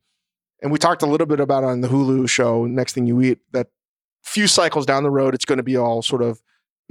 And 0.65 0.71
we 0.71 0.79
talked 0.79 1.03
a 1.03 1.05
little 1.05 1.27
bit 1.27 1.39
about 1.39 1.63
on 1.63 1.81
the 1.81 1.87
Hulu 1.87 2.27
show, 2.27 2.65
Next 2.65 2.93
Thing 2.93 3.05
You 3.05 3.21
Eat, 3.21 3.37
that 3.51 3.67
few 4.23 4.47
cycles 4.47 4.83
down 4.83 5.03
the 5.03 5.11
road, 5.11 5.35
it's 5.35 5.45
going 5.45 5.57
to 5.57 5.63
be 5.63 5.77
all 5.77 6.01
sort 6.01 6.23
of 6.23 6.41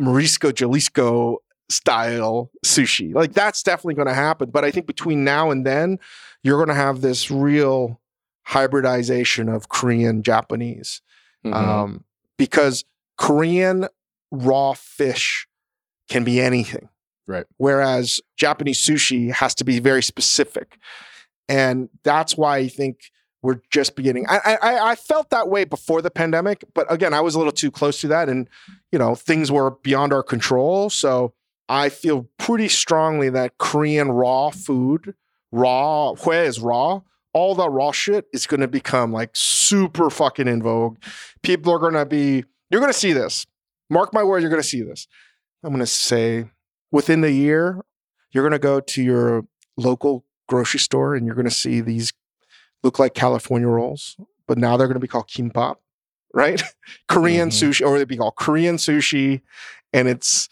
Mariscos 0.00 0.54
Jalisco 0.54 1.38
style 1.68 2.52
sushi. 2.64 3.12
Like 3.12 3.32
that's 3.32 3.64
definitely 3.64 3.94
going 3.94 4.06
to 4.06 4.14
happen. 4.14 4.50
But 4.50 4.64
I 4.64 4.70
think 4.70 4.86
between 4.86 5.24
now 5.24 5.50
and 5.50 5.66
then, 5.66 5.98
you're 6.44 6.56
going 6.56 6.68
to 6.68 6.80
have 6.80 7.00
this 7.00 7.32
real 7.32 8.00
hybridization 8.44 9.48
of 9.48 9.68
Korean 9.68 10.22
Japanese 10.22 11.02
Mhm. 11.44 11.54
um, 11.54 12.04
because 12.38 12.84
Korean 13.18 13.88
raw 14.30 14.74
fish 14.74 15.48
can 16.08 16.22
be 16.22 16.40
anything. 16.40 16.90
Right. 17.26 17.46
Whereas 17.56 18.20
Japanese 18.36 18.78
sushi 18.86 19.32
has 19.32 19.52
to 19.56 19.64
be 19.64 19.80
very 19.80 20.02
specific. 20.04 20.78
And 21.48 21.88
that's 22.04 22.36
why 22.36 22.58
I 22.58 22.68
think 22.68 23.10
we're 23.44 23.60
just 23.70 23.94
beginning. 23.94 24.24
I, 24.26 24.56
I, 24.62 24.90
I 24.92 24.94
felt 24.94 25.28
that 25.28 25.50
way 25.50 25.64
before 25.64 26.00
the 26.00 26.10
pandemic, 26.10 26.64
but 26.72 26.90
again, 26.90 27.12
I 27.12 27.20
was 27.20 27.34
a 27.34 27.38
little 27.38 27.52
too 27.52 27.70
close 27.70 28.00
to 28.00 28.08
that. 28.08 28.30
And, 28.30 28.48
you 28.90 28.98
know, 28.98 29.14
things 29.14 29.52
were 29.52 29.72
beyond 29.82 30.14
our 30.14 30.22
control. 30.22 30.88
So 30.88 31.34
I 31.68 31.90
feel 31.90 32.26
pretty 32.38 32.68
strongly 32.68 33.28
that 33.28 33.58
Korean 33.58 34.10
raw 34.10 34.48
food, 34.48 35.14
raw, 35.52 36.14
hwe 36.14 36.46
is 36.46 36.58
raw, 36.58 37.02
all 37.34 37.54
that 37.56 37.68
raw 37.68 37.92
shit 37.92 38.28
is 38.32 38.46
going 38.46 38.62
to 38.62 38.68
become 38.68 39.12
like 39.12 39.32
super 39.34 40.08
fucking 40.08 40.48
in 40.48 40.62
vogue. 40.62 40.96
People 41.42 41.70
are 41.70 41.78
going 41.78 41.92
to 41.92 42.06
be, 42.06 42.44
you're 42.70 42.80
going 42.80 42.94
to 42.94 42.98
see 42.98 43.12
this. 43.12 43.44
Mark 43.90 44.14
my 44.14 44.24
words. 44.24 44.42
you're 44.42 44.50
going 44.50 44.62
to 44.62 44.66
see 44.66 44.80
this. 44.80 45.06
I'm 45.62 45.68
going 45.68 45.80
to 45.80 45.86
say 45.86 46.46
within 46.90 47.20
the 47.20 47.30
year, 47.30 47.84
you're 48.30 48.42
going 48.42 48.52
to 48.52 48.58
go 48.58 48.80
to 48.80 49.02
your 49.02 49.44
local 49.76 50.24
grocery 50.48 50.80
store 50.80 51.14
and 51.14 51.26
you're 51.26 51.34
going 51.34 51.44
to 51.44 51.50
see 51.50 51.82
these 51.82 52.14
look 52.84 52.98
like 53.00 53.14
California 53.14 53.66
rolls, 53.66 54.16
but 54.46 54.58
now 54.58 54.76
they're 54.76 54.86
going 54.86 54.94
to 54.94 55.00
be 55.00 55.08
called 55.08 55.26
kimbap, 55.26 55.76
right? 56.32 56.62
Korean 57.08 57.48
Mhm. 57.48 57.68
sushi, 57.70 57.84
or 57.86 57.98
they'd 57.98 58.06
be 58.06 58.16
called 58.18 58.36
Korean 58.36 58.76
sushi. 58.76 59.40
And 59.92 60.06
it's, 60.06 60.48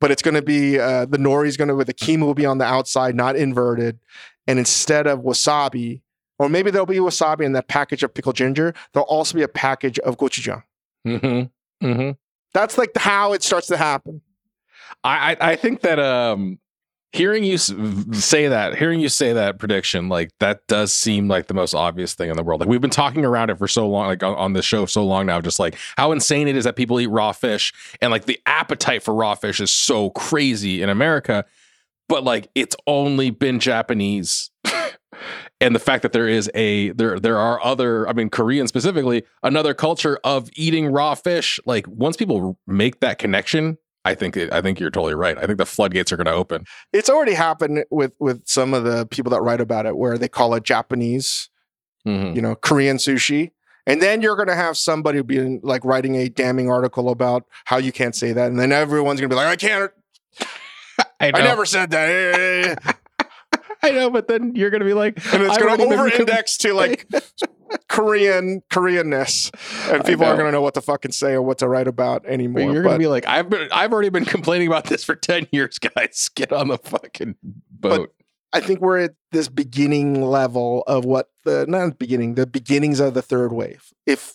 but 0.00 0.10
it's 0.10 0.22
going 0.22 0.34
to 0.34 0.42
be, 0.42 0.78
uh, 0.78 1.04
the 1.06 1.18
nori 1.18 1.46
is 1.48 1.56
going 1.56 1.68
to, 1.68 1.84
the 1.84 1.92
kima 1.92 2.20
will 2.22 2.34
be 2.34 2.46
on 2.46 2.58
the 2.58 2.64
outside, 2.64 3.14
not 3.14 3.36
inverted. 3.36 3.98
And 4.46 4.58
instead 4.58 5.06
of 5.06 5.20
wasabi, 5.20 6.00
or 6.38 6.48
maybe 6.48 6.70
there'll 6.70 6.86
be 6.86 6.96
wasabi 6.98 7.42
in 7.42 7.52
that 7.52 7.68
package 7.68 8.02
of 8.02 8.14
pickled 8.14 8.36
ginger, 8.36 8.74
there'll 8.92 9.08
also 9.08 9.34
be 9.36 9.42
a 9.42 9.48
package 9.48 9.98
of 10.00 10.16
gochujang. 10.16 10.62
Mm-hmm. 11.06 11.86
Mm-hmm. 11.86 12.10
That's 12.54 12.78
like 12.78 12.90
how 12.96 13.32
it 13.32 13.42
starts 13.42 13.66
to 13.68 13.76
happen. 13.76 14.20
I, 15.04 15.32
I 15.40 15.52
I 15.52 15.56
think 15.56 15.80
that 15.80 15.98
um 15.98 16.58
hearing 17.12 17.44
you 17.44 17.58
say 17.58 18.48
that, 18.48 18.76
hearing 18.76 19.00
you 19.00 19.08
say 19.08 19.32
that 19.34 19.58
prediction, 19.58 20.08
like 20.08 20.30
that 20.40 20.66
does 20.66 20.92
seem 20.92 21.28
like 21.28 21.46
the 21.46 21.54
most 21.54 21.74
obvious 21.74 22.14
thing 22.14 22.30
in 22.30 22.36
the 22.36 22.42
world. 22.42 22.60
Like 22.60 22.68
we've 22.68 22.80
been 22.80 22.90
talking 22.90 23.24
around 23.24 23.50
it 23.50 23.58
for 23.58 23.68
so 23.68 23.88
long, 23.88 24.06
like 24.06 24.22
on, 24.22 24.34
on 24.34 24.52
this 24.54 24.64
show 24.64 24.86
so 24.86 25.04
long 25.04 25.26
now, 25.26 25.40
just 25.40 25.58
like 25.58 25.76
how 25.96 26.12
insane 26.12 26.48
it 26.48 26.56
is 26.56 26.64
that 26.64 26.76
people 26.76 26.98
eat 27.00 27.06
raw 27.06 27.32
fish 27.32 27.72
and 28.00 28.10
like 28.10 28.24
the 28.24 28.40
appetite 28.46 29.02
for 29.02 29.14
raw 29.14 29.34
fish 29.34 29.60
is 29.60 29.70
so 29.70 30.10
crazy 30.10 30.82
in 30.82 30.88
America, 30.88 31.44
but 32.08 32.24
like 32.24 32.48
it's 32.54 32.76
only 32.86 33.30
been 33.30 33.60
Japanese. 33.60 34.50
and 35.60 35.74
the 35.74 35.80
fact 35.80 36.02
that 36.02 36.12
there 36.12 36.28
is 36.28 36.50
a 36.54 36.90
there 36.92 37.20
there 37.20 37.38
are 37.38 37.62
other 37.64 38.08
i 38.08 38.12
mean 38.12 38.28
korean 38.28 38.66
specifically 38.66 39.22
another 39.42 39.74
culture 39.74 40.18
of 40.24 40.48
eating 40.56 40.86
raw 40.86 41.14
fish 41.14 41.60
like 41.66 41.86
once 41.86 42.16
people 42.16 42.58
make 42.66 43.00
that 43.00 43.18
connection 43.18 43.78
i 44.04 44.14
think 44.14 44.36
it, 44.36 44.52
i 44.52 44.60
think 44.60 44.80
you're 44.80 44.90
totally 44.90 45.14
right. 45.14 45.38
I 45.38 45.46
think 45.46 45.58
the 45.58 45.66
floodgates 45.66 46.10
are 46.12 46.16
going 46.16 46.26
to 46.26 46.32
open. 46.32 46.64
It's 46.92 47.08
already 47.10 47.34
happened 47.34 47.84
with 47.90 48.12
with 48.18 48.42
some 48.46 48.74
of 48.74 48.84
the 48.84 49.06
people 49.06 49.30
that 49.30 49.40
write 49.42 49.60
about 49.60 49.86
it, 49.86 49.96
where 49.96 50.18
they 50.18 50.28
call 50.28 50.54
it 50.54 50.64
Japanese, 50.64 51.48
Mhm. 52.06 52.34
you 52.34 52.42
know, 52.42 52.54
Korean 52.54 52.96
sushi. 52.96 53.52
And 53.86 54.00
then 54.00 54.22
you're 54.22 54.36
going 54.36 54.48
to 54.48 54.54
have 54.54 54.76
somebody 54.76 55.22
being 55.22 55.58
like 55.64 55.84
writing 55.84 56.14
a 56.16 56.28
damning 56.28 56.70
article 56.70 57.08
about 57.10 57.44
how 57.64 57.78
you 57.78 57.90
can't 57.92 58.14
say 58.14 58.32
that, 58.32 58.48
and 58.50 58.58
then 58.58 58.70
everyone's 58.72 59.20
going 59.20 59.28
to 59.30 59.34
be 59.34 59.36
like, 59.36 59.48
"I 59.48 59.56
can't, 59.56 59.90
I, 61.20 61.32
I 61.34 61.40
never 61.42 61.64
said 61.64 61.90
that," 61.90 62.96
i 63.84 63.90
know 63.90 64.08
but 64.10 64.28
then 64.28 64.54
you're 64.54 64.70
going 64.70 64.80
to 64.80 64.86
be 64.86 64.94
like 64.94 65.14
and 65.34 65.42
it's 65.42 65.58
going 65.58 65.76
to 65.76 65.84
over-index 65.84 66.56
to 66.62 66.72
like 66.72 67.04
Korean 67.88 68.62
Koreanness, 68.70 69.50
and 69.92 70.04
people 70.04 70.24
aren't 70.24 70.38
going 70.38 70.48
to 70.48 70.52
know 70.52 70.62
what 70.62 70.74
to 70.74 70.80
fucking 70.80 71.12
say 71.12 71.32
or 71.32 71.42
what 71.42 71.58
to 71.58 71.68
write 71.68 71.88
about 71.88 72.24
anymore. 72.26 72.72
you're 72.72 72.82
going 72.82 72.94
to 72.94 72.98
be 72.98 73.06
like 73.06 73.26
i've 73.26 73.48
been 73.50 73.68
i've 73.72 73.92
already 73.92 74.08
been 74.08 74.24
complaining 74.24 74.66
about 74.66 74.84
this 74.84 75.04
for 75.04 75.14
10 75.14 75.48
years 75.52 75.78
guys 75.78 76.28
get 76.34 76.52
on 76.52 76.68
the 76.68 76.78
fucking 76.78 77.36
boat 77.70 78.12
I 78.54 78.60
think 78.60 78.80
we're 78.82 78.98
at 78.98 79.14
this 79.30 79.48
beginning 79.48 80.20
level 80.20 80.82
of 80.86 81.06
what 81.06 81.30
the 81.44 81.64
not 81.68 81.98
beginning, 81.98 82.34
the 82.34 82.46
beginnings 82.46 83.00
of 83.00 83.14
the 83.14 83.22
third 83.22 83.50
wave. 83.50 83.82
If 84.04 84.34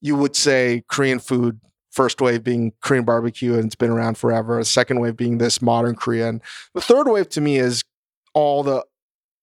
you 0.00 0.16
would 0.16 0.34
say 0.34 0.82
Korean 0.88 1.18
food, 1.18 1.60
first 1.90 2.22
wave 2.22 2.42
being 2.42 2.72
Korean 2.80 3.04
barbecue 3.04 3.52
and 3.52 3.66
it's 3.66 3.74
been 3.74 3.90
around 3.90 4.16
forever, 4.16 4.58
a 4.58 4.64
second 4.64 4.98
wave 4.98 5.18
being 5.18 5.36
this 5.36 5.60
modern 5.60 5.94
Korean. 5.94 6.40
The 6.74 6.80
third 6.80 7.06
wave 7.06 7.28
to 7.30 7.42
me 7.42 7.58
is 7.58 7.84
all 8.32 8.62
the 8.62 8.82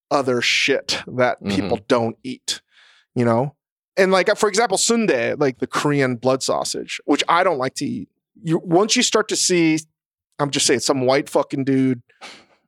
other 0.09 0.41
shit 0.41 1.03
that 1.05 1.39
Mhm. 1.39 1.55
people 1.55 1.79
don't 1.87 2.17
eat, 2.23 2.63
you 3.15 3.25
know? 3.25 3.55
And 3.97 4.11
like 4.11 4.35
for 4.37 4.47
example, 4.49 4.77
soondae, 4.77 5.39
like 5.39 5.59
the 5.59 5.67
Korean 5.67 6.15
blood 6.15 6.41
sausage, 6.43 6.99
which 7.05 7.23
I 7.27 7.43
don't 7.43 7.57
like 7.57 7.75
to 7.75 7.85
eat. 7.85 8.09
You 8.41 8.59
once 8.63 8.95
you 8.95 9.03
start 9.03 9.27
to 9.29 9.35
see, 9.35 9.79
I'm 10.39 10.49
just 10.49 10.65
saying, 10.65 10.79
some 10.79 11.01
white 11.01 11.29
fucking 11.29 11.65
dude 11.65 12.01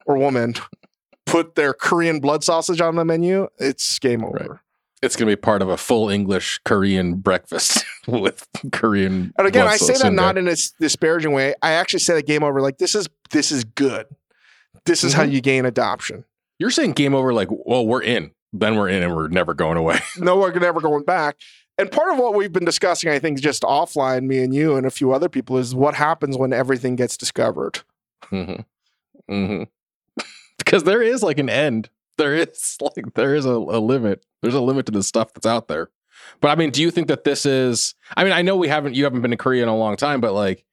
or 0.05 0.17
woman 0.17 0.55
put 1.25 1.55
their 1.55 1.73
Korean 1.73 2.19
blood 2.19 2.43
sausage 2.43 2.81
on 2.81 2.95
the 2.95 3.05
menu, 3.05 3.47
it's 3.57 3.97
game 3.99 4.23
over. 4.23 4.37
Right. 4.37 4.59
It's 5.01 5.17
going 5.17 5.27
to 5.29 5.35
be 5.35 5.39
part 5.39 5.61
of 5.61 5.67
a 5.67 5.75
full 5.75 6.09
English 6.09 6.61
Korean 6.63 7.15
breakfast 7.15 7.83
with 8.07 8.47
Korean. 8.71 9.33
And 9.37 9.45
again, 9.47 9.67
I 9.67 9.75
say 9.75 9.93
that 9.97 10.05
in 10.05 10.15
not 10.15 10.37
in 10.37 10.47
a 10.47 10.55
disparaging 10.79 11.33
way. 11.33 11.55
I 11.61 11.71
actually 11.71 11.99
say 11.99 12.13
that 12.13 12.25
game 12.25 12.41
over. 12.43 12.61
Like 12.61 12.77
this 12.77 12.95
is 12.95 13.09
this 13.31 13.51
is 13.51 13.63
good. 13.65 14.05
This 14.85 15.03
is 15.03 15.13
how 15.13 15.23
Mhm. 15.23 15.31
you 15.31 15.41
gain 15.41 15.65
adoption. 15.65 16.23
You're 16.59 16.69
saying 16.69 16.93
game 16.93 17.13
over, 17.15 17.33
like, 17.33 17.47
well, 17.51 17.85
we're 17.85 18.01
in. 18.03 18.31
Then 18.53 18.75
we're 18.75 18.89
in 18.89 19.01
and 19.01 19.15
we're 19.15 19.27
never 19.27 19.53
going 19.53 19.77
away. 19.77 19.99
no, 20.17 20.37
we're 20.37 20.53
never 20.53 20.79
going 20.79 21.03
back. 21.03 21.37
And 21.77 21.91
part 21.91 22.13
of 22.13 22.19
what 22.19 22.35
we've 22.35 22.53
been 22.53 22.65
discussing, 22.65 23.09
I 23.09 23.17
think, 23.17 23.41
just 23.41 23.63
offline, 23.63 24.25
me 24.25 24.43
and 24.43 24.53
you 24.53 24.75
and 24.75 24.85
a 24.85 24.91
few 24.91 25.11
other 25.11 25.27
people, 25.27 25.57
is 25.57 25.73
what 25.73 25.95
happens 25.95 26.37
when 26.37 26.53
everything 26.53 26.95
gets 26.95 27.17
discovered. 27.17 27.81
hmm 28.25 28.53
hmm 29.27 29.63
because 30.59 30.83
there 30.83 31.01
is 31.01 31.23
like 31.23 31.39
an 31.39 31.49
end. 31.49 31.89
There 32.17 32.35
is 32.35 32.77
like 32.81 33.13
there 33.15 33.33
is 33.33 33.45
a, 33.45 33.53
a 33.53 33.79
limit. 33.79 34.23
There's 34.41 34.53
a 34.53 34.61
limit 34.61 34.85
to 34.85 34.91
the 34.91 35.03
stuff 35.03 35.33
that's 35.33 35.47
out 35.47 35.67
there. 35.67 35.89
But 36.41 36.49
I 36.49 36.55
mean, 36.55 36.69
do 36.69 36.81
you 36.81 36.91
think 36.91 37.07
that 37.07 37.23
this 37.23 37.45
is? 37.45 37.95
I 38.15 38.23
mean, 38.23 38.33
I 38.33 38.43
know 38.43 38.55
we 38.55 38.67
haven't. 38.67 38.95
You 38.95 39.03
haven't 39.03 39.21
been 39.21 39.31
to 39.31 39.37
Korea 39.37 39.63
in 39.63 39.69
a 39.69 39.75
long 39.75 39.97
time, 39.97 40.21
but 40.21 40.33
like, 40.33 40.63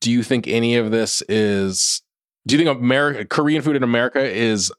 do 0.00 0.10
you 0.10 0.22
think 0.22 0.46
any 0.46 0.76
of 0.76 0.90
this 0.90 1.22
is? 1.28 2.02
Do 2.46 2.56
you 2.56 2.64
think 2.64 2.76
America, 2.76 3.24
Korean 3.24 3.62
food 3.62 3.76
in 3.76 3.82
America 3.84 4.20
is 4.20 4.70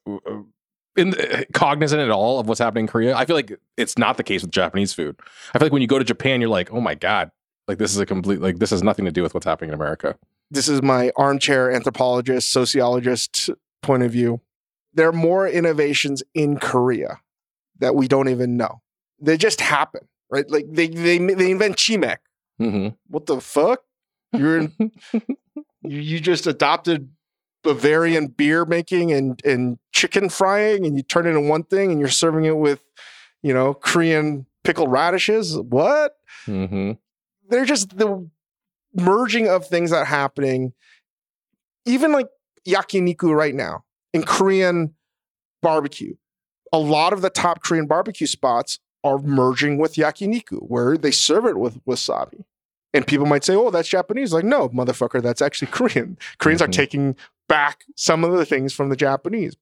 uh, 0.98 1.02
in 1.02 1.46
cognizant 1.54 2.02
at 2.02 2.10
all 2.10 2.40
of 2.40 2.48
what's 2.48 2.60
happening 2.60 2.84
in 2.84 2.88
Korea? 2.88 3.16
I 3.16 3.26
feel 3.26 3.36
like 3.36 3.58
it's 3.78 3.98
not 3.98 4.18
the 4.18 4.24
case 4.24 4.42
with 4.42 4.52
Japanese 4.52 4.94
food. 4.94 5.16
I 5.54 5.60
feel 5.60 5.66
like 5.68 5.72
when 5.74 5.82
you 5.82 5.88
go 5.88 6.00
to 6.00 6.06
Japan, 6.06 6.42
you're 6.42 6.50
like, 6.50 6.72
oh 6.72 6.82
my 6.82 6.96
god, 6.96 7.32
like 7.68 7.78
this 7.78 7.92
is 7.92 8.00
a 8.00 8.06
complete 8.06 8.42
like 8.42 8.60
this 8.60 8.70
has 8.72 8.84
nothing 8.84 9.06
to 9.06 9.12
do 9.12 9.24
with 9.24 9.34
what's 9.34 9.46
happening 9.46 9.70
in 9.70 9.74
America. 9.74 10.16
This 10.52 10.68
is 10.68 10.82
my 10.82 11.12
armchair 11.16 11.72
anthropologist, 11.72 12.52
sociologist 12.52 13.50
point 13.82 14.04
of 14.04 14.12
view. 14.12 14.42
There 14.94 15.08
are 15.08 15.14
more 15.14 15.48
innovations 15.48 16.22
in 16.36 16.60
Korea 16.60 17.20
that 17.80 17.96
we 17.96 18.08
don't 18.08 18.30
even 18.30 18.58
know. 18.58 18.82
They 19.20 19.38
just 19.38 19.62
happen, 19.62 20.08
right? 20.30 20.50
Like 20.50 20.66
they 20.70 20.88
they 20.88 21.18
they 21.18 21.52
invent 21.52 21.78
chimaek. 21.78 22.18
hmm 22.60 22.90
What 23.08 23.26
the 23.26 23.42
fuck? 23.42 23.82
You're 24.34 24.58
in, 24.60 24.74
you, 25.84 26.00
you 26.00 26.20
just 26.20 26.48
adopted 26.48 27.10
Bavarian 27.64 28.28
beer 28.28 28.66
making 28.66 29.12
and 29.12 29.42
and 29.46 29.78
chicken 29.92 30.30
frying, 30.30 30.86
and 30.86 30.96
you 30.98 31.04
turn 31.04 31.26
it 31.26 31.30
into 31.30 31.42
one 31.42 31.64
thing, 31.64 31.92
and 31.92 32.00
you're 32.00 32.10
serving 32.10 32.46
it 32.46 32.58
with, 32.58 32.82
you 33.42 33.54
know, 33.54 33.74
Korean 33.74 34.46
pickled 34.64 34.92
radishes. 34.92 35.58
What? 35.58 36.16
hmm 36.46 36.92
They're 37.50 37.66
just 37.66 37.98
the 37.98 38.30
merging 38.96 39.48
of 39.48 39.66
things 39.68 39.92
that 39.92 39.98
are 39.98 40.06
happening. 40.06 40.74
Even 41.86 42.12
like 42.12 42.28
yakiniku 42.68 43.36
right 43.36 43.54
now 43.56 43.84
in 44.14 44.24
Korean 44.24 44.94
barbecue, 45.62 46.16
a 46.72 46.78
lot 46.78 47.14
of 47.14 47.22
the 47.22 47.30
top 47.30 47.62
Korean 47.64 47.88
barbecue 47.88 48.28
spots 48.28 48.80
are 49.04 49.18
merging 49.20 49.78
with 49.78 49.96
yakiniku, 49.96 50.60
where 50.62 50.98
they 50.98 51.12
serve 51.12 51.46
it 51.46 51.58
with 51.58 51.84
wasabi. 51.86 52.46
And 52.94 53.06
people 53.08 53.26
might 53.26 53.44
say, 53.44 53.56
"Oh, 53.56 53.70
that's 53.72 53.90
Japanese." 53.90 54.32
Like, 54.34 54.46
no, 54.46 54.70
motherfucker, 54.70 55.22
that's 55.22 55.42
actually 55.42 55.68
Korean. 55.72 56.18
Koreans 56.38 56.62
are 56.62 56.68
Mhm. 56.68 56.72
taking 56.74 57.16
back 57.48 57.84
some 57.96 58.24
of 58.24 58.32
the 58.34 58.46
things 58.46 58.74
from 58.74 58.90
the 58.90 58.96
Japanese. 58.96 59.56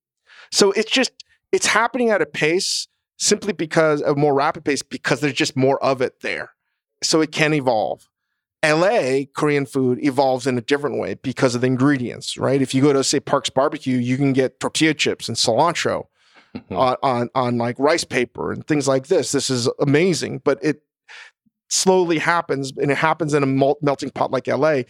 So 0.51 0.71
it's 0.71 0.91
just 0.91 1.11
it's 1.51 1.67
happening 1.67 2.09
at 2.09 2.21
a 2.21 2.25
pace 2.25 2.87
simply 3.17 3.53
because 3.53 4.01
a 4.01 4.15
more 4.15 4.33
rapid 4.33 4.65
pace 4.65 4.81
because 4.81 5.19
there's 5.21 5.33
just 5.33 5.55
more 5.55 5.81
of 5.83 6.01
it 6.01 6.21
there. 6.21 6.51
So 7.03 7.21
it 7.21 7.31
can 7.31 7.53
evolve. 7.53 8.07
LA 8.63 9.21
Korean 9.35 9.65
food 9.65 10.03
evolves 10.03 10.45
in 10.45 10.57
a 10.57 10.61
different 10.61 10.99
way 10.99 11.15
because 11.15 11.55
of 11.55 11.61
the 11.61 11.67
ingredients, 11.67 12.37
right? 12.37 12.61
If 12.61 12.75
you 12.75 12.81
go 12.83 12.93
to 12.93 13.03
say 13.03 13.19
Parks 13.19 13.49
Barbecue, 13.49 13.97
you 13.97 14.17
can 14.17 14.33
get 14.33 14.59
tortilla 14.59 14.93
chips 14.93 15.27
and 15.27 15.35
cilantro 15.35 16.05
Hmm. 16.53 16.75
on, 16.75 16.95
on 17.01 17.29
on 17.33 17.57
like 17.57 17.79
rice 17.79 18.03
paper 18.03 18.51
and 18.51 18.67
things 18.67 18.85
like 18.87 19.07
this. 19.07 19.31
This 19.31 19.49
is 19.49 19.69
amazing, 19.79 20.41
but 20.43 20.59
it 20.61 20.81
slowly 21.69 22.17
happens 22.17 22.73
and 22.75 22.91
it 22.91 22.97
happens 22.97 23.33
in 23.33 23.41
a 23.41 23.75
melting 23.81 24.09
pot 24.09 24.31
like 24.31 24.47
LA. 24.47 24.81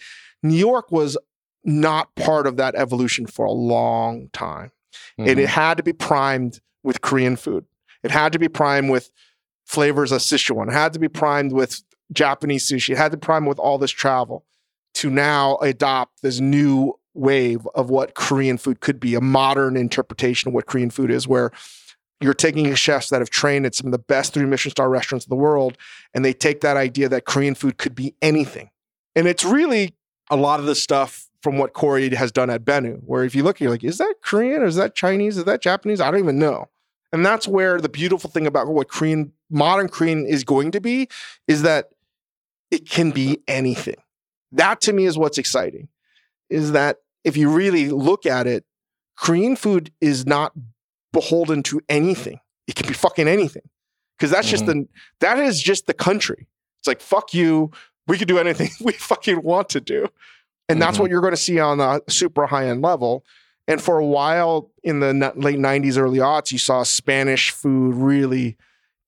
New 0.42 0.56
York 0.56 0.92
was 0.92 1.18
not 1.64 2.14
part 2.16 2.48
of 2.48 2.58
that 2.58 2.76
evolution 2.76 3.26
for 3.26 3.46
a 3.46 3.52
long 3.52 4.30
time. 4.34 4.72
And 5.18 5.28
it 5.28 5.38
mm-hmm. 5.38 5.46
had 5.46 5.78
to 5.78 5.84
be 5.84 5.94
primed 5.94 6.60
with 6.84 7.02
Korean 7.02 7.36
food. 7.36 7.66
It 8.04 8.12
had 8.12 8.34
to 8.34 8.40
be 8.40 8.48
primed 8.48 8.90
with 8.90 9.12
flavors 9.66 10.12
of 10.12 10.22
Sichuan. 10.22 10.68
It 10.68 10.74
had 10.74 10.94
to 10.94 11.00
be 11.00 11.08
primed 11.08 11.54
with 11.54 11.82
Japanese 12.12 12.70
sushi. 12.70 12.90
It 12.90 12.98
had 12.98 13.12
to 13.12 13.18
prime 13.18 13.46
with 13.46 13.60
all 13.60 13.78
this 13.78 13.92
travel 13.92 14.46
to 14.96 15.10
now 15.10 15.58
adopt 15.58 16.22
this 16.22 16.40
new 16.40 16.98
wave 17.14 17.68
of 17.76 17.90
what 17.90 18.16
Korean 18.16 18.58
food 18.58 18.80
could 18.80 19.00
be, 19.00 19.16
a 19.16 19.22
modern 19.22 19.78
interpretation 19.78 20.50
of 20.50 20.54
what 20.54 20.66
Korean 20.66 20.90
food 20.90 21.12
is, 21.12 21.28
where 21.28 21.52
you're 22.20 22.34
taking 22.34 22.74
chefs 22.76 23.10
that 23.10 23.22
have 23.22 23.30
trained 23.30 23.66
at 23.66 23.76
some 23.76 23.88
of 23.88 23.92
the 23.92 24.00
best 24.00 24.34
three 24.34 24.46
Michelin 24.46 24.72
star 24.72 24.90
restaurants 24.90 25.26
in 25.26 25.30
the 25.30 25.36
world, 25.36 25.78
and 26.14 26.24
they 26.24 26.34
take 26.34 26.62
that 26.62 26.78
idea 26.78 27.10
that 27.10 27.26
Korean 27.26 27.56
food 27.56 27.78
could 27.78 27.96
be 27.96 28.16
anything. 28.22 28.70
And 29.16 29.28
it's 29.28 29.44
really 29.44 29.96
a 30.30 30.36
lot 30.36 30.60
of 30.60 30.66
the 30.66 30.76
stuff 30.76 31.28
from 31.42 31.58
what 31.58 31.74
Corey 31.74 32.14
has 32.16 32.32
done 32.32 32.50
at 32.50 32.64
Benu, 32.64 33.02
where 33.06 33.24
if 33.24 33.34
you 33.34 33.44
look, 33.44 33.60
you're 33.60 33.72
like, 33.72 33.84
is 33.84 33.98
that 33.98 34.16
Korean 34.24 34.62
or 34.62 34.66
is 34.66 34.76
that 34.76 34.96
Chinese? 34.96 35.38
Is 35.38 35.46
that 35.46 35.62
Japanese? 35.62 36.00
I 36.00 36.12
don't 36.12 36.20
even 36.20 36.40
know. 36.40 36.70
And 37.12 37.26
that's 37.26 37.48
where 37.48 37.82
the 37.82 37.90
beautiful 37.90 38.30
thing 38.30 38.48
about 38.48 38.68
what 38.68 38.90
Korean, 38.90 39.34
modern 39.50 39.90
Korean 39.90 40.26
is 40.26 40.44
going 40.44 40.72
to 40.72 40.80
be 40.82 41.10
is 41.48 41.64
that 41.64 41.90
it 42.70 42.90
can 42.90 43.12
be 43.12 43.42
anything. 43.48 43.98
That 44.52 44.82
to 44.82 44.94
me 44.94 45.06
is 45.06 45.18
what's 45.18 45.38
exciting, 45.38 45.90
is 46.50 46.72
that 46.72 46.98
if 47.24 47.36
you 47.38 47.50
really 47.50 47.90
look 47.90 48.26
at 48.26 48.48
it, 48.48 48.66
Korean 49.18 49.56
food 49.56 49.92
is 50.00 50.26
not 50.26 50.54
beholden 51.12 51.64
to 51.64 51.82
anything. 51.90 52.40
It 52.68 52.76
can 52.76 52.88
be 52.88 52.94
fucking 52.94 53.28
anything. 53.28 53.64
Because 54.18 54.32
that's 54.32 54.50
just 54.50 54.66
mm-hmm. 54.66 54.82
the 54.82 54.88
that 55.20 55.40
is 55.40 55.62
just 55.62 55.88
the 55.88 55.94
country. 55.94 56.48
It's 56.80 56.88
like 56.88 57.02
fuck 57.02 57.34
you. 57.34 57.72
We 58.08 58.18
can 58.18 58.28
do 58.28 58.40
anything 58.40 58.70
we 58.82 58.94
fucking 58.94 59.42
want 59.42 59.70
to 59.70 59.82
do. 59.82 60.08
And 60.72 60.82
that's 60.82 60.98
Mhm. 60.98 61.02
what 61.02 61.10
you're 61.12 61.22
going 61.22 61.34
to 61.34 61.38
see 61.38 61.60
on 61.60 61.78
the 61.78 62.04
super 62.10 62.46
high 62.48 62.68
end 62.68 62.82
level. 62.82 63.26
And 63.68 63.82
for 63.82 63.98
a 64.00 64.06
while 64.06 64.72
in 64.84 65.00
the 65.00 65.34
late 65.36 65.60
90s, 65.60 65.98
early 65.98 66.20
aughts, 66.20 66.52
you 66.52 66.58
saw 66.58 66.84
Spanish 66.84 67.52
food 67.52 67.96
really 67.96 68.58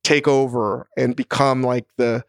take 0.03 0.27
over 0.27 0.87
and 0.97 1.15
become 1.15 1.63
like 1.63 1.85
the, 1.97 2.23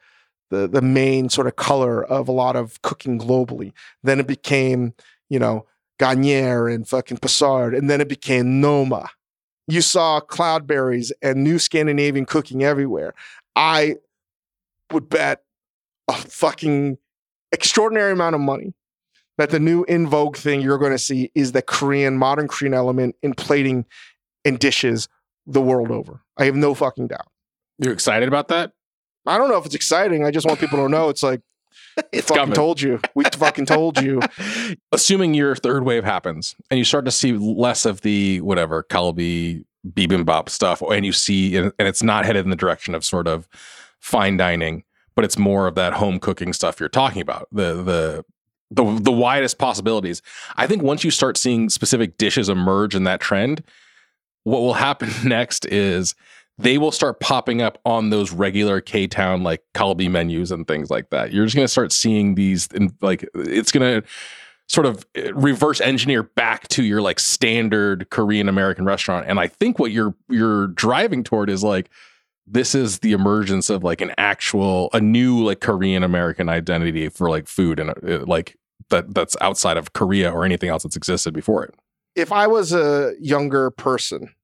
the, 0.51 0.67
the 0.69 0.81
main 0.83 1.29
sort 1.29 1.47
of 1.47 1.57
color 1.57 2.03
of 2.05 2.29
a 2.29 2.33
lot 2.33 2.57
of 2.57 2.81
cooking 2.83 3.19
globally. 3.19 3.73
Then 4.03 4.21
it 4.21 4.27
became, 4.27 4.95
you 5.29 5.39
know, 5.39 5.67
Gagnaire 5.99 6.67
and 6.69 6.89
fucking 6.89 7.19
Passard. 7.19 7.77
And 7.77 7.89
then 7.91 8.01
it 8.01 8.09
became 8.09 8.61
Noma. 8.61 9.11
You 9.69 9.81
saw 9.81 10.21
cloudberries 10.21 11.13
and 11.23 11.43
new 11.45 11.59
Scandinavian 11.59 12.27
cooking 12.27 12.63
everywhere. 12.65 13.15
I 13.57 13.97
would 14.93 15.09
bet 15.09 15.43
a 16.09 16.15
fucking 16.15 16.99
extraordinary 17.53 18.13
amount 18.13 18.35
of 18.35 18.41
money 18.41 18.75
that 19.39 19.51
the 19.51 19.61
new 19.61 19.85
in 19.85 20.07
vogue 20.07 20.37
thing 20.37 20.61
you're 20.61 20.79
going 20.79 20.93
to 20.93 20.99
see 20.99 21.31
is 21.35 21.53
the 21.53 21.63
Korean, 21.63 22.17
modern 22.17 22.49
Korean 22.49 22.75
element 22.75 23.17
in 23.23 23.35
plating 23.35 23.85
and 24.45 24.59
dishes 24.59 25.09
the 25.47 25.61
world 25.61 25.91
over. 25.91 26.21
I 26.37 26.45
have 26.45 26.55
no 26.55 26.75
fucking 26.75 27.09
doubt. 27.09 27.29
You're 27.79 27.93
excited 27.93 28.29
about 28.29 28.49
that? 28.49 28.73
I 29.27 29.39
don't 29.39 29.49
know 29.49 29.59
if 29.59 29.67
it's 29.67 29.75
exciting. 29.75 30.25
I 30.25 30.31
just 30.31 30.47
want 30.47 30.61
people 30.61 30.79
to 30.79 30.89
know 30.89 31.09
it's 31.09 31.23
like, 31.23 31.41
It's 32.13 32.29
fucking 32.29 32.41
coming. 32.43 32.55
told 32.55 32.81
you. 32.81 33.01
We 33.15 33.25
fucking 33.25 33.67
told 33.67 34.01
you. 34.01 34.21
Assuming 34.93 35.35
your 35.35 35.57
third 35.57 35.85
wave 35.85 36.05
happens 36.05 36.55
and 36.71 36.79
you 36.79 36.85
start 36.85 37.05
to 37.05 37.11
see 37.11 37.33
less 37.33 37.85
of 37.85 38.03
the 38.03 38.41
whatever 38.43 38.83
Kalbi 38.85 39.65
bibimbap 39.87 40.49
stuff, 40.49 40.83
and 40.83 41.05
you 41.05 41.13
see, 41.13 41.57
and 41.57 41.73
and 41.79 41.89
it's 41.89 42.03
not 42.03 42.25
headed 42.25 42.45
in 42.45 42.51
the 42.51 42.57
direction 42.57 42.95
of 42.95 43.05
sort 43.05 43.27
of 43.27 43.49
fine 44.01 44.37
dining, 44.37 44.85
but 45.15 45.25
it's 45.25 45.39
more 45.39 45.67
of 45.67 45.75
that 45.75 45.95
home 45.95 46.19
cooking 46.19 46.53
stuff 46.53 46.81
you're 46.81 46.89
talking 46.89 47.23
about. 47.23 47.49
The 47.53 47.83
the 47.83 48.25
the 48.71 48.99
the 49.01 49.13
widest 49.13 49.59
possibilities. 49.59 50.23
I 50.57 50.67
think 50.67 50.83
once 50.83 51.05
you 51.05 51.11
start 51.11 51.37
seeing 51.37 51.69
specific 51.69 52.19
dishes 52.19 52.49
emerge 52.49 52.95
in 52.95 53.05
that 53.05 53.21
trend, 53.21 53.63
what 54.45 54.61
will 54.61 54.75
happen 54.75 55.11
next 55.29 55.67
is 55.67 56.15
they 56.57 56.79
will 56.79 56.93
start 56.93 57.21
popping 57.21 57.61
up 57.61 57.79
on 57.85 58.11
those 58.11 58.33
regular 58.33 58.81
K 58.81 59.07
Town 59.07 59.43
like 59.43 59.63
Kalbi 59.75 60.11
menus 60.11 60.53
and 60.53 60.67
things 60.67 60.91
like 60.91 61.11
that. 61.11 61.33
You're 61.33 61.45
just 61.45 61.57
going 61.57 61.65
to 61.65 61.73
start 61.73 61.93
seeing 61.93 62.37
these, 62.37 62.69
and 62.73 62.93
like 63.01 63.29
it's 63.35 63.73
going 63.73 64.03
to 64.03 64.09
sort 64.69 64.87
of 64.87 65.05
uh, 65.17 65.35
reverse 65.35 65.81
engineer 65.81 66.23
back 66.23 66.69
to 66.69 66.83
your 66.83 67.03
like 67.03 67.19
standard 67.19 68.09
Korean 68.11 68.49
American 68.49 68.85
restaurant. 68.85 69.27
And 69.29 69.41
I 69.41 69.49
think 69.49 69.79
what 69.79 69.91
you're 69.91 70.15
you're 70.29 70.69
driving 70.69 71.25
toward 71.25 71.51
is 71.51 71.65
like 71.65 71.91
this 72.47 72.75
is 72.75 72.99
the 72.99 73.13
emergence 73.13 73.71
of 73.71 73.83
like 73.83 74.01
an 74.01 74.13
actual 74.19 74.91
a 74.93 75.01
new 75.01 75.43
like 75.45 75.61
Korean 75.61 76.03
American 76.03 76.49
identity 76.49 77.09
for 77.09 77.31
like 77.31 77.49
food 77.49 77.81
and 77.81 77.91
uh, 77.91 78.25
like 78.27 78.57
that 78.91 79.15
that's 79.15 79.37
outside 79.41 79.77
of 79.77 79.93
Korea 79.93 80.31
or 80.31 80.45
anything 80.45 80.69
else 80.69 80.83
that's 80.83 80.97
existed 80.97 81.33
before 81.33 81.65
it. 81.65 81.75
If 82.15 82.31
I 82.33 82.47
was 82.47 82.73
a 82.73 83.15
younger 83.19 83.71
person, 83.71 84.35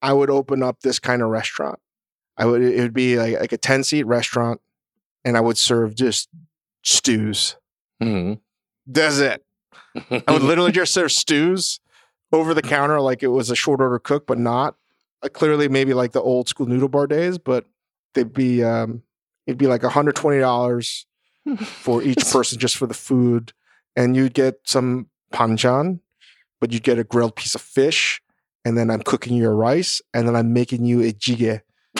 I 0.00 0.12
would 0.12 0.30
open 0.30 0.62
up 0.62 0.80
this 0.80 0.98
kind 0.98 1.20
of 1.20 1.28
restaurant. 1.28 1.78
I 2.36 2.46
would 2.46 2.62
it 2.62 2.80
would 2.80 2.94
be 2.94 3.16
like, 3.18 3.40
like 3.40 3.52
a 3.52 3.58
10 3.58 3.84
seat 3.84 4.04
restaurant 4.04 4.60
and 5.24 5.36
I 5.36 5.40
would 5.40 5.58
serve 5.58 5.94
just 5.94 6.28
stews. 6.84 7.56
Mhm. 8.00 8.38
That's 8.86 9.18
it. 9.18 9.44
I 9.96 10.32
would 10.32 10.42
literally 10.42 10.72
just 10.72 10.94
serve 10.94 11.10
stews 11.10 11.80
over 12.32 12.54
the 12.54 12.62
counter 12.62 13.00
like 13.00 13.22
it 13.22 13.28
was 13.28 13.50
a 13.50 13.56
short 13.56 13.80
order 13.80 13.98
cook, 13.98 14.26
but 14.26 14.38
not. 14.38 14.76
Uh, 15.22 15.28
clearly, 15.28 15.68
maybe 15.68 15.94
like 15.94 16.12
the 16.12 16.22
old 16.22 16.48
school 16.48 16.66
noodle 16.66 16.88
bar 16.88 17.06
days, 17.06 17.38
but 17.38 17.66
they'd 18.14 18.32
be 18.32 18.62
um, 18.62 19.02
it'd 19.46 19.58
be 19.58 19.66
like 19.66 19.82
$120 19.82 21.04
for 21.64 22.02
each 22.02 22.24
person 22.30 22.58
just 22.58 22.76
for 22.76 22.86
the 22.86 22.94
food, 22.94 23.52
and 23.96 24.14
you'd 24.14 24.34
get 24.34 24.60
some 24.64 25.08
panchan, 25.32 26.00
but 26.60 26.72
you'd 26.72 26.84
get 26.84 26.98
a 26.98 27.04
grilled 27.04 27.34
piece 27.36 27.54
of 27.54 27.60
fish, 27.60 28.20
and 28.64 28.78
then 28.78 28.90
I'm 28.90 29.02
cooking 29.02 29.36
your 29.36 29.54
rice, 29.56 30.00
and 30.14 30.28
then 30.28 30.36
I'm 30.36 30.52
making 30.52 30.84
you 30.84 31.00
a 31.02 31.12
jjigae, 31.12 31.62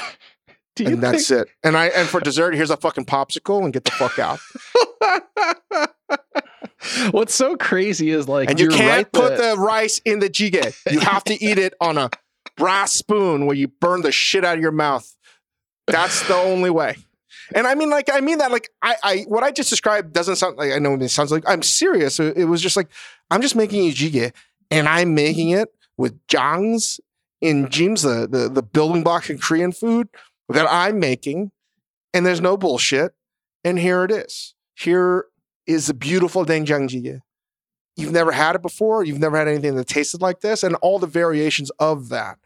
you 0.79 0.87
and 0.87 1.03
that's 1.03 1.31
it. 1.33 1.49
And 1.65 1.77
I 1.77 1.87
and 1.87 2.09
for 2.09 2.21
dessert, 2.21 2.55
here's 2.55 2.71
a 2.71 2.77
fucking 2.77 3.07
popsicle, 3.07 3.65
and 3.65 3.73
get 3.73 3.85
the 3.85 3.91
fuck 3.91 4.19
out. 4.21 4.39
What's 7.11 7.35
so 7.35 7.57
crazy 7.57 8.11
is 8.11 8.29
like, 8.29 8.51
and 8.51 8.61
you 8.61 8.69
can't 8.69 8.89
right 8.89 9.13
put 9.13 9.37
that- 9.37 9.57
the 9.57 9.61
rice 9.61 10.01
in 10.05 10.21
the 10.21 10.31
jjigae. 10.31 10.73
You 10.93 11.01
have 11.01 11.25
to 11.25 11.35
eat 11.45 11.59
it 11.59 11.75
on 11.81 11.99
a 11.99 12.11
brass 12.59 12.93
spoon 12.93 13.47
where 13.47 13.57
you 13.57 13.69
burn 13.69 14.03
the 14.03 14.13
shit 14.13 14.45
out 14.45 14.57
of 14.57 14.63
your 14.63 14.73
mouth. 14.73 15.17
That's 15.87 16.27
the 16.29 16.35
only 16.35 16.71
way. 16.71 16.97
And 17.55 17.67
I 17.67 17.75
mean, 17.75 17.89
like, 17.89 18.11
I 18.13 18.21
mean 18.21 18.39
that, 18.39 18.51
like, 18.51 18.69
I, 18.83 18.97
I, 19.03 19.17
what 19.29 19.43
I 19.43 19.51
just 19.51 19.71
described 19.71 20.13
doesn't 20.13 20.37
sound 20.37 20.59
like 20.59 20.73
I 20.73 20.79
know 20.79 20.95
it 20.95 21.09
sounds 21.09 21.33
like 21.33 21.45
I'm 21.47 21.63
serious. 21.63 22.21
It, 22.21 22.45
was 22.45 22.61
just 22.61 22.77
like 22.77 22.89
I'm 23.31 23.41
just 23.41 23.57
making 23.57 23.87
a 23.87 23.93
jjigae, 23.93 24.35
and 24.71 24.87
I'm 24.87 25.15
making 25.15 25.51
it 25.51 25.69
with 25.97 26.27
jangs 26.27 27.01
in 27.41 27.71
jims, 27.71 28.03
the, 28.03 28.29
the 28.31 28.51
the 28.51 28.63
building 28.63 29.03
blocks 29.03 29.31
in 29.31 29.39
Korean 29.39 29.73
food 29.73 30.09
that 30.51 30.67
I'm 30.69 30.99
making, 30.99 31.53
and 32.13 32.27
there's 32.27 32.41
no 32.41 32.57
bullshit. 32.59 33.13
And 33.65 33.79
here 33.79 34.05
it 34.05 34.11
is. 34.11 34.55
Here 34.75 35.27
is 35.67 35.87
the 35.87 35.95
beautiful 35.95 36.45
doenjang 36.45 36.89
jjigae 36.89 37.21
you've 37.99 38.13
never 38.13 38.33
had 38.33 38.55
it 38.55 38.63
before, 38.63 39.05
you've 39.05 39.19
never 39.19 39.37
had 39.37 39.49
anything 39.49 39.75
that 39.75 39.89
tasted 39.89 40.23
like 40.23 40.41
this, 40.41 40.63
and 40.63 40.77
all 40.77 40.99
the 40.99 41.07
variations 41.07 41.71
of 41.79 42.09
that. 42.09 42.39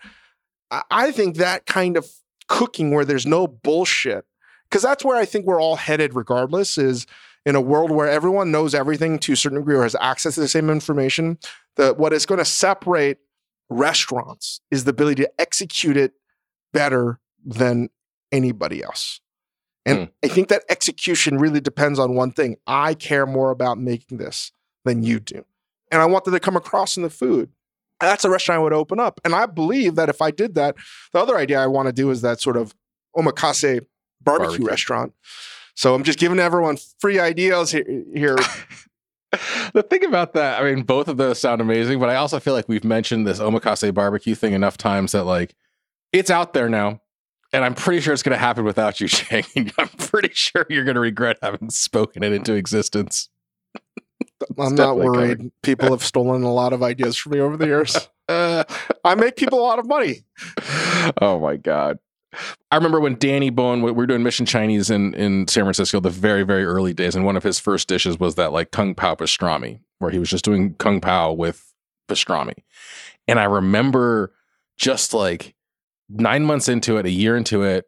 I, 0.90 1.12
think 1.12 1.36
that 1.36 1.66
kind 1.66 1.98
of 1.98 2.10
cooking 2.48 2.94
where 2.94 3.04
there's 3.04 3.26
no 3.26 3.46
bullshit, 3.46 4.24
because 4.70 4.82
that's 4.82 5.04
where 5.04 5.18
I 5.18 5.26
think 5.26 5.44
we're 5.44 5.60
all 5.60 5.76
headed, 5.76 6.14
regardless, 6.14 6.78
is 6.78 7.06
in 7.44 7.54
a 7.54 7.60
world 7.60 7.90
where 7.90 8.08
everyone 8.08 8.50
knows 8.50 8.74
everything 8.74 9.18
to 9.18 9.34
a 9.34 9.36
certain 9.36 9.58
degree 9.58 9.76
or 9.76 9.82
has 9.82 9.96
access 10.00 10.36
to 10.36 10.40
the 10.40 10.48
same 10.48 10.70
information. 10.70 11.38
The 11.76 11.92
what 11.92 12.14
is 12.14 12.24
going 12.24 12.38
to 12.38 12.44
separate 12.46 13.18
restaurants 13.68 14.60
is 14.70 14.84
the 14.84 14.90
ability 14.90 15.22
to 15.24 15.40
execute 15.40 15.98
it 15.98 16.14
better 16.72 17.20
than 17.44 17.90
anybody 18.30 18.82
else. 18.82 19.20
And 19.84 19.98
Hmm. 19.98 20.04
I 20.22 20.28
think 20.28 20.48
that 20.48 20.64
execution 20.70 21.36
really 21.36 21.60
depends 21.60 21.98
on 21.98 22.14
one 22.14 22.32
thing. 22.32 22.56
I 22.66 22.94
care 22.94 23.26
more 23.26 23.50
about 23.50 23.78
making 23.78 24.18
this 24.18 24.52
than 24.84 25.02
you 25.02 25.20
do. 25.20 25.44
And 25.90 26.00
I 26.00 26.06
want 26.06 26.24
that 26.24 26.30
to 26.30 26.40
come 26.40 26.56
across 26.56 26.96
in 26.96 27.02
the 27.02 27.10
food. 27.10 27.50
That's 28.00 28.24
a 28.24 28.30
restaurant 28.30 28.58
I 28.60 28.62
would 28.62 28.72
open 28.72 28.98
up. 28.98 29.20
And 29.24 29.34
I 29.34 29.46
believe 29.46 29.94
that 29.94 30.08
if 30.08 30.20
I 30.20 30.30
did 30.30 30.54
that, 30.54 30.74
the 31.12 31.20
other 31.20 31.36
idea 31.36 31.60
I 31.60 31.66
want 31.66 31.86
to 31.86 31.92
do 31.92 32.10
is 32.10 32.22
that 32.22 32.40
sort 32.40 32.56
of 32.56 32.74
omakase 33.16 33.80
barbecue, 34.20 34.48
Barbecue. 34.48 34.66
restaurant. 34.66 35.12
So 35.74 35.94
I'm 35.94 36.02
just 36.02 36.18
giving 36.18 36.38
everyone 36.38 36.78
free 36.98 37.18
ideas 37.18 37.70
here. 37.70 37.84
here. 38.14 38.36
the 39.72 39.82
thing 39.88 40.04
about 40.04 40.34
that, 40.34 40.60
I 40.60 40.64
mean, 40.74 40.82
both 40.82 41.08
of 41.08 41.16
those 41.16 41.38
sound 41.38 41.60
amazing, 41.60 41.98
but 42.00 42.08
I 42.08 42.16
also 42.16 42.40
feel 42.40 42.54
like 42.54 42.68
we've 42.68 42.84
mentioned 42.84 43.26
this 43.26 43.38
omakase 43.38 43.92
barbecue 43.94 44.34
thing 44.34 44.52
enough 44.52 44.76
times 44.76 45.12
that 45.12 45.24
like 45.24 45.54
it's 46.12 46.30
out 46.30 46.54
there 46.54 46.68
now. 46.68 47.00
And 47.54 47.64
I'm 47.64 47.74
pretty 47.74 48.00
sure 48.00 48.14
it's 48.14 48.22
going 48.22 48.32
to 48.36 48.38
happen 48.38 48.64
without 48.64 49.00
you, 49.00 49.08
Chang. 49.08 49.44
I'm 49.78 49.88
pretty 49.88 50.30
sure 50.32 50.66
you're 50.70 50.84
going 50.84 50.94
to 50.94 51.00
regret 51.00 51.38
having 51.42 51.70
spoken 51.70 52.22
it 52.22 52.32
into 52.32 52.54
existence. 52.54 53.28
I'm 54.58 54.74
not 54.74 54.96
worried. 54.96 55.50
People 55.62 55.90
have 55.90 56.04
stolen 56.04 56.42
a 56.42 56.52
lot 56.52 56.72
of 56.72 56.82
ideas 56.82 57.16
from 57.16 57.32
me 57.32 57.40
over 57.40 57.56
the 57.56 57.66
years. 57.66 58.08
Uh, 58.28 58.64
I 59.04 59.14
make 59.14 59.36
people 59.36 59.58
a 59.58 59.62
lot 59.62 59.78
of 59.78 59.86
money. 59.86 60.24
oh 61.20 61.38
my 61.40 61.56
god. 61.56 61.98
I 62.70 62.76
remember 62.76 62.98
when 63.00 63.16
Danny 63.16 63.50
Bowien, 63.50 63.82
we 63.82 63.92
were 63.92 64.06
doing 64.06 64.22
Mission 64.22 64.46
Chinese 64.46 64.88
in, 64.88 65.12
in 65.14 65.46
San 65.48 65.64
Francisco, 65.64 66.00
the 66.00 66.08
very, 66.08 66.44
very 66.44 66.64
early 66.64 66.94
days. 66.94 67.14
And 67.14 67.26
one 67.26 67.36
of 67.36 67.42
his 67.42 67.58
first 67.58 67.88
dishes 67.88 68.18
was 68.18 68.36
that 68.36 68.52
like 68.52 68.70
Kung 68.70 68.94
Pao 68.94 69.14
pastrami, 69.14 69.80
where 69.98 70.10
he 70.10 70.18
was 70.18 70.30
just 70.30 70.44
doing 70.44 70.74
Kung 70.74 71.00
Pao 71.00 71.32
with 71.32 71.74
pastrami. 72.08 72.54
And 73.28 73.38
I 73.38 73.44
remember 73.44 74.32
just 74.78 75.12
like 75.12 75.54
nine 76.08 76.44
months 76.44 76.68
into 76.68 76.96
it, 76.96 77.04
a 77.04 77.10
year 77.10 77.36
into 77.36 77.62
it, 77.62 77.84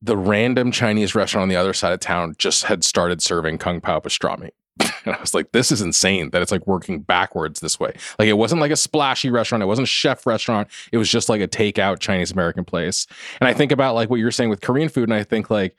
the 0.00 0.16
random 0.16 0.72
Chinese 0.72 1.14
restaurant 1.14 1.42
on 1.42 1.48
the 1.48 1.56
other 1.56 1.72
side 1.72 1.92
of 1.92 2.00
town 2.00 2.34
just 2.38 2.64
had 2.64 2.82
started 2.82 3.22
serving 3.22 3.58
Kung 3.58 3.80
Pao 3.80 4.00
pastrami. 4.00 4.50
And 5.04 5.16
I 5.16 5.20
was 5.20 5.34
like, 5.34 5.50
this 5.50 5.72
is 5.72 5.80
insane 5.80 6.30
that 6.30 6.42
it's 6.42 6.52
like 6.52 6.64
working 6.64 7.00
backwards 7.00 7.58
this 7.58 7.80
way. 7.80 7.92
Like 8.20 8.28
it 8.28 8.34
wasn't 8.34 8.60
like 8.60 8.70
a 8.70 8.76
splashy 8.76 9.30
restaurant. 9.30 9.60
It 9.60 9.66
wasn't 9.66 9.88
a 9.88 9.90
chef 9.90 10.26
restaurant. 10.26 10.68
It 10.92 10.98
was 10.98 11.10
just 11.10 11.28
like 11.28 11.40
a 11.40 11.48
takeout 11.48 11.98
Chinese 11.98 12.30
American 12.30 12.64
place. 12.64 13.08
And 13.40 13.48
I 13.48 13.52
think 13.52 13.72
about 13.72 13.96
like 13.96 14.10
what 14.10 14.20
you're 14.20 14.30
saying 14.30 14.50
with 14.50 14.60
Korean 14.60 14.88
food. 14.88 15.08
And 15.08 15.14
I 15.14 15.24
think 15.24 15.50
like, 15.50 15.76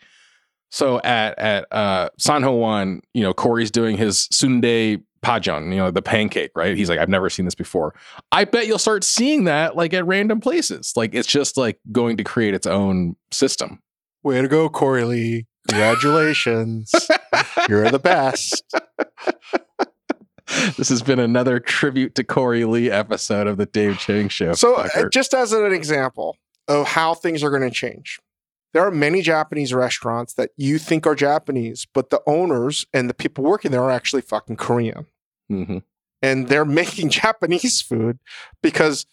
so 0.71 0.99
at, 1.01 1.39
at, 1.39 1.71
uh, 1.71 2.09
San 2.17 2.43
Ho 2.43 2.51
Won, 2.51 3.01
you 3.13 3.23
know, 3.23 3.33
Corey's 3.33 3.71
doing 3.71 3.95
his 3.95 4.27
soondae 4.27 5.01
pajeon, 5.23 5.71
you 5.71 5.77
know, 5.77 5.89
the 5.89 6.01
pancake, 6.01 6.51
right? 6.55 6.75
He's 6.75 6.89
like, 6.89 6.99
I've 6.99 7.09
never 7.09 7.29
seen 7.29 7.45
this 7.45 7.55
before. 7.55 7.95
I 8.31 8.43
bet 8.43 8.67
you'll 8.67 8.77
start 8.77 9.03
seeing 9.03 9.45
that 9.45 9.75
like 9.75 9.93
at 9.93 10.05
random 10.05 10.41
places. 10.41 10.93
Like 10.95 11.15
it's 11.15 11.27
just 11.27 11.57
like 11.57 11.79
going 11.91 12.17
to 12.17 12.23
create 12.23 12.53
its 12.53 12.67
own 12.67 13.15
system. 13.31 13.79
Way 14.23 14.41
to 14.41 14.47
go, 14.47 14.69
Corey 14.69 15.05
Lee. 15.05 15.47
Congratulations. 15.69 16.91
You're 17.69 17.89
the 17.91 17.99
best. 17.99 18.63
this 20.77 20.89
has 20.89 21.01
been 21.01 21.19
another 21.19 21.59
tribute 21.59 22.15
to 22.15 22.23
Corey 22.23 22.65
Lee 22.65 22.89
episode 22.91 23.47
of 23.47 23.57
the 23.57 23.65
Dave 23.65 23.97
Chang 23.99 24.29
Show. 24.29 24.53
So, 24.53 24.75
uh, 24.75 24.87
Fucker. 24.89 25.11
just 25.11 25.33
as 25.33 25.53
an 25.53 25.71
example 25.73 26.37
of 26.67 26.87
how 26.87 27.13
things 27.13 27.43
are 27.43 27.49
going 27.49 27.63
to 27.63 27.71
change, 27.71 28.19
there 28.73 28.85
are 28.85 28.91
many 28.91 29.21
Japanese 29.21 29.73
restaurants 29.73 30.33
that 30.33 30.49
you 30.57 30.77
think 30.79 31.05
are 31.07 31.15
Japanese, 31.15 31.85
but 31.93 32.09
the 32.09 32.21
owners 32.25 32.85
and 32.93 33.09
the 33.09 33.13
people 33.13 33.43
working 33.43 33.71
there 33.71 33.83
are 33.83 33.91
actually 33.91 34.21
fucking 34.21 34.55
Korean. 34.57 35.05
Mhm. 35.51 35.83
And 36.21 36.47
they're 36.47 36.65
making 36.81 37.09
Japanese 37.09 37.81
food 37.81 38.19
because 38.61 39.05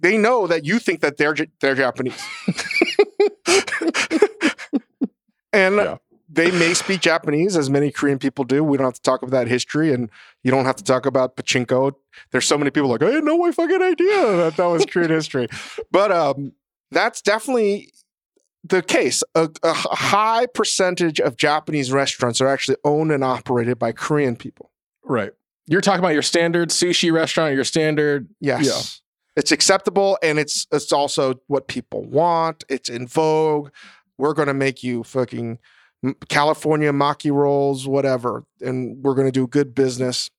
they 0.00 0.16
know 0.16 0.46
that 0.46 0.64
you 0.64 0.78
think 0.78 1.00
that 1.00 1.16
they're 1.16 1.34
they're 1.60 1.74
Japanese. 1.74 2.22
and 5.52 5.76
Yeah. 5.76 5.96
They 6.28 6.50
may 6.50 6.74
speak 6.74 7.00
Japanese, 7.00 7.56
as 7.56 7.70
many 7.70 7.90
Korean 7.90 8.18
people 8.18 8.44
do. 8.44 8.62
We 8.62 8.76
don't 8.76 8.84
have 8.84 8.94
to 8.94 9.02
talk 9.02 9.22
about 9.22 9.32
that 9.32 9.48
history, 9.48 9.92
and 9.92 10.10
you 10.42 10.50
don't 10.50 10.66
have 10.66 10.76
to 10.76 10.84
talk 10.84 11.06
about 11.06 11.36
pachinko. 11.36 11.92
There's 12.30 12.46
so 12.46 12.58
many 12.58 12.70
people 12.70 12.90
like, 12.90 13.02
I 13.02 13.10
had 13.12 13.24
no 13.24 13.50
fucking 13.50 13.82
idea 13.82 14.36
that 14.36 14.56
that 14.56 14.66
was 14.66 14.84
Korean 14.84 15.10
history. 15.10 15.48
But 15.90 16.12
um, 16.12 16.52
that's 16.90 17.22
definitely 17.22 17.92
the 18.62 18.82
case. 18.82 19.22
A 19.34 19.48
high 19.64 20.46
percentage 20.46 21.20
of 21.20 21.36
Japanese 21.36 21.92
restaurants 21.92 22.40
are 22.40 22.48
actually 22.48 22.76
owned 22.84 23.10
and 23.10 23.24
operated 23.24 23.78
by 23.78 23.92
Korean 23.92 24.36
people. 24.36 24.70
Right. 25.02 25.32
You're 25.66 25.80
talking 25.80 26.00
about 26.00 26.12
your 26.12 26.22
standard 26.22 26.70
sushi 26.70 27.12
restaurant, 27.12 27.54
your 27.54 27.64
standard. 27.64 28.28
Yes. 28.40 28.66
Yeah. 28.66 29.40
It's 29.40 29.52
acceptable 29.52 30.18
and 30.22 30.38
it's 30.38 30.66
it's 30.72 30.92
also 30.92 31.40
what 31.46 31.68
people 31.68 32.02
want. 32.04 32.64
It's 32.68 32.88
in 32.88 33.06
vogue. 33.06 33.70
We're 34.18 34.34
going 34.34 34.48
to 34.48 34.54
make 34.54 34.82
you 34.82 35.04
fucking 35.04 35.58
California 36.28 36.92
maki 36.92 37.32
rolls, 37.32 37.86
whatever, 37.86 38.44
and 38.60 39.02
we're 39.02 39.14
going 39.14 39.26
to 39.26 39.32
do 39.32 39.46
good 39.46 39.74
business. 39.74 40.30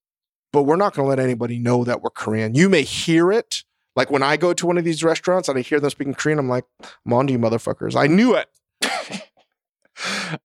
But 0.51 0.63
we're 0.63 0.77
not 0.77 0.95
going 0.95 1.05
to 1.05 1.09
let 1.09 1.19
anybody 1.19 1.59
know 1.59 1.83
that 1.83 2.01
we're 2.01 2.09
Korean. 2.09 2.55
You 2.55 2.69
may 2.69 2.81
hear 2.81 3.31
it. 3.31 3.63
Like 3.95 4.09
when 4.09 4.23
I 4.23 4.35
go 4.37 4.53
to 4.53 4.65
one 4.65 4.77
of 4.77 4.83
these 4.83 5.03
restaurants 5.03 5.47
and 5.47 5.57
I 5.57 5.61
hear 5.61 5.79
them 5.79 5.89
speaking 5.89 6.15
Korean, 6.15 6.39
I'm 6.39 6.49
like, 6.49 6.65
I'm 7.05 7.13
on 7.13 7.27
to 7.27 7.33
you, 7.33 7.39
motherfuckers. 7.39 7.95
I 7.95 8.07
knew 8.07 8.35
it. 8.35 8.49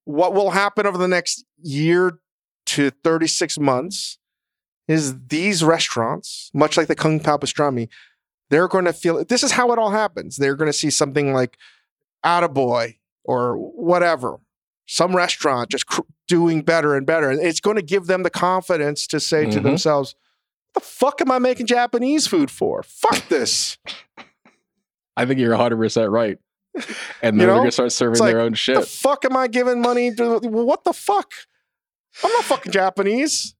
what 0.04 0.34
will 0.34 0.50
happen 0.50 0.86
over 0.86 0.98
the 0.98 1.08
next 1.08 1.44
year 1.62 2.18
to 2.66 2.90
36 2.90 3.58
months 3.58 4.18
is 4.88 5.26
these 5.28 5.64
restaurants, 5.64 6.50
much 6.52 6.76
like 6.76 6.88
the 6.88 6.94
Kung 6.94 7.20
Pao 7.20 7.36
pastrami, 7.36 7.88
they're 8.50 8.68
going 8.68 8.84
to 8.84 8.92
feel 8.92 9.24
this 9.24 9.42
is 9.42 9.52
how 9.52 9.72
it 9.72 9.78
all 9.78 9.90
happens. 9.90 10.36
They're 10.36 10.56
going 10.56 10.68
to 10.68 10.76
see 10.76 10.90
something 10.90 11.32
like 11.32 11.56
Atoboy 12.24 12.96
or 13.24 13.56
whatever, 13.56 14.38
some 14.87 15.14
restaurant 15.16 15.70
just 15.70 15.87
cr- 15.87 16.03
doing 16.28 16.62
better 16.62 16.95
and 16.97 17.07
better. 17.07 17.30
And 17.30 17.41
it's 17.41 17.61
going 17.61 17.76
to 17.76 17.82
give 17.82 18.07
them 18.07 18.22
the 18.22 18.30
confidence 18.30 19.07
to 19.09 19.20
say 19.20 19.45
to 19.51 19.59
Mhm. 19.61 19.62
themselves, 19.62 20.14
the 20.74 20.80
fuck 20.80 21.20
am 21.20 21.30
I 21.30 21.39
making 21.39 21.66
Japanese 21.66 22.26
food 22.26 22.51
for? 22.51 22.82
Fuck 22.82 23.28
this. 23.28 23.78
I 25.16 25.24
think 25.26 25.39
you're 25.41 25.55
100% 25.57 26.11
right. 26.11 26.39
And 26.74 26.85
then 27.22 27.35
You 27.35 27.39
they're 27.39 27.47
know, 27.49 27.55
going 27.57 27.68
to 27.68 27.72
start 27.72 27.93
serving 27.93 28.18
like, 28.20 28.32
their 28.32 28.41
own 28.41 28.55
shit. 28.55 28.80
the 28.80 28.87
fuck 28.87 29.24
am 29.24 29.37
I 29.37 29.47
giving 29.47 29.80
money 29.80 30.12
to? 30.16 30.39
What 30.41 30.85
the 30.85 30.93
fuck? 30.93 31.32
I'm 32.22 32.32
not 32.32 32.45
fucking 32.45 32.72
Japanese. 32.72 33.55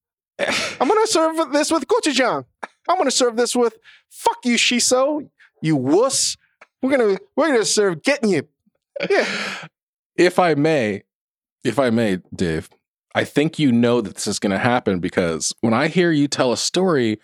I'm 0.81 0.89
gonna 0.89 1.07
serve 1.07 1.53
this 1.53 1.70
with 1.70 1.87
gochujang. 1.87 2.45
I'm 2.89 2.99
gonna 2.99 3.11
serve 3.12 3.37
this 3.37 3.55
with 3.55 3.79
fuck 4.11 4.39
you, 4.45 4.57
shiso, 4.57 5.29
you 5.62 5.77
wuss. 5.77 6.37
We're 6.83 6.91
gonna 6.97 7.18
we're 7.37 7.49
gonna 7.53 7.64
serve 7.64 8.03
getting 8.03 8.31
you. 8.31 8.49
Yeah. 9.09 9.27
If 10.16 10.39
I 10.41 10.55
may, 10.55 11.03
if 11.64 11.78
I 11.78 11.90
may, 11.90 12.18
Dave, 12.34 12.68
I 13.14 13.24
think 13.24 13.58
you 13.58 13.72
know 13.72 14.00
that 14.00 14.14
this 14.14 14.26
is 14.26 14.38
going 14.38 14.52
to 14.52 14.58
happen 14.58 15.00
because 15.00 15.54
when 15.60 15.72
I 15.72 15.88
hear 15.88 16.10
you 16.10 16.28
tell 16.28 16.52
a 16.52 16.56
story 16.56 17.20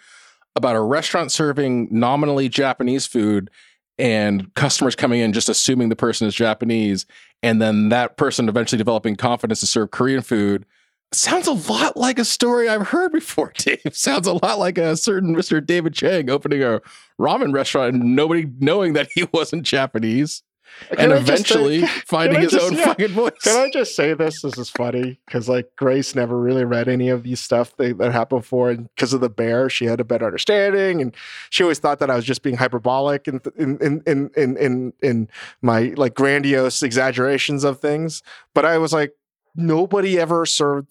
about 0.56 0.76
a 0.76 0.80
restaurant 0.80 1.30
serving 1.30 1.88
nominally 1.90 2.48
Japanese 2.48 3.06
food 3.06 3.50
and 3.98 4.52
customers 4.54 4.96
coming 4.96 5.20
in 5.20 5.32
just 5.32 5.48
assuming 5.48 5.90
the 5.90 5.96
person 5.96 6.26
is 6.26 6.34
Japanese, 6.34 7.06
and 7.42 7.60
then 7.60 7.90
that 7.90 8.16
person 8.16 8.48
eventually 8.48 8.78
developing 8.78 9.14
confidence 9.14 9.60
to 9.60 9.66
serve 9.66 9.90
Korean 9.90 10.22
food. 10.22 10.64
Sounds 11.12 11.46
a 11.46 11.52
lot 11.52 11.96
like 11.96 12.18
a 12.18 12.24
story 12.24 12.68
I've 12.68 12.88
heard 12.88 13.12
before, 13.12 13.52
Dave. 13.58 13.80
Sounds 13.92 14.26
a 14.26 14.34
lot 14.34 14.58
like 14.58 14.78
a 14.78 14.96
certain 14.96 15.36
Mr. 15.36 15.64
David 15.64 15.92
Chang 15.92 16.30
opening 16.30 16.62
a 16.62 16.80
ramen 17.20 17.52
restaurant 17.52 17.94
and 17.94 18.16
nobody 18.16 18.46
knowing 18.58 18.94
that 18.94 19.08
he 19.14 19.26
wasn't 19.32 19.64
Japanese 19.64 20.42
Can 20.90 20.98
and 20.98 21.12
I 21.12 21.16
say- 21.16 21.22
eventually 21.22 21.86
finding 22.06 22.40
his 22.40 22.52
just- 22.52 22.64
own 22.64 22.74
yeah. 22.78 22.84
fucking 22.86 23.08
voice. 23.08 23.32
Can 23.42 23.56
I 23.56 23.70
just 23.70 23.94
say 23.94 24.14
this? 24.14 24.42
This 24.42 24.56
is 24.58 24.70
funny 24.70 25.20
because 25.26 25.48
like 25.48 25.70
Grace 25.76 26.14
never 26.14 26.38
really 26.38 26.64
read 26.64 26.88
any 26.88 27.08
of 27.08 27.22
these 27.22 27.40
stuff 27.40 27.76
that, 27.76 27.98
that 27.98 28.12
happened 28.12 28.42
before, 28.42 28.70
and 28.70 28.88
because 28.94 29.12
of 29.12 29.20
the 29.20 29.28
bear, 29.30 29.68
she 29.70 29.84
had 29.84 30.00
a 30.00 30.04
better 30.04 30.26
understanding, 30.26 31.00
and 31.00 31.14
she 31.50 31.62
always 31.62 31.78
thought 31.78 31.98
that 32.00 32.10
I 32.10 32.16
was 32.16 32.24
just 32.24 32.42
being 32.42 32.56
hyperbolic 32.56 33.28
and 33.28 33.40
in 33.56 33.78
in 33.78 34.02
in 34.06 34.30
in 34.36 34.56
in, 34.56 34.92
in 35.02 35.28
my 35.62 35.92
like 35.96 36.14
grandiose 36.14 36.82
exaggerations 36.82 37.62
of 37.64 37.78
things. 37.80 38.22
But 38.54 38.64
I 38.64 38.78
was 38.78 38.92
like, 38.92 39.12
nobody 39.54 40.18
ever 40.18 40.46
served 40.46 40.88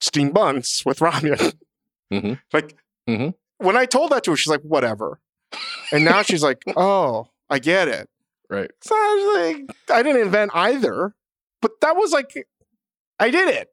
steamed 0.00 0.32
buns 0.34 0.82
with 0.84 0.98
ramen. 1.00 1.54
Mhm. 2.12 2.40
Like 2.52 2.74
Mhm. 3.08 3.34
when 3.58 3.76
I 3.76 3.86
told 3.86 4.10
that 4.10 4.24
to 4.24 4.32
her, 4.32 4.36
she's 4.36 4.50
like, 4.50 4.62
whatever, 4.62 5.20
and 5.92 6.04
now 6.04 6.22
she's 6.22 6.42
like, 6.42 6.60
oh, 6.76 7.28
I 7.48 7.60
get 7.60 7.86
it. 7.86 8.08
Right. 8.50 8.70
So 8.82 8.94
I 8.94 9.14
was 9.44 9.54
like, 9.56 9.76
I 9.96 10.02
didn't 10.02 10.22
invent 10.22 10.50
either, 10.54 11.14
but 11.62 11.72
that 11.80 11.96
was 11.96 12.12
like, 12.12 12.46
I 13.18 13.30
did 13.30 13.48
it. 13.48 13.68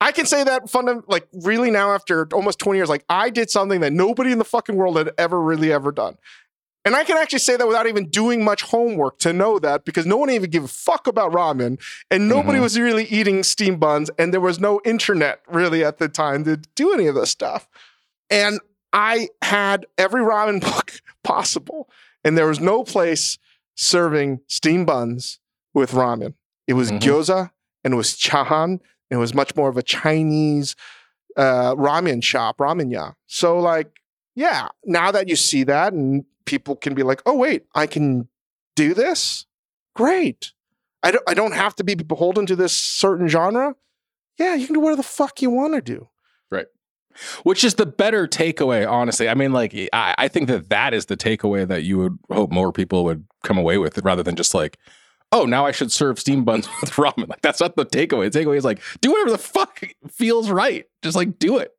I 0.00 0.12
can 0.12 0.26
say 0.26 0.44
that 0.44 0.66
fundam- 0.66 1.02
like 1.08 1.26
really 1.32 1.70
now 1.70 1.92
after 1.92 2.28
almost 2.32 2.58
20 2.60 2.78
years, 2.78 2.88
like 2.88 3.04
I 3.08 3.30
did 3.30 3.50
something 3.50 3.80
that 3.80 3.92
nobody 3.92 4.30
in 4.32 4.38
the 4.38 4.44
fucking 4.44 4.76
world 4.76 4.96
had 4.96 5.10
ever 5.18 5.40
really 5.40 5.72
ever 5.72 5.90
done. 5.90 6.16
And 6.84 6.94
I 6.94 7.02
can 7.04 7.16
actually 7.18 7.40
say 7.40 7.56
that 7.56 7.66
without 7.66 7.86
even 7.88 8.08
doing 8.08 8.44
much 8.44 8.62
homework 8.62 9.18
to 9.18 9.32
know 9.32 9.58
that 9.58 9.84
because 9.84 10.06
no 10.06 10.16
one 10.16 10.30
even 10.30 10.48
gave 10.48 10.64
a 10.64 10.68
fuck 10.68 11.06
about 11.08 11.32
ramen 11.32 11.78
and 12.10 12.28
nobody 12.28 12.58
Mhm. 12.58 12.62
was 12.62 12.78
really 12.78 13.04
eating 13.06 13.42
steam 13.42 13.76
buns 13.78 14.08
and 14.18 14.32
there 14.32 14.40
was 14.40 14.60
no 14.60 14.80
internet 14.84 15.40
really 15.48 15.84
at 15.84 15.98
the 15.98 16.08
time 16.08 16.44
to 16.44 16.56
do 16.76 16.92
any 16.94 17.06
of 17.08 17.14
this 17.16 17.30
stuff. 17.30 17.68
And 18.30 18.60
I 18.92 19.28
had 19.42 19.84
every 19.98 20.22
ramen 20.22 20.60
book 20.76 20.92
possible 21.24 21.90
and 22.24 22.38
there 22.38 22.46
was 22.46 22.60
no 22.60 22.84
place 22.84 23.36
serving 23.78 24.40
steam 24.48 24.84
buns 24.84 25.38
with 25.72 25.92
ramen. 25.92 26.34
It 26.66 26.74
was 26.74 26.90
Mhm. 26.90 26.98
gyoza 27.00 27.50
and 27.84 27.94
it 27.94 27.96
was 27.96 28.14
chahan. 28.16 28.80
And 29.10 29.16
it 29.16 29.20
was 29.20 29.32
much 29.32 29.56
more 29.56 29.68
of 29.70 29.76
a 29.78 29.82
Chinese 29.82 30.76
uh, 31.36 31.74
ramen 31.76 32.22
shop, 32.22 32.58
ramen 32.58 32.90
ya. 32.92 33.12
So 33.28 33.58
like, 33.60 33.90
yeah, 34.34 34.68
now 34.84 35.12
that 35.12 35.28
you 35.28 35.36
see 35.36 35.62
that 35.64 35.92
and 35.92 36.24
people 36.44 36.74
can 36.74 36.94
be 36.94 37.04
like, 37.04 37.22
oh 37.24 37.34
wait, 37.36 37.64
I 37.74 37.86
can 37.86 38.28
do 38.74 38.92
this. 38.92 39.46
Great. 39.94 40.52
I 41.04 41.12
don't. 41.12 41.22
I 41.28 41.34
don't 41.34 41.52
have 41.54 41.76
to 41.76 41.84
be 41.84 41.94
beholden 41.94 42.44
to 42.46 42.56
this 42.56 42.72
certain 42.72 43.28
genre. 43.28 43.76
Yeah, 44.36 44.56
you 44.56 44.66
can 44.66 44.74
do 44.74 44.80
whatever 44.80 44.96
the 44.96 45.02
fuck 45.04 45.40
you 45.40 45.48
want 45.50 45.74
to 45.74 45.80
do. 45.80 46.08
Which 47.42 47.64
is 47.64 47.74
the 47.74 47.86
better 47.86 48.26
takeaway, 48.26 48.88
honestly. 48.88 49.28
I 49.28 49.34
mean, 49.34 49.52
like, 49.52 49.74
I, 49.92 50.14
I 50.18 50.28
think 50.28 50.48
that 50.48 50.68
that 50.70 50.94
is 50.94 51.06
the 51.06 51.16
takeaway 51.16 51.66
that 51.66 51.82
you 51.84 51.98
would 51.98 52.18
hope 52.30 52.50
more 52.50 52.72
people 52.72 53.04
would 53.04 53.24
come 53.44 53.58
away 53.58 53.78
with, 53.78 53.98
rather 53.98 54.22
than 54.22 54.36
just 54.36 54.54
like, 54.54 54.78
oh, 55.32 55.44
now 55.44 55.66
I 55.66 55.72
should 55.72 55.92
serve 55.92 56.18
steam 56.18 56.44
buns 56.44 56.68
with 56.80 56.90
ramen. 56.92 57.28
Like, 57.28 57.42
that's 57.42 57.60
not 57.60 57.76
the 57.76 57.86
takeaway. 57.86 58.30
The 58.32 58.40
takeaway 58.40 58.56
is 58.56 58.64
like, 58.64 58.80
do 59.00 59.10
whatever 59.10 59.30
the 59.30 59.38
fuck 59.38 59.82
feels 60.10 60.50
right. 60.50 60.86
Just 61.02 61.16
like 61.16 61.38
do 61.38 61.58
it. 61.58 61.72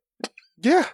Yeah, 0.62 0.84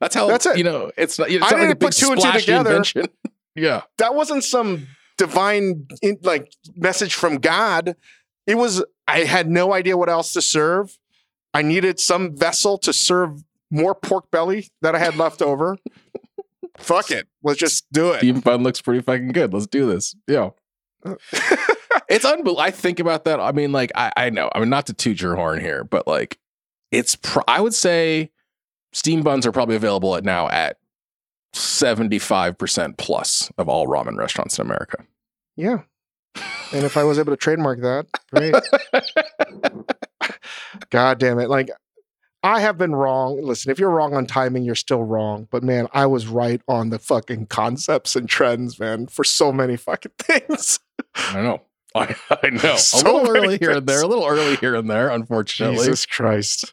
That's 0.00 0.14
how. 0.14 0.26
That's 0.26 0.46
it. 0.46 0.58
You 0.58 0.64
know, 0.64 0.90
it's 0.96 1.18
not. 1.18 1.30
It's 1.30 1.36
I 1.36 1.50
not 1.50 1.52
like 1.52 1.60
didn't 1.60 1.78
big 1.78 1.88
put 1.88 1.96
two 1.96 2.10
and 2.10 2.20
two 2.20 2.32
together. 2.32 2.70
invention. 2.70 3.06
yeah. 3.54 3.82
that 3.98 4.14
wasn't 4.14 4.42
some 4.42 4.88
divine 5.16 5.86
in, 6.02 6.18
like 6.22 6.52
message 6.74 7.14
from 7.14 7.36
God. 7.38 7.94
It 8.46 8.56
was 8.56 8.84
I 9.06 9.20
had 9.20 9.48
no 9.48 9.72
idea 9.72 9.96
what 9.96 10.08
else 10.08 10.32
to 10.32 10.42
serve. 10.42 10.98
I 11.54 11.62
needed 11.62 12.00
some 12.00 12.36
vessel 12.36 12.78
to 12.78 12.92
serve 12.92 13.44
more 13.72 13.94
pork 13.96 14.30
belly 14.30 14.68
that 14.82 14.94
I 14.94 14.98
had 14.98 15.16
left 15.16 15.42
over. 15.42 15.76
Fuck 16.78 17.10
it, 17.10 17.26
let's 17.42 17.58
just 17.58 17.90
do 17.92 18.12
it. 18.12 18.18
Steam 18.18 18.38
bun 18.40 18.62
looks 18.62 18.80
pretty 18.80 19.02
fucking 19.02 19.32
good. 19.32 19.52
Let's 19.52 19.66
do 19.66 19.86
this. 19.86 20.14
Yeah. 20.28 20.50
It's 22.08 22.24
unbelievable. 22.26 22.60
I 22.60 22.70
think 22.70 23.00
about 23.00 23.24
that. 23.24 23.40
I 23.40 23.52
mean, 23.52 23.72
like, 23.72 23.90
I, 23.94 24.12
I 24.16 24.30
know. 24.30 24.50
I 24.54 24.60
mean, 24.60 24.68
not 24.68 24.86
to 24.86 24.92
toot 24.92 25.20
your 25.20 25.34
horn 25.34 25.60
here, 25.60 25.82
but 25.82 26.06
like, 26.06 26.38
it's. 26.90 27.16
I 27.48 27.60
would 27.60 27.72
say 27.74 28.30
steam 28.92 29.22
buns 29.22 29.46
are 29.46 29.52
probably 29.52 29.76
available 29.76 30.14
at 30.14 30.24
now 30.24 30.48
at 30.48 30.76
seventy 31.54 32.18
five 32.18 32.58
percent 32.58 32.98
plus 32.98 33.50
of 33.56 33.68
all 33.68 33.86
ramen 33.86 34.18
restaurants 34.18 34.58
in 34.58 34.66
America. 34.66 35.04
yeah, 35.56 35.82
and 36.72 36.84
if 36.84 36.98
I 36.98 37.04
was 37.04 37.18
able 37.18 37.32
to 37.32 37.36
trademark 37.36 37.80
that, 37.80 38.06
great. 38.30 38.54
God 40.90 41.18
damn 41.18 41.38
it! 41.38 41.48
Like 41.48 41.70
I 42.42 42.60
have 42.60 42.76
been 42.76 42.94
wrong. 42.94 43.40
Listen, 43.42 43.70
if 43.70 43.78
you're 43.78 43.90
wrong 43.90 44.14
on 44.14 44.26
timing, 44.26 44.64
you're 44.64 44.74
still 44.74 45.04
wrong. 45.04 45.46
But 45.50 45.62
man, 45.62 45.86
I 45.92 46.06
was 46.06 46.26
right 46.26 46.60
on 46.66 46.90
the 46.90 46.98
fucking 46.98 47.46
concepts 47.46 48.16
and 48.16 48.28
trends, 48.28 48.80
man, 48.80 49.06
for 49.06 49.24
so 49.24 49.52
many 49.52 49.76
fucking 49.76 50.12
things. 50.18 50.80
I 51.14 51.42
know. 51.42 51.62
I, 51.94 52.16
I 52.42 52.48
know. 52.50 52.76
So 52.76 52.98
a 53.02 53.12
little 53.12 53.36
early 53.36 53.58
here 53.58 53.72
and 53.72 53.86
there. 53.86 54.02
A 54.02 54.06
little 54.06 54.26
early 54.26 54.56
here 54.56 54.74
and 54.74 54.88
there. 54.90 55.10
Unfortunately. 55.10 55.76
Jesus 55.76 56.06
Christ. 56.06 56.72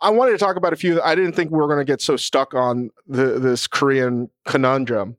I 0.00 0.10
wanted 0.10 0.32
to 0.32 0.38
talk 0.38 0.56
about 0.56 0.72
a 0.72 0.76
few. 0.76 1.00
I 1.00 1.14
didn't 1.14 1.32
think 1.32 1.50
we 1.50 1.58
were 1.58 1.66
going 1.66 1.78
to 1.78 1.84
get 1.84 2.00
so 2.00 2.16
stuck 2.16 2.54
on 2.54 2.90
the, 3.06 3.38
this 3.38 3.66
Korean 3.66 4.30
conundrum. 4.44 5.16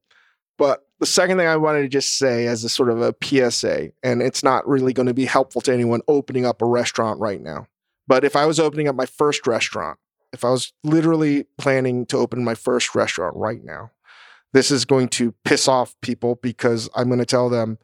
But 0.57 0.85
the 0.99 1.05
second 1.05 1.37
thing 1.37 1.47
I 1.47 1.57
wanted 1.57 1.81
to 1.81 1.87
just 1.87 2.17
say 2.17 2.47
as 2.47 2.63
a 2.63 2.69
sort 2.69 2.89
of 2.89 3.01
a 3.01 3.15
PSA, 3.23 3.91
and 4.03 4.21
it's 4.21 4.43
not 4.43 4.67
really 4.67 4.93
going 4.93 5.07
to 5.07 5.13
be 5.13 5.25
helpful 5.25 5.61
to 5.61 5.73
anyone 5.73 6.01
opening 6.07 6.45
up 6.45 6.61
a 6.61 6.65
restaurant 6.65 7.19
right 7.19 7.41
now. 7.41 7.67
But 8.07 8.23
if 8.23 8.35
I 8.35 8.45
was 8.45 8.59
opening 8.59 8.87
up 8.87 8.95
my 8.95 9.05
first 9.05 9.47
restaurant, 9.47 9.97
if 10.31 10.45
I 10.45 10.51
was 10.51 10.73
literally 10.83 11.45
planning 11.57 12.05
to 12.07 12.17
open 12.17 12.43
my 12.43 12.55
first 12.55 12.93
restaurant 12.93 13.35
right 13.35 13.63
now, 13.63 13.91
this 14.53 14.71
is 14.71 14.85
going 14.85 15.09
to 15.09 15.33
piss 15.43 15.67
off 15.67 15.95
people 16.01 16.35
because 16.41 16.89
I'm 16.95 17.07
going 17.07 17.19
to 17.19 17.25
tell 17.25 17.49
them 17.49 17.77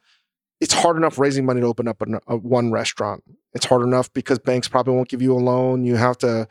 it's 0.62 0.74
hard 0.74 0.96
enough 0.96 1.18
raising 1.18 1.46
money 1.46 1.60
to 1.62 1.68
open 1.68 1.88
up 1.88 2.02
a 2.28 2.38
one 2.38 2.72
restaurant. 2.72 3.24
It's 3.54 3.66
hard 3.66 3.82
enough 3.82 4.14
because 4.14 4.40
banks 4.40 4.68
probably 4.68 4.94
won't 4.94 5.10
give 5.10 5.22
you 5.22 5.34
a 5.34 5.40
loan. 5.40 5.84
You 5.84 5.96
have 5.96 6.18
to 6.20 6.48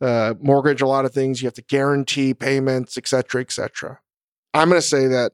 uh, 0.00 0.34
mortgage 0.40 0.80
a 0.80 0.86
lot 0.86 1.04
of 1.04 1.12
things. 1.12 1.42
You 1.42 1.46
have 1.46 1.54
to 1.54 1.62
guarantee 1.62 2.34
payments, 2.34 2.96
et 2.96 3.08
cetera, 3.08 3.40
et 3.40 3.52
cetera. 3.52 4.00
I'm 4.54 4.68
going 4.68 4.80
to 4.80 4.86
say 4.86 5.06
that 5.08 5.32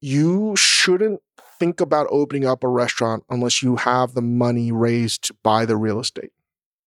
you 0.00 0.54
shouldn't 0.56 1.20
think 1.58 1.80
about 1.80 2.06
opening 2.10 2.46
up 2.46 2.64
a 2.64 2.68
restaurant 2.68 3.24
unless 3.28 3.62
you 3.62 3.76
have 3.76 4.14
the 4.14 4.22
money 4.22 4.72
raised 4.72 5.24
to 5.24 5.34
buy 5.42 5.66
the 5.66 5.76
real 5.76 6.00
estate. 6.00 6.32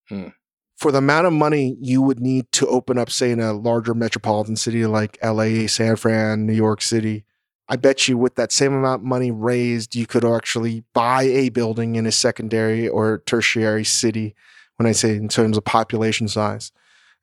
Hmm. 0.08 0.28
For 0.76 0.90
the 0.90 0.98
amount 0.98 1.26
of 1.28 1.32
money 1.32 1.76
you 1.80 2.02
would 2.02 2.18
need 2.18 2.50
to 2.52 2.66
open 2.66 2.98
up, 2.98 3.08
say, 3.08 3.30
in 3.30 3.40
a 3.40 3.52
larger 3.52 3.94
metropolitan 3.94 4.56
city 4.56 4.84
like 4.86 5.16
LA, 5.22 5.68
San 5.68 5.94
Fran, 5.96 6.46
New 6.46 6.52
York 6.52 6.82
City, 6.82 7.24
I 7.68 7.76
bet 7.76 8.08
you 8.08 8.18
with 8.18 8.34
that 8.34 8.52
same 8.52 8.74
amount 8.74 9.02
of 9.02 9.06
money 9.06 9.30
raised, 9.30 9.94
you 9.94 10.06
could 10.06 10.24
actually 10.24 10.84
buy 10.92 11.22
a 11.22 11.48
building 11.48 11.96
in 11.96 12.04
a 12.04 12.12
secondary 12.12 12.88
or 12.88 13.22
tertiary 13.24 13.84
city. 13.84 14.34
When 14.76 14.86
I 14.86 14.92
say 14.92 15.14
in 15.14 15.28
terms 15.28 15.56
of 15.56 15.64
population 15.64 16.26
size, 16.26 16.72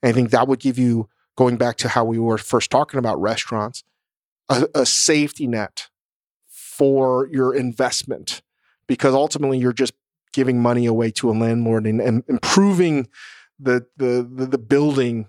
and 0.02 0.10
I 0.10 0.14
think 0.14 0.32
that 0.32 0.48
would 0.48 0.60
give 0.60 0.78
you, 0.78 1.10
going 1.38 1.58
back 1.58 1.78
to 1.78 1.90
how 1.90 2.04
we 2.04 2.20
were 2.20 2.38
first 2.38 2.70
talking 2.72 2.98
about 2.98 3.20
restaurants, 3.22 3.84
a, 4.50 4.68
a 4.76 4.86
safety 4.86 5.48
net 5.48 5.88
for 6.48 7.28
your 7.32 7.56
investment, 7.56 8.42
because 8.88 9.14
ultimately 9.14 9.58
you're 9.58 9.74
just 9.74 9.94
giving 10.34 10.62
money 10.62 10.86
away 10.86 11.12
to 11.12 11.30
a 11.30 11.34
landlord 11.34 11.86
and, 11.86 12.02
and 12.02 12.24
improving 12.28 13.08
the, 13.60 13.86
the 13.98 14.28
the 14.34 14.46
the 14.48 14.58
building 14.58 15.28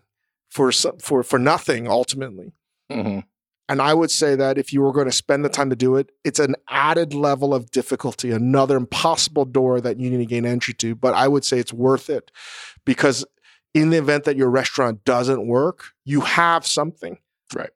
for 0.48 0.72
some, 0.72 0.98
for 0.98 1.22
for 1.22 1.38
nothing 1.38 1.86
ultimately. 1.88 2.52
Mhm. 2.90 3.24
And 3.68 3.80
I 3.80 3.94
would 3.94 4.10
say 4.10 4.34
that 4.36 4.58
if 4.58 4.72
you 4.72 4.80
were 4.82 4.92
going 4.92 5.06
to 5.06 5.12
spend 5.12 5.44
the 5.44 5.48
time 5.48 5.70
to 5.70 5.76
do 5.76 5.96
it, 5.96 6.10
it's 6.24 6.38
an 6.38 6.56
added 6.68 7.14
level 7.14 7.54
of 7.54 7.70
difficulty, 7.70 8.30
another 8.30 8.76
impossible 8.76 9.44
door 9.44 9.80
that 9.80 9.98
you 9.98 10.10
need 10.10 10.18
to 10.18 10.26
gain 10.26 10.44
entry 10.44 10.74
to. 10.74 10.94
But 10.94 11.14
I 11.14 11.28
would 11.28 11.44
say 11.44 11.58
it's 11.58 11.72
worth 11.72 12.10
it 12.10 12.30
because 12.84 13.24
in 13.74 13.90
the 13.90 13.98
event 13.98 14.24
that 14.24 14.36
your 14.36 14.50
restaurant 14.50 15.04
doesn't 15.04 15.46
work, 15.46 15.92
you 16.04 16.20
have 16.20 16.66
something. 16.66 17.18
Right. 17.54 17.70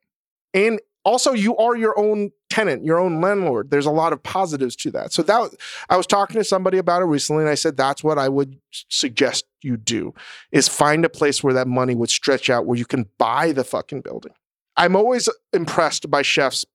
And 0.53 0.79
also 1.03 1.31
you 1.33 1.55
are 1.57 1.75
your 1.75 1.97
own 1.97 2.31
tenant, 2.49 2.83
your 2.83 2.99
own 2.99 3.21
landlord. 3.21 3.71
There's 3.71 3.85
a 3.85 3.91
lot 3.91 4.13
of 4.13 4.21
positives 4.21 4.75
to 4.77 4.91
that. 4.91 5.13
So 5.13 5.23
that 5.23 5.51
I 5.89 5.97
was 5.97 6.05
talking 6.05 6.35
to 6.35 6.43
somebody 6.43 6.77
about 6.77 7.01
it 7.01 7.05
recently 7.05 7.43
and 7.43 7.49
I 7.49 7.55
said 7.55 7.77
that's 7.77 8.03
what 8.03 8.17
I 8.17 8.29
would 8.29 8.59
suggest 8.71 9.45
you 9.61 9.77
do 9.77 10.13
is 10.51 10.67
find 10.67 11.05
a 11.05 11.09
place 11.09 11.43
where 11.43 11.53
that 11.53 11.67
money 11.67 11.95
would 11.95 12.09
stretch 12.09 12.49
out 12.49 12.65
where 12.65 12.77
you 12.77 12.85
can 12.85 13.09
buy 13.17 13.51
the 13.51 13.63
fucking 13.63 14.01
building. 14.01 14.33
I'm 14.75 14.95
always 14.95 15.29
impressed 15.53 16.09
by 16.11 16.21
chefs 16.21 16.65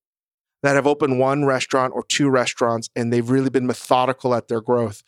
that 0.62 0.76
have 0.76 0.86
opened 0.86 1.18
one 1.18 1.44
restaurant 1.44 1.92
or 1.94 2.04
two 2.04 2.28
restaurants 2.28 2.88
and 2.96 3.12
they've 3.12 3.28
really 3.28 3.50
been 3.50 3.66
methodical 3.66 4.34
at 4.34 4.48
their 4.48 4.60
growth. 4.60 5.02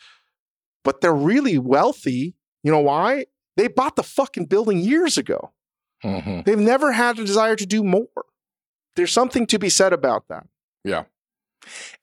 But 0.85 1.01
they're 1.01 1.15
really 1.15 1.57
wealthy. 1.57 2.35
You 2.63 2.73
know 2.73 2.81
why? 2.81 3.27
They 3.57 3.69
bought 3.69 3.97
the 3.97 4.03
fucking 4.03 4.47
building 4.47 4.79
years 4.79 5.17
ago. 5.19 5.53
Mhm. 6.05 6.45
They've 6.45 6.59
never 6.59 6.93
had 6.93 7.19
a 7.19 7.25
desire 7.25 7.57
to 7.57 7.67
do 7.67 7.83
more. 7.83 8.09
There's 8.97 9.13
something 9.13 9.47
to 9.49 9.59
be 9.59 9.69
said 9.69 9.93
about 9.93 10.29
that. 10.29 10.47
Yeah. 10.85 11.05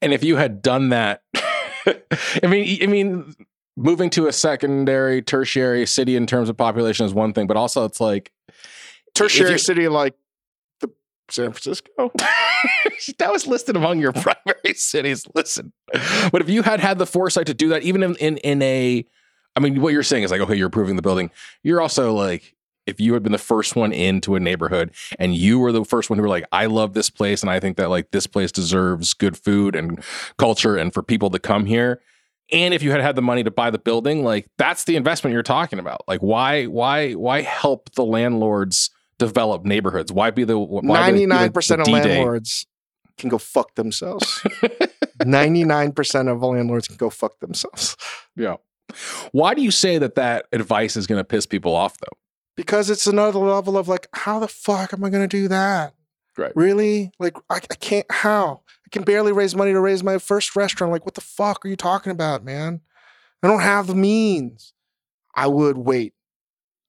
And 0.02 0.14
if 0.14 0.24
you 0.24 0.38
had 0.38 0.62
done 0.62 0.89
that, 0.89 1.22
I 1.86 2.47
mean, 2.47 2.80
I 2.82 2.88
mean, 2.88 3.36
moving 3.78 4.10
to 4.12 4.28
a 4.28 4.34
secondary, 4.34 5.22
tertiary 5.22 5.86
city 5.86 6.16
in 6.16 6.26
terms 6.28 6.49
of 6.49 6.58
population 6.58 7.06
is 7.06 7.14
one 7.14 7.34
thing, 7.34 7.47
but 7.47 7.58
also 7.58 7.86
it's 7.86 7.99
like 8.02 8.32
Tertiary 9.14 9.52
you- 9.52 9.58
city 9.58 9.88
like 9.88 10.16
the 10.80 10.89
San 11.30 11.52
Francisco. 11.52 12.12
that 13.20 13.32
was 13.32 13.45
listed 13.47 13.76
among 13.76 13.99
your 13.99 14.12
primary 14.14 14.74
cities. 14.76 15.26
Listen, 15.36 15.74
but 16.32 16.41
if 16.41 16.49
you 16.49 16.64
had 16.64 16.80
had 16.80 16.97
the 16.97 17.06
foresight 17.06 17.47
to 17.47 17.54
do 17.54 17.70
that, 17.70 17.84
even 17.84 18.02
in 18.04 18.16
in, 18.16 18.38
in 18.38 18.62
a, 18.62 19.06
I 19.56 19.60
mean, 19.60 19.82
what 19.82 19.93
you're 19.93 20.04
saying 20.04 20.24
is 20.24 20.32
like, 20.32 20.41
okay, 20.41 20.56
you're 20.56 20.68
approving 20.68 20.95
the 20.95 21.02
building. 21.02 21.30
You're 21.64 21.82
also 21.82 22.14
like, 22.14 22.56
if 22.88 22.99
you 22.99 23.14
had 23.14 23.22
been 23.22 23.32
the 23.32 23.38
first 23.38 23.76
one 23.76 23.91
into 23.93 24.36
a 24.36 24.39
neighborhood 24.39 24.91
and 25.20 25.36
you 25.36 25.60
were 25.60 25.72
the 25.72 25.86
first 25.86 26.10
one 26.10 26.18
who 26.18 26.24
were 26.24 26.30
like, 26.30 26.45
I 26.52 26.66
love 26.66 26.93
this 26.93 27.10
place 27.10 27.41
and 27.43 27.49
I 27.49 27.60
think 27.60 27.78
that 27.78 27.89
like 27.89 28.12
this 28.12 28.26
place 28.28 28.52
deserves 28.52 29.14
good 29.14 29.38
food 29.38 29.76
and 29.76 30.04
culture 30.38 30.76
and 30.78 30.93
for 30.93 31.04
people 31.04 31.30
to 31.30 31.39
come 31.39 31.66
here. 31.66 32.02
And 32.52 32.74
if 32.74 32.82
you 32.82 32.91
had 32.91 32.99
had 33.02 33.16
the 33.16 33.22
money 33.22 33.43
to 33.43 33.52
buy 33.52 33.70
the 33.70 33.78
building, 33.78 34.24
like 34.24 34.47
that's 34.58 34.86
the 34.86 34.95
investment 34.95 35.34
you're 35.34 35.43
talking 35.43 35.80
about. 35.80 36.02
Like 36.08 36.22
why, 36.22 36.66
why, 36.66 37.14
why 37.14 37.41
help 37.41 37.91
the 37.93 38.04
landlords 38.04 38.89
develop 39.20 39.64
neighborhoods? 39.64 40.12
Why 40.12 40.32
be 40.32 40.43
the 40.43 40.58
why 40.58 40.82
be 40.82 40.88
the- 40.88 40.88
be 40.88 40.88
Ninety 40.88 41.26
nine 41.28 41.52
percent 41.52 41.82
of 41.82 41.86
D-Day? 41.86 42.16
landlords 42.18 42.66
can 43.18 43.30
go 43.30 43.38
fuck 43.38 43.76
themselves. 43.76 44.43
Ninety 45.26 45.64
nine 45.64 45.91
percent 45.91 46.30
of 46.30 46.41
landlords 46.41 46.88
can 46.88 46.97
go 46.97 47.10
fuck 47.12 47.39
themselves 47.39 47.95
Yeah. 48.36 48.56
Why 49.32 49.54
do 49.54 49.62
you 49.62 49.72
say 49.72 49.98
that 49.98 50.16
that 50.16 50.46
advice 50.52 50.96
is 50.98 51.08
going 51.08 51.20
to 51.20 51.24
piss 51.24 51.46
people 51.46 51.76
off 51.76 51.98
though? 51.98 52.18
because 52.56 52.89
it's 52.89 53.08
another 53.08 53.39
level 53.39 53.78
of 53.78 53.88
like, 53.88 54.08
how 54.14 54.39
the 54.39 54.48
fuck 54.48 54.94
am 54.94 55.04
I 55.04 55.10
going 55.10 55.28
to 55.28 55.38
do 55.38 55.48
that? 55.48 55.94
Right. 56.38 56.52
Really? 56.56 57.12
Like, 57.20 57.36
I, 57.50 57.56
I 57.56 57.76
can't. 57.76 58.06
How? 58.12 58.62
I 58.86 58.89
can 58.92 59.04
barely 59.04 59.32
raise 59.32 59.56
money 59.56 59.74
to 59.74 59.80
raise 59.80 60.04
my 60.04 60.18
first 60.18 60.56
restaurant. 60.56 60.92
Like, 60.92 61.06
what 61.06 61.16
the 61.16 61.22
fuck 61.22 61.66
are 61.66 61.70
you 61.70 61.76
talking 61.76 62.12
about, 62.12 62.44
man? 62.44 62.82
I 63.44 63.48
don't 63.48 63.62
have 63.62 63.88
the 63.88 63.96
means. 63.96 64.74
I 65.36 65.48
would 65.48 65.78
wait. 65.78 66.14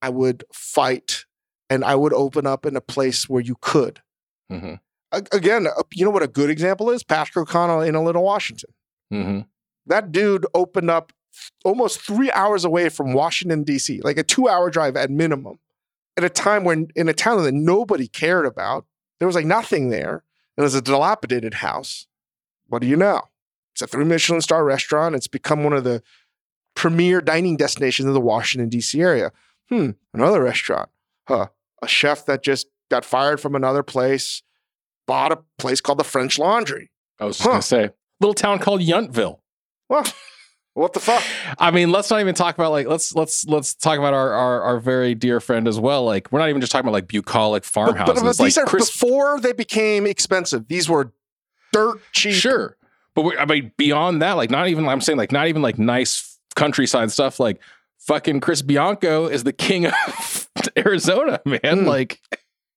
I 0.00 0.10
would 0.10 0.44
fight, 0.52 1.24
and 1.70 1.84
I 1.84 1.94
would 1.94 2.12
open 2.12 2.46
up 2.46 2.66
in 2.66 2.76
a 2.76 2.80
place 2.80 3.28
where 3.28 3.42
you 3.42 3.56
could. 3.60 4.00
Mm-hmm. 4.50 4.74
Again, 5.32 5.68
you 5.94 6.04
know 6.04 6.10
what 6.10 6.22
a 6.22 6.28
good 6.28 6.50
example 6.50 6.90
is? 6.90 7.02
Patrick 7.02 7.48
O'Connell 7.48 7.82
Inn 7.82 7.96
at 7.96 8.02
Little 8.02 8.24
Washington. 8.24 8.70
Mm-hmm. 9.12 9.40
That 9.86 10.12
dude 10.12 10.46
opened 10.54 10.90
up 10.90 11.12
almost 11.64 12.00
three 12.00 12.30
hours 12.32 12.64
away 12.64 12.88
from 12.88 13.12
Washington, 13.12 13.62
D.C., 13.64 14.00
like 14.02 14.18
a 14.18 14.22
two 14.22 14.48
hour 14.48 14.70
drive 14.70 14.96
at 14.96 15.10
minimum, 15.10 15.58
at 16.16 16.24
a 16.24 16.28
time 16.28 16.64
when 16.64 16.88
in 16.96 17.08
a 17.08 17.12
town 17.14 17.42
that 17.44 17.52
nobody 17.52 18.06
cared 18.08 18.46
about. 18.46 18.86
There 19.18 19.26
was 19.26 19.36
like 19.36 19.46
nothing 19.46 19.90
there. 19.90 20.24
It 20.56 20.62
was 20.62 20.74
a 20.74 20.82
dilapidated 20.82 21.54
house. 21.54 22.06
What 22.68 22.82
do 22.82 22.88
you 22.88 22.96
know? 22.96 23.22
It's 23.72 23.82
a 23.82 23.86
three 23.86 24.04
Michelin 24.04 24.40
star 24.40 24.64
restaurant. 24.64 25.14
It's 25.14 25.28
become 25.28 25.64
one 25.64 25.72
of 25.72 25.84
the 25.84 26.02
premier 26.74 27.20
dining 27.20 27.56
destinations 27.56 28.08
of 28.08 28.14
the 28.14 28.20
Washington, 28.20 28.68
D.C. 28.68 29.00
area. 29.00 29.32
Hmm, 29.68 29.90
another 30.12 30.42
restaurant. 30.42 30.90
Huh. 31.28 31.48
A 31.82 31.88
chef 31.88 32.26
that 32.26 32.42
just 32.42 32.66
got 32.90 33.04
fired 33.04 33.40
from 33.40 33.54
another 33.54 33.82
place 33.82 34.42
bought 35.06 35.32
a 35.32 35.38
place 35.58 35.80
called 35.80 35.98
the 35.98 36.04
French 36.04 36.38
Laundry. 36.38 36.90
I 37.18 37.24
was 37.24 37.36
just 37.38 37.44
Huh. 37.46 37.50
going 37.52 37.60
to 37.62 37.66
say, 37.66 37.90
little 38.20 38.34
town 38.34 38.58
called 38.58 38.80
Yountville. 38.82 39.38
Well, 39.88 40.04
what 40.74 40.92
the 40.94 41.00
fuck? 41.00 41.22
I 41.58 41.70
mean, 41.70 41.90
let's 41.92 42.10
not 42.10 42.20
even 42.20 42.34
talk 42.34 42.54
about 42.54 42.70
like 42.72 42.86
let's 42.86 43.14
let's 43.14 43.44
let's 43.46 43.74
talk 43.74 43.98
about 43.98 44.14
our 44.14 44.32
our, 44.32 44.62
our 44.62 44.80
very 44.80 45.14
dear 45.14 45.38
friend 45.40 45.68
as 45.68 45.78
well. 45.78 46.04
Like 46.04 46.32
we're 46.32 46.38
not 46.38 46.48
even 46.48 46.60
just 46.60 46.72
talking 46.72 46.86
about 46.86 46.94
like 46.94 47.08
bucolic 47.08 47.62
But, 47.62 47.66
farmhouses. 47.66 48.14
but, 48.14 48.22
but 48.24 48.38
like 48.38 48.46
these 48.46 48.58
are 48.58 48.64
Chris, 48.64 48.90
before 48.90 49.40
they 49.40 49.52
became 49.52 50.06
expensive. 50.06 50.68
These 50.68 50.88
were 50.88 51.12
dirt 51.72 52.00
cheap. 52.12 52.34
sure, 52.34 52.76
but 53.14 53.38
I 53.38 53.44
mean 53.44 53.72
beyond 53.76 54.22
that, 54.22 54.32
like 54.32 54.50
not 54.50 54.68
even 54.68 54.88
I'm 54.88 55.00
saying 55.00 55.18
like 55.18 55.32
not 55.32 55.48
even 55.48 55.60
like 55.62 55.78
nice 55.78 56.38
countryside 56.54 57.10
stuff. 57.10 57.38
Like 57.38 57.60
fucking 58.00 58.40
Chris 58.40 58.62
Bianco 58.62 59.26
is 59.26 59.44
the 59.44 59.52
king 59.52 59.86
of 59.86 60.48
Arizona, 60.78 61.40
man. 61.44 61.60
Mm. 61.62 61.86
Like 61.86 62.20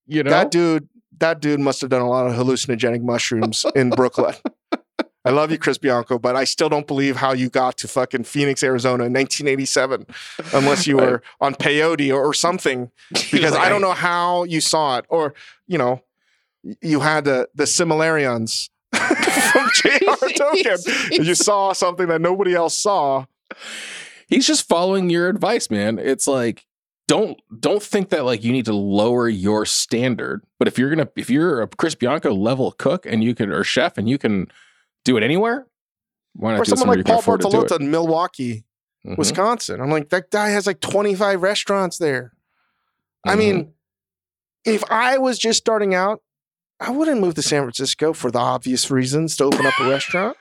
you 0.06 0.22
know, 0.22 0.30
That 0.32 0.52
dude, 0.52 0.88
that 1.20 1.40
dude 1.40 1.60
must 1.62 1.82
have 1.82 1.90
done 1.90 2.02
a 2.02 2.10
lot 2.10 2.28
of 2.28 2.34
hallucinogenic 2.34 3.02
mushrooms 3.02 3.66
in 3.76 3.90
Brooklyn. 3.90 4.36
I 5.26 5.32
love 5.32 5.52
you, 5.52 5.58
Chris 5.58 5.80
Bianco, 5.80 6.20
but 6.20 6.36
I 6.36 6.44
still 6.44 6.70
don't 6.70 6.86
believe 6.86 7.16
how 7.16 7.34
you 7.34 7.50
got 7.50 7.78
to 7.80 7.88
fucking 7.88 8.26
Phoenix, 8.26 8.64
Arizona 8.64 9.06
in 9.06 9.14
1987, 9.14 10.06
unless 10.54 10.86
you 10.86 10.98
were 11.06 11.24
on 11.42 11.56
peyote 11.56 12.14
or, 12.14 12.24
or 12.24 12.34
something. 12.34 12.92
Because 13.32 13.54
like, 13.54 13.62
I 13.62 13.70
don't 13.70 13.82
know 13.82 13.94
how 13.94 14.44
you 14.44 14.62
saw 14.62 14.98
it, 14.98 15.06
or 15.10 15.34
you 15.68 15.78
know, 15.78 16.02
you 16.82 17.00
had 17.00 17.26
the 17.26 17.50
the 17.56 17.64
Silmarillions 17.66 18.70
from 18.94 19.70
J.R. 19.74 20.16
Tolkien. 20.16 21.26
You 21.26 21.36
saw 21.36 21.74
something 21.74 22.08
that 22.08 22.22
nobody 22.22 22.54
else 22.54 22.78
saw. 22.78 23.26
he's 24.28 24.48
just 24.48 24.68
following 24.68 25.10
your 25.10 25.28
advice, 25.28 25.70
man. 25.70 26.00
It's 26.00 26.28
like 26.28 26.66
don't 27.08 27.40
don't 27.60 27.84
think 27.84 28.10
that 28.10 28.26
like 28.26 28.44
you 28.44 28.52
need 28.52 28.66
to 28.66 28.74
lower 28.74 29.28
your 29.28 29.66
standard. 29.66 30.44
But 30.60 30.68
if 30.68 30.78
you're 30.78 30.90
gonna 30.90 31.10
if 31.16 31.30
you're 31.30 31.62
a 31.62 31.68
Chris 31.68 31.96
Bianco 31.96 32.34
level 32.34 32.72
cook 32.72 33.06
and 33.06 33.24
you 33.24 33.36
can 33.36 33.52
or 33.52 33.64
chef 33.64 33.98
and 33.98 34.10
you 34.10 34.18
can 34.18 34.48
do 35.06 35.16
it 35.18 35.24
anywhere, 35.24 35.66
why 36.34 36.52
not 36.52 36.60
Or 36.62 36.64
do 36.66 36.76
someone 36.76 36.98
like 36.98 37.06
Paul 37.06 37.20
afford 37.20 37.42
to? 37.42 37.48
Bartolotta 37.48 37.80
in 37.80 37.90
Milwaukee. 37.92 38.66
Mhm. 39.08 39.18
Wisconsin. 39.18 39.80
I'm 39.80 39.90
like, 39.92 40.10
that 40.10 40.30
guy 40.32 40.50
has 40.50 40.66
like 40.68 40.82
25 40.82 41.42
restaurants 41.42 41.98
there. 42.00 42.34
I 43.26 43.36
Mhm. 43.36 43.38
mean, 43.38 43.74
if 44.66 44.84
I 44.92 45.18
was 45.20 45.38
just 45.38 45.60
starting 45.60 45.94
out, 45.94 46.22
I 46.80 46.90
wouldn't 46.92 47.22
move 47.22 47.36
to 47.36 47.42
San 47.42 47.62
Francisco 47.62 48.12
for 48.14 48.32
the 48.32 48.40
obvious 48.40 48.90
reasons 48.92 49.38
to 49.38 49.46
open 49.46 49.66
up 49.66 49.80
a 49.80 49.90
restaurant. 49.90 50.36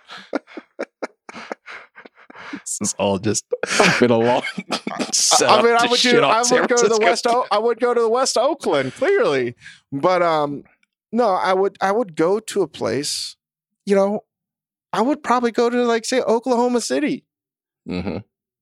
this 2.52 2.78
is 2.80 2.94
all 2.98 3.18
just 3.18 3.44
been 4.00 4.10
a 4.10 4.18
long. 4.18 4.42
I 4.58 5.62
mean, 5.62 5.76
I 5.76 5.86
would 5.88 6.00
do. 6.00 6.20
I 6.22 6.42
would 6.42 6.68
go 6.68 6.76
to 6.76 6.88
the 6.88 6.98
West. 7.00 7.26
O- 7.26 7.46
I 7.50 7.58
would 7.58 7.80
go 7.80 7.94
to 7.94 8.00
the 8.00 8.08
West 8.08 8.36
Oakland, 8.38 8.94
clearly. 8.94 9.54
But 9.92 10.22
um, 10.22 10.64
no, 11.12 11.28
I 11.28 11.52
would. 11.52 11.76
I 11.80 11.92
would 11.92 12.16
go 12.16 12.40
to 12.40 12.62
a 12.62 12.68
place. 12.68 13.36
You 13.86 13.94
know, 13.94 14.20
I 14.94 15.00
would 15.02 15.22
probably 15.22 15.50
go 15.50 15.68
to 15.68 15.84
like 15.84 16.04
say 16.04 16.20
Oklahoma 16.20 16.80
City. 16.80 17.24
hmm 17.86 18.18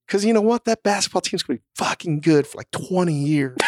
Cause 0.09 0.24
you 0.24 0.33
know 0.33 0.41
what? 0.43 0.64
That 0.64 0.83
basketball 0.83 1.22
team's 1.22 1.43
gonna 1.43 1.59
be 1.59 1.64
fucking 1.76 2.20
good 2.20 2.47
for 2.47 2.59
like 2.59 2.70
20 2.70 3.14
years. 3.14 3.57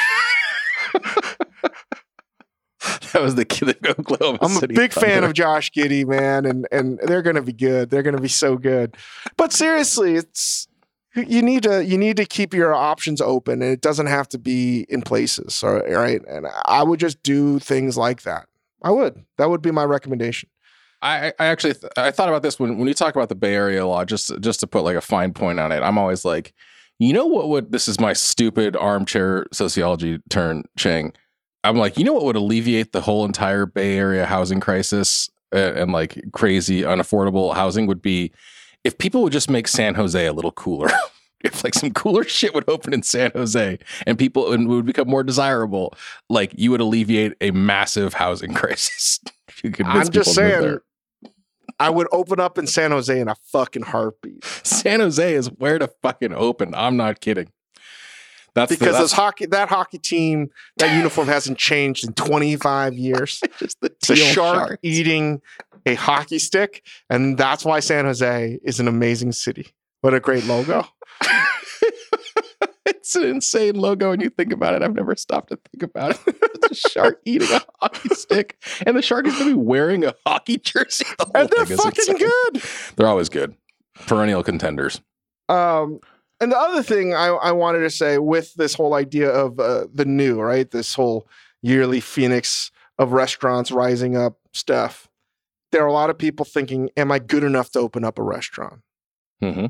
That 3.12 3.22
was 3.22 3.34
the 3.36 3.44
kid 3.44 3.68
of 3.68 3.98
Oklahoma 3.98 4.38
City. 4.38 4.44
I'm 4.44 4.56
a 4.56 4.60
City 4.60 4.74
big 4.74 4.92
fan 4.92 5.24
of 5.24 5.32
Josh 5.32 5.70
Giddey, 5.70 6.04
man, 6.04 6.44
and 6.44 6.66
and 6.72 6.98
they're 7.04 7.22
gonna 7.22 7.42
be 7.42 7.52
good. 7.52 7.88
They're 7.88 8.02
gonna 8.02 8.20
be 8.20 8.28
so 8.28 8.56
good. 8.56 8.96
But 9.36 9.52
seriously, 9.52 10.16
it's 10.16 10.66
you 11.14 11.40
need 11.40 11.62
to 11.62 11.84
you 11.84 11.96
need 11.96 12.16
to 12.16 12.24
keep 12.24 12.52
your 12.52 12.74
options 12.74 13.20
open, 13.20 13.62
and 13.62 13.70
it 13.72 13.80
doesn't 13.80 14.06
have 14.06 14.28
to 14.30 14.38
be 14.38 14.84
in 14.88 15.02
places. 15.02 15.62
All 15.62 15.78
right? 15.78 16.20
and 16.28 16.46
I 16.66 16.82
would 16.82 17.00
just 17.00 17.22
do 17.22 17.58
things 17.58 17.96
like 17.96 18.22
that. 18.22 18.46
I 18.82 18.90
would. 18.90 19.24
That 19.38 19.48
would 19.48 19.62
be 19.62 19.70
my 19.70 19.84
recommendation. 19.84 20.50
I, 21.04 21.32
I 21.38 21.46
actually 21.46 21.74
th- 21.74 21.92
I 21.98 22.10
thought 22.10 22.28
about 22.28 22.42
this 22.42 22.58
when 22.58 22.78
when 22.78 22.88
you 22.88 22.94
talk 22.94 23.14
about 23.14 23.28
the 23.28 23.34
Bay 23.34 23.54
Area 23.54 23.86
law. 23.86 24.04
Just 24.04 24.32
just 24.40 24.58
to 24.60 24.66
put 24.66 24.84
like 24.84 24.96
a 24.96 25.02
fine 25.02 25.32
point 25.32 25.60
on 25.60 25.70
it, 25.70 25.82
I'm 25.82 25.98
always 25.98 26.24
like, 26.24 26.54
you 26.98 27.12
know 27.12 27.26
what 27.26 27.50
would 27.50 27.72
this 27.72 27.86
is 27.86 28.00
my 28.00 28.14
stupid 28.14 28.74
armchair 28.74 29.46
sociology 29.52 30.18
turn, 30.30 30.64
Chang. 30.78 31.12
I'm 31.62 31.76
like, 31.76 31.98
you 31.98 32.04
know 32.04 32.14
what 32.14 32.24
would 32.24 32.36
alleviate 32.36 32.92
the 32.92 33.02
whole 33.02 33.24
entire 33.24 33.66
Bay 33.66 33.98
Area 33.98 34.24
housing 34.24 34.60
crisis 34.60 35.28
and, 35.52 35.76
and 35.76 35.92
like 35.92 36.22
crazy 36.32 36.82
unaffordable 36.82 37.54
housing 37.54 37.86
would 37.86 38.02
be 38.02 38.32
if 38.82 38.96
people 38.96 39.22
would 39.22 39.32
just 39.32 39.50
make 39.50 39.68
San 39.68 39.94
Jose 39.94 40.26
a 40.26 40.32
little 40.32 40.52
cooler. 40.52 40.88
if 41.44 41.62
like 41.62 41.74
some 41.74 41.92
cooler 41.92 42.24
shit 42.24 42.54
would 42.54 42.66
open 42.68 42.94
in 42.94 43.02
San 43.02 43.30
Jose 43.32 43.78
and 44.06 44.18
people 44.18 44.52
and 44.52 44.68
would 44.68 44.86
become 44.86 45.08
more 45.08 45.22
desirable, 45.22 45.92
like 46.30 46.52
you 46.56 46.70
would 46.70 46.80
alleviate 46.80 47.34
a 47.42 47.50
massive 47.50 48.14
housing 48.14 48.54
crisis. 48.54 49.20
you 49.62 49.70
could 49.70 49.86
I'm 49.86 50.10
just 50.10 50.34
saying. 50.34 50.78
I 51.78 51.90
would 51.90 52.06
open 52.12 52.40
up 52.40 52.58
in 52.58 52.66
San 52.66 52.90
Jose 52.90 53.18
in 53.18 53.28
a 53.28 53.34
fucking 53.52 53.82
heartbeat 53.82 54.44
San 54.62 55.00
Jose 55.00 55.34
is 55.34 55.46
where 55.58 55.78
to 55.78 55.88
fucking 56.02 56.32
open. 56.32 56.74
I'm 56.74 56.96
not 56.96 57.20
kidding. 57.20 57.50
That's 58.54 58.70
the- 58.70 58.76
because 58.78 58.92
that's 58.94 59.04
this 59.04 59.12
hockey 59.12 59.46
that 59.46 59.68
hockey 59.68 59.98
team 59.98 60.50
that 60.78 60.94
uniform 60.96 61.28
hasn't 61.28 61.58
changed 61.58 62.06
in 62.06 62.12
25 62.14 62.94
years. 62.94 63.40
just 63.58 63.80
the 63.80 63.86
It's 63.86 64.10
a 64.10 64.16
shark 64.16 64.78
eating 64.82 65.42
a 65.86 65.94
hockey 65.94 66.38
stick, 66.38 66.84
and 67.10 67.36
that's 67.36 67.64
why 67.64 67.80
San 67.80 68.04
Jose 68.04 68.58
is 68.62 68.80
an 68.80 68.88
amazing 68.88 69.32
city. 69.32 69.74
What 70.00 70.14
a 70.14 70.20
great 70.20 70.44
logo! 70.44 70.86
it's 73.04 73.14
an 73.16 73.24
insane 73.24 73.74
logo 73.74 74.10
when 74.10 74.20
you 74.20 74.30
think 74.30 74.50
about 74.50 74.72
it. 74.72 74.82
I've 74.82 74.94
never 74.94 75.14
stopped 75.14 75.50
to 75.50 75.56
think 75.56 75.82
about 75.82 76.12
it. 76.12 76.20
it's 76.26 76.86
a 76.86 76.88
shark 76.88 77.20
eating 77.26 77.50
a 77.52 77.60
hockey 77.78 78.08
stick, 78.14 78.56
and 78.86 78.96
the 78.96 79.02
shark 79.02 79.26
is 79.26 79.34
going 79.34 79.50
to 79.50 79.56
be 79.56 79.62
wearing 79.62 80.04
a 80.06 80.14
hockey 80.26 80.56
jersey. 80.56 81.04
The 81.18 81.26
whole 81.26 81.32
And 81.34 81.50
they're 81.54 81.76
fucking 81.76 82.14
insane. 82.14 82.16
good. 82.16 82.62
They're 82.96 83.06
always 83.06 83.28
good. 83.28 83.56
Perennial 84.06 84.42
contenders. 84.42 85.02
Um, 85.50 86.00
and 86.40 86.50
the 86.50 86.56
other 86.56 86.82
thing 86.82 87.12
I, 87.12 87.26
I 87.26 87.52
wanted 87.52 87.80
to 87.80 87.90
say 87.90 88.16
with 88.16 88.54
this 88.54 88.72
whole 88.72 88.94
idea 88.94 89.28
of 89.30 89.60
uh, 89.60 89.86
the 89.92 90.06
new, 90.06 90.40
right? 90.40 90.70
This 90.70 90.94
whole 90.94 91.28
yearly 91.60 92.00
phoenix 92.00 92.70
of 92.98 93.12
restaurants 93.12 93.70
rising 93.70 94.16
up 94.16 94.38
stuff. 94.54 95.08
There 95.72 95.82
are 95.82 95.88
a 95.88 95.92
lot 95.92 96.08
of 96.08 96.16
people 96.16 96.46
thinking, 96.46 96.88
"Am 96.96 97.12
I 97.12 97.18
good 97.18 97.44
enough 97.44 97.70
to 97.72 97.80
open 97.80 98.02
up 98.02 98.18
a 98.18 98.22
restaurant?" 98.22 98.80
hmm 99.42 99.66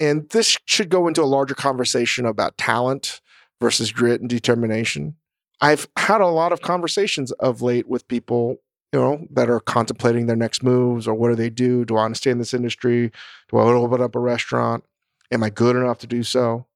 And 0.00 0.28
this 0.30 0.56
should 0.64 0.88
go 0.88 1.06
into 1.08 1.22
a 1.22 1.24
larger 1.24 1.54
conversation 1.54 2.26
about 2.26 2.58
talent 2.58 3.20
versus 3.60 3.92
grit 3.92 4.20
and 4.20 4.28
determination. 4.28 5.16
I've 5.60 5.88
had 5.96 6.20
a 6.20 6.26
lot 6.26 6.52
of 6.52 6.60
conversations 6.60 7.32
of 7.32 7.62
late 7.62 7.88
with 7.88 8.08
people, 8.08 8.56
you 8.92 9.00
know, 9.00 9.26
that 9.30 9.48
are 9.48 9.60
contemplating 9.60 10.26
their 10.26 10.36
next 10.36 10.62
moves 10.62 11.06
or 11.06 11.14
what 11.14 11.28
do 11.28 11.36
they 11.36 11.50
do? 11.50 11.84
Do 11.84 11.96
I 11.96 12.02
want 12.02 12.14
to 12.14 12.18
stay 12.18 12.30
in 12.30 12.38
this 12.38 12.54
industry? 12.54 13.12
Do 13.48 13.58
I 13.58 13.62
open 13.62 14.02
up 14.02 14.16
a 14.16 14.20
restaurant? 14.20 14.84
Am 15.30 15.42
I 15.42 15.50
good 15.50 15.76
enough 15.76 15.98
to 15.98 16.06
do 16.06 16.22
so? 16.22 16.66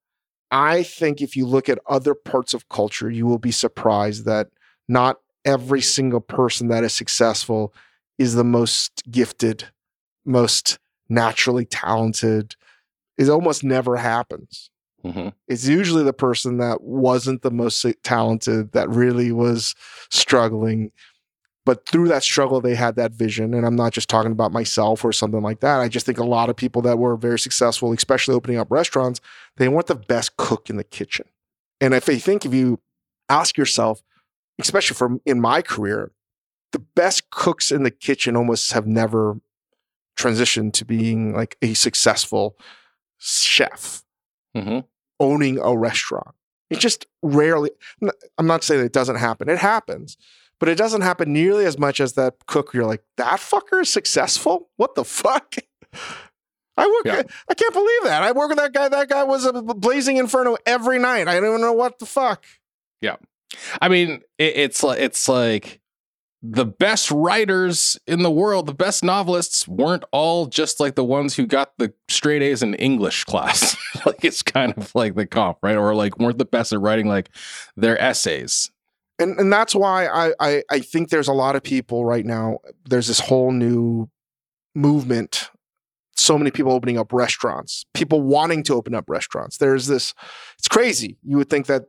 I 0.50 0.82
think 0.82 1.20
if 1.20 1.36
you 1.36 1.46
look 1.46 1.68
at 1.68 1.78
other 1.86 2.14
parts 2.14 2.54
of 2.54 2.68
culture, 2.68 3.10
you 3.10 3.26
will 3.26 3.38
be 3.38 3.50
surprised 3.50 4.24
that 4.24 4.48
not 4.88 5.18
every 5.44 5.82
single 5.82 6.20
person 6.20 6.68
that 6.68 6.84
is 6.84 6.94
successful 6.94 7.74
is 8.16 8.34
the 8.34 8.44
most 8.44 9.02
gifted, 9.10 9.68
most 10.24 10.78
naturally 11.08 11.66
talented. 11.66 12.56
It 13.18 13.28
almost 13.28 13.64
never 13.64 13.96
happens. 13.96 14.70
hmm 15.02 15.28
It's 15.48 15.66
usually 15.66 16.04
the 16.04 16.12
person 16.12 16.58
that 16.58 16.82
wasn't 16.82 17.42
the 17.42 17.50
most 17.50 17.84
talented 18.02 18.72
that 18.72 18.88
really 18.88 19.32
was 19.32 19.74
struggling. 20.10 20.92
But 21.66 21.86
through 21.86 22.08
that 22.08 22.22
struggle, 22.22 22.62
they 22.62 22.74
had 22.74 22.96
that 22.96 23.12
vision. 23.12 23.52
And 23.52 23.66
I'm 23.66 23.76
not 23.76 23.92
just 23.92 24.08
talking 24.08 24.32
about 24.32 24.52
myself 24.52 25.04
or 25.04 25.12
something 25.12 25.42
like 25.42 25.60
that. 25.60 25.80
I 25.80 25.88
just 25.88 26.06
think 26.06 26.16
a 26.16 26.24
lot 26.24 26.48
of 26.48 26.56
people 26.56 26.80
that 26.82 26.98
were 26.98 27.14
very 27.16 27.38
successful, 27.38 27.92
especially 27.92 28.34
opening 28.34 28.58
up 28.58 28.70
restaurants, 28.70 29.20
they 29.58 29.68
weren't 29.68 29.88
the 29.88 29.94
best 29.94 30.38
cook 30.38 30.70
in 30.70 30.76
the 30.76 30.84
kitchen. 30.84 31.26
And 31.80 31.92
if 31.92 32.08
I 32.08 32.16
think 32.16 32.46
if 32.46 32.54
you 32.54 32.80
ask 33.28 33.58
yourself, 33.58 34.02
especially 34.58 34.94
from 34.94 35.20
in 35.26 35.40
my 35.40 35.60
career, 35.60 36.12
the 36.72 36.78
best 36.78 37.30
cooks 37.30 37.70
in 37.70 37.82
the 37.82 37.90
kitchen 37.90 38.36
almost 38.36 38.72
have 38.72 38.86
never 38.86 39.40
transitioned 40.16 40.72
to 40.74 40.84
being 40.84 41.34
like 41.34 41.56
a 41.62 41.74
successful 41.74 42.56
chef 43.18 44.02
hmm 44.54 44.80
owning 45.20 45.58
a 45.58 45.76
restaurant. 45.76 46.34
It 46.70 46.78
just 46.78 47.06
rarely, 47.22 47.70
I'm 48.00 48.06
not- 48.06 48.14
I'm 48.38 48.46
not 48.46 48.62
saying 48.62 48.84
it 48.84 48.92
doesn't 48.92 49.16
happen, 49.16 49.48
it 49.48 49.58
happens, 49.58 50.16
but 50.60 50.68
it 50.68 50.76
doesn't 50.78 51.00
happen 51.00 51.32
nearly 51.32 51.64
as 51.64 51.76
much 51.78 51.98
as 52.00 52.12
that 52.14 52.34
cook. 52.46 52.72
You're 52.72 52.86
like, 52.86 53.02
that 53.16 53.40
fucker 53.40 53.80
is 53.82 53.88
successful? 53.88 54.70
What 54.76 54.94
the 54.94 55.04
fuck? 55.04 55.54
I 56.76 56.86
work, 56.86 57.04
Yeah. 57.06 57.22
I 57.50 57.54
can't 57.54 57.72
believe 57.74 58.02
that. 58.04 58.22
I 58.22 58.30
work 58.30 58.50
with 58.50 58.58
that 58.58 58.72
guy. 58.72 58.88
That 58.88 59.08
guy 59.08 59.24
was 59.24 59.44
a 59.44 59.52
blazing 59.62 60.16
inferno 60.18 60.56
every 60.64 61.00
night. 61.00 61.26
I 61.26 61.34
don't 61.34 61.46
even 61.48 61.60
know 61.60 61.72
what 61.72 61.98
the 61.98 62.06
fuck. 62.06 62.44
Yeah, 63.00 63.16
I 63.82 63.88
mean, 63.88 64.22
it, 64.38 64.56
it's 64.56 64.82
like 64.84 65.00
it's 65.00 65.28
like 65.28 65.80
the 66.42 66.64
best 66.64 67.10
writers 67.10 67.98
in 68.06 68.22
the 68.22 68.30
world, 68.30 68.66
the 68.66 68.74
best 68.74 69.02
novelists 69.02 69.66
weren't 69.66 70.04
all 70.12 70.46
just 70.46 70.78
like 70.78 70.94
the 70.94 71.04
ones 71.04 71.34
who 71.34 71.46
got 71.46 71.76
the 71.78 71.92
straight 72.08 72.42
A's 72.42 72.62
in 72.62 72.74
English 72.74 73.24
class. 73.24 73.76
like 74.06 74.24
it's 74.24 74.42
kind 74.42 74.72
of 74.76 74.94
like 74.94 75.16
the 75.16 75.26
comp, 75.26 75.58
right? 75.62 75.76
Or 75.76 75.94
like 75.94 76.18
weren't 76.18 76.38
the 76.38 76.44
best 76.44 76.72
at 76.72 76.80
writing 76.80 77.08
like 77.08 77.30
their 77.76 78.00
essays. 78.00 78.70
and 79.18 79.38
and 79.38 79.52
that's 79.52 79.74
why 79.74 80.06
I, 80.06 80.32
I 80.38 80.62
I 80.70 80.78
think 80.78 81.10
there's 81.10 81.28
a 81.28 81.32
lot 81.32 81.56
of 81.56 81.62
people 81.62 82.04
right 82.04 82.24
now. 82.24 82.58
There's 82.88 83.08
this 83.08 83.20
whole 83.20 83.50
new 83.50 84.08
movement. 84.74 85.50
So 86.16 86.38
many 86.38 86.50
people 86.50 86.72
opening 86.72 86.98
up 86.98 87.12
restaurants. 87.12 87.84
People 87.94 88.22
wanting 88.22 88.62
to 88.64 88.74
open 88.74 88.94
up 88.94 89.08
restaurants. 89.08 89.58
There's 89.58 89.86
this. 89.86 90.14
It's 90.58 90.68
crazy. 90.68 91.18
You 91.22 91.36
would 91.36 91.50
think 91.50 91.66
that 91.66 91.84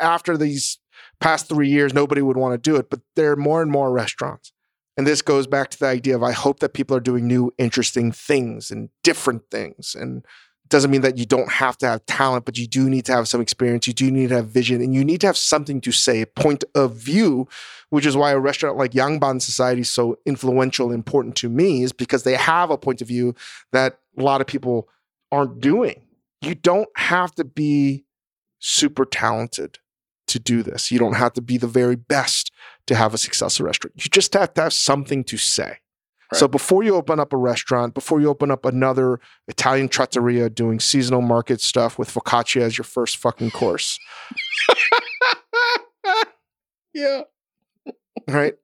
after 0.00 0.36
these 0.36 0.78
past 1.20 1.48
three 1.48 1.68
years, 1.68 1.94
nobody 1.94 2.22
would 2.22 2.36
want 2.36 2.52
to 2.52 2.70
do 2.70 2.76
it, 2.76 2.90
but 2.90 3.00
there 3.14 3.32
are 3.32 3.36
more 3.36 3.62
and 3.62 3.70
more 3.70 3.92
restaurants. 3.92 4.52
And 4.96 5.06
this 5.06 5.22
goes 5.22 5.46
back 5.46 5.70
to 5.70 5.78
the 5.78 5.86
idea 5.86 6.16
of 6.16 6.22
I 6.22 6.32
hope 6.32 6.60
that 6.60 6.74
people 6.74 6.96
are 6.96 7.00
doing 7.00 7.26
new, 7.26 7.52
interesting 7.58 8.12
things 8.12 8.70
and 8.70 8.90
different 9.02 9.42
things. 9.50 9.94
And 9.94 10.18
it 10.64 10.68
doesn't 10.68 10.90
mean 10.90 11.00
that 11.02 11.16
you 11.16 11.24
don't 11.24 11.52
have 11.52 11.78
to 11.78 11.86
have 11.86 12.04
talent, 12.06 12.44
but 12.44 12.58
you 12.58 12.66
do 12.66 12.90
need 12.90 13.04
to 13.06 13.12
have 13.12 13.28
some 13.28 13.40
experience. 13.40 13.86
You 13.86 13.92
do 13.92 14.10
need 14.10 14.30
to 14.30 14.36
have 14.36 14.48
vision 14.48 14.82
and 14.82 14.94
you 14.94 15.04
need 15.04 15.20
to 15.22 15.26
have 15.26 15.36
something 15.36 15.80
to 15.82 15.92
say, 15.92 16.20
a 16.20 16.26
point 16.26 16.64
of 16.74 16.96
view, 16.96 17.48
which 17.90 18.04
is 18.04 18.16
why 18.16 18.32
a 18.32 18.38
restaurant 18.38 18.76
like 18.76 18.92
Yangban 18.92 19.40
Society 19.40 19.82
is 19.82 19.90
so 19.90 20.18
influential 20.26 20.86
and 20.86 20.94
important 20.94 21.36
to 21.36 21.48
me, 21.48 21.82
is 21.82 21.92
because 21.92 22.24
they 22.24 22.34
have 22.34 22.70
a 22.70 22.78
point 22.78 23.00
of 23.00 23.08
view 23.08 23.34
that 23.72 24.00
a 24.18 24.22
lot 24.22 24.40
of 24.40 24.46
people 24.46 24.88
aren't 25.32 25.60
doing. 25.60 26.02
You 26.42 26.54
don't 26.54 26.88
have 26.96 27.34
to 27.36 27.44
be 27.44 28.04
super 28.58 29.04
talented 29.04 29.78
to 30.30 30.38
do 30.38 30.62
this. 30.62 30.90
You 30.90 30.98
don't 30.98 31.14
have 31.14 31.32
to 31.34 31.42
be 31.42 31.56
the 31.56 31.66
very 31.66 31.96
best 31.96 32.52
to 32.86 32.94
have 32.94 33.14
a 33.14 33.18
successful 33.18 33.66
restaurant. 33.66 33.94
You 33.96 34.10
just 34.10 34.32
have 34.34 34.54
to 34.54 34.62
have 34.62 34.72
something 34.72 35.24
to 35.24 35.36
say. 35.36 35.78
So 36.32 36.46
before 36.46 36.84
you 36.84 36.94
open 36.94 37.18
up 37.18 37.32
a 37.32 37.36
restaurant, 37.36 37.92
before 37.92 38.20
you 38.20 38.28
open 38.28 38.52
up 38.52 38.64
another 38.64 39.18
Italian 39.48 39.88
trattoria 39.88 40.48
doing 40.48 40.78
seasonal 40.78 41.22
market 41.22 41.60
stuff 41.60 41.98
with 41.98 42.08
focaccia 42.08 42.60
as 42.60 42.78
your 42.78 42.84
first 42.84 43.16
fucking 43.16 43.50
course, 43.50 43.98
yeah. 46.94 47.22
right? 48.28 48.54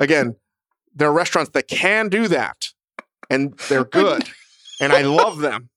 Again, 0.00 0.36
there 0.94 1.08
are 1.08 1.12
restaurants 1.12 1.50
that 1.50 1.68
can 1.68 2.08
do 2.08 2.28
that 2.28 2.68
and 3.28 3.58
they're 3.68 3.84
good 3.84 4.24
and 4.80 4.92
I 4.92 5.02
love 5.02 5.38
them, 5.38 5.68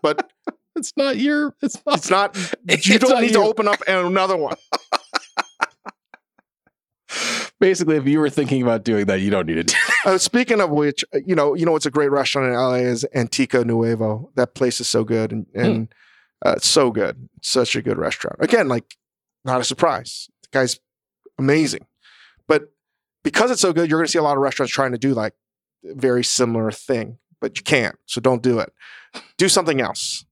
but 0.00 0.32
It's 0.76 0.92
not 0.96 1.16
your 1.16 1.54
it's 1.62 1.80
not 1.86 1.98
it's 1.98 2.10
not, 2.10 2.36
It's 2.68 2.86
you 2.86 2.98
don't 2.98 3.20
need 3.22 3.32
to 3.32 3.40
open 3.40 3.68
up 3.68 3.80
another 3.86 4.36
one. 4.36 4.56
basically 7.60 7.96
if 7.96 8.06
you 8.06 8.18
were 8.18 8.30
thinking 8.30 8.62
about 8.62 8.84
doing 8.84 9.06
that, 9.06 9.20
you 9.20 9.30
don't 9.30 9.46
need 9.46 9.54
to 9.54 9.62
do 9.64 9.74
Uh, 10.04 10.18
speaking 10.18 10.60
of 10.60 10.70
which, 10.70 11.04
uh, 11.14 11.18
you 11.24 11.34
know, 11.34 11.54
you 11.54 11.64
know 11.64 11.76
it's 11.76 11.86
a 11.86 11.90
great 11.90 12.10
restaurant 12.10 12.48
in 12.48 12.54
LA 12.54 12.74
is 12.74 13.06
Antico 13.14 13.64
Nuovo. 13.64 14.30
That 14.34 14.54
place 14.54 14.80
is 14.80 14.88
so 14.88 15.04
good 15.04 15.32
and, 15.32 15.46
and 15.54 15.94
uh, 16.44 16.56
so 16.58 16.90
good. 16.90 17.28
Such 17.40 17.76
a 17.76 17.82
good 17.82 17.96
restaurant. 17.98 18.36
Again, 18.40 18.68
like 18.68 18.96
not 19.44 19.60
a 19.60 19.64
surprise. 19.64 20.28
The 20.42 20.48
guy's 20.52 20.78
amazing, 21.38 21.86
but 22.46 22.72
because 23.22 23.50
it's 23.50 23.62
so 23.62 23.72
good, 23.72 23.88
you're 23.88 23.98
going 23.98 24.06
to 24.06 24.12
see 24.12 24.18
a 24.18 24.22
lot 24.22 24.36
of 24.36 24.42
restaurants 24.42 24.72
trying 24.72 24.92
to 24.92 24.98
do 24.98 25.14
like 25.14 25.34
very 25.84 26.24
similar 26.24 26.70
thing. 26.70 27.18
but 27.40 27.56
you 27.58 27.62
can't. 27.62 27.96
So 28.06 28.20
don't 28.20 28.42
do 28.42 28.58
it. 28.58 28.72
Do 29.36 29.48
something 29.48 29.80
else. 29.80 30.24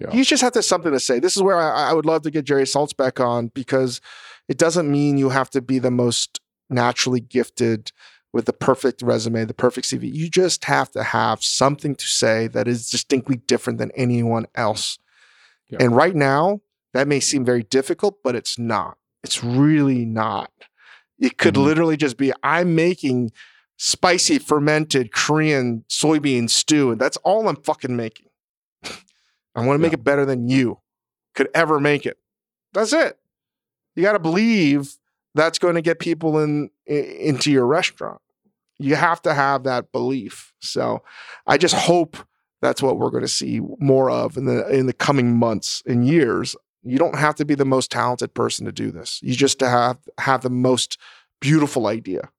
Yeah. 0.00 0.12
You 0.12 0.24
just 0.24 0.42
have 0.42 0.52
to 0.52 0.58
have 0.58 0.64
something 0.64 0.92
to 0.92 1.00
say. 1.00 1.18
This 1.18 1.36
is 1.36 1.42
where 1.42 1.58
I, 1.58 1.90
I 1.90 1.92
would 1.92 2.06
love 2.06 2.22
to 2.22 2.30
get 2.30 2.44
Jerry 2.44 2.64
Saltz 2.64 2.96
back 2.96 3.20
on 3.20 3.48
because 3.48 4.00
it 4.48 4.56
doesn't 4.58 4.90
mean 4.90 5.18
you 5.18 5.28
have 5.28 5.50
to 5.50 5.60
be 5.60 5.78
the 5.78 5.90
most 5.90 6.40
naturally 6.70 7.20
gifted 7.20 7.92
with 8.32 8.44
the 8.46 8.52
perfect 8.52 9.02
resume, 9.02 9.44
the 9.44 9.52
perfect 9.54 9.88
CV. 9.88 10.12
You 10.12 10.30
just 10.30 10.64
have 10.66 10.90
to 10.92 11.02
have 11.02 11.42
something 11.42 11.94
to 11.96 12.06
say 12.06 12.46
that 12.48 12.68
is 12.68 12.88
distinctly 12.88 13.36
different 13.46 13.78
than 13.78 13.90
anyone 13.96 14.46
else. 14.54 14.98
Yeah. 15.68 15.78
And 15.80 15.94
right 15.94 16.14
now, 16.14 16.60
that 16.94 17.08
may 17.08 17.20
seem 17.20 17.44
very 17.44 17.64
difficult, 17.64 18.18
but 18.22 18.34
it's 18.34 18.58
not. 18.58 18.96
It's 19.22 19.44
really 19.44 20.04
not. 20.06 20.50
It 21.18 21.36
could 21.38 21.54
Mhm. 21.54 21.64
literally 21.64 21.96
just 21.96 22.16
be 22.16 22.32
I'm 22.42 22.74
making 22.74 23.32
spicy 23.76 24.38
fermented 24.38 25.12
Korean 25.12 25.84
soybean 25.88 26.48
stew, 26.48 26.92
and 26.92 27.00
that's 27.00 27.16
all 27.18 27.48
I'm 27.48 27.56
fucking 27.56 27.94
making. 27.96 28.26
I 29.54 29.64
want 29.64 29.76
to 29.78 29.82
make 29.82 29.92
Yeah. 29.92 29.98
it 29.98 30.04
better 30.04 30.24
than 30.24 30.48
you 30.48 30.78
could 31.34 31.48
ever 31.54 31.80
make 31.80 32.06
it. 32.06 32.18
That's 32.72 32.92
it. 32.92 33.18
You 33.96 34.02
got 34.02 34.12
to 34.12 34.18
believe 34.18 34.96
that's 35.34 35.58
going 35.58 35.74
to 35.74 35.82
get 35.82 35.98
people 35.98 36.38
in, 36.38 36.70
i- 36.88 36.92
into 36.92 37.50
your 37.50 37.66
restaurant. 37.66 38.20
You 38.78 38.94
have 38.96 39.20
to 39.22 39.34
have 39.34 39.64
that 39.64 39.92
belief. 39.92 40.52
So 40.60 41.02
I 41.46 41.58
just 41.58 41.74
hope 41.74 42.16
that's 42.62 42.82
what 42.82 42.98
we're 42.98 43.10
going 43.10 43.22
to 43.24 43.28
see 43.28 43.60
more 43.78 44.10
of 44.10 44.36
in 44.36 44.44
the 44.46 44.66
in 44.68 44.86
the 44.86 44.92
coming 44.92 45.36
months 45.36 45.82
and 45.86 46.06
years. 46.06 46.56
You 46.82 46.98
don't 46.98 47.16
have 47.16 47.34
to 47.36 47.44
be 47.44 47.54
the 47.54 47.64
most 47.66 47.90
talented 47.90 48.32
person 48.34 48.64
to 48.66 48.72
do 48.72 48.90
this. 48.90 49.20
You 49.22 49.34
just 49.34 49.60
have 49.60 49.98
have 50.18 50.42
the 50.42 50.50
most 50.50 50.98
beautiful 51.40 51.86
idea. 51.88 52.30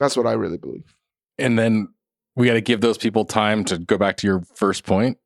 That's 0.00 0.16
what 0.16 0.26
I 0.26 0.32
really 0.32 0.58
believe. 0.58 0.94
And 1.38 1.58
then 1.58 1.88
we 2.34 2.46
got 2.46 2.54
to 2.54 2.60
give 2.60 2.80
those 2.82 2.98
people 2.98 3.24
time 3.24 3.64
to 3.64 3.78
go 3.78 3.96
back 3.96 4.16
to 4.18 4.26
your 4.26 4.42
first 4.54 4.84
point, 4.84 5.16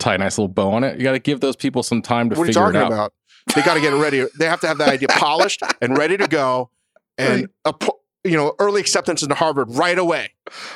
tie 0.00 0.14
a 0.14 0.18
nice 0.18 0.38
little 0.38 0.48
bow 0.48 0.72
on 0.72 0.84
it. 0.84 0.98
You 0.98 1.04
got 1.04 1.12
to 1.12 1.18
give 1.18 1.40
those 1.40 1.56
people 1.56 1.82
some 1.82 2.02
time 2.02 2.30
to 2.30 2.36
what 2.36 2.44
are 2.44 2.46
you 2.46 2.52
figure 2.52 2.70
it 2.70 2.72
talking 2.72 2.80
out. 2.80 2.92
about? 2.92 3.12
They 3.54 3.62
got 3.62 3.74
to 3.74 3.80
get 3.80 3.92
it 3.92 3.96
ready. 3.96 4.24
They 4.38 4.46
have 4.46 4.60
to 4.60 4.68
have 4.68 4.78
that 4.78 4.88
idea 4.88 5.08
polished 5.10 5.62
and 5.80 5.96
ready 5.96 6.16
to 6.16 6.26
go, 6.26 6.70
and 7.16 7.48
appo- 7.66 7.96
you 8.24 8.36
know, 8.36 8.54
early 8.58 8.80
acceptance 8.80 9.22
into 9.22 9.34
Harvard 9.34 9.70
right 9.70 9.98
away. 9.98 10.34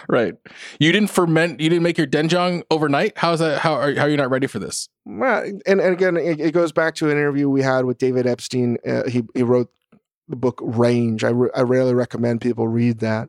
Right. 0.09 0.35
You 0.79 0.93
didn't 0.93 1.11
ferment, 1.11 1.61
you 1.61 1.69
didn't 1.69 1.83
make 1.83 1.99
your 1.99 2.07
doenjang 2.07 2.63
overnight? 2.71 3.13
How's 3.17 3.41
that? 3.41 3.61
How 3.61 3.75
are, 3.75 3.95
how 3.95 4.03
are 4.03 4.09
you 4.09 4.17
not 4.17 4.31
ready 4.31 4.47
for 4.47 4.59
this? 4.59 4.89
Well, 5.05 5.43
and, 5.67 5.81
and 5.81 5.93
again, 5.93 6.17
it, 6.17 6.41
it 6.41 6.55
goes 6.55 6.73
back 6.73 6.95
to 6.97 7.11
an 7.11 7.13
interview 7.13 7.49
we 7.49 7.63
had 7.63 7.85
with 7.85 7.99
David 7.99 8.27
Epstein. 8.27 8.79
Uh, 8.87 9.09
he 9.09 9.25
he 9.35 9.43
wrote 9.43 9.71
the 10.29 10.37
book 10.37 10.59
Range. 10.63 11.23
I 11.23 11.31
re- 11.31 11.51
I 11.55 11.63
rarely 11.63 11.95
recommend 11.95 12.41
people 12.41 12.67
read 12.67 13.01
that. 13.01 13.29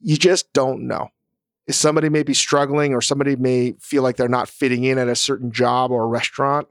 You 0.00 0.16
just 0.16 0.52
don't 0.52 0.86
know. 0.86 1.10
If 1.66 1.74
somebody 1.74 2.08
may 2.08 2.22
be 2.22 2.34
struggling, 2.34 2.94
or 2.94 3.00
somebody 3.00 3.36
may 3.36 3.74
feel 3.80 4.02
like 4.02 4.16
they're 4.16 4.28
not 4.28 4.48
fitting 4.48 4.84
in 4.84 4.98
at 4.98 5.08
a 5.08 5.16
certain 5.16 5.50
job 5.50 5.90
or 5.90 6.06
restaurant. 6.08 6.68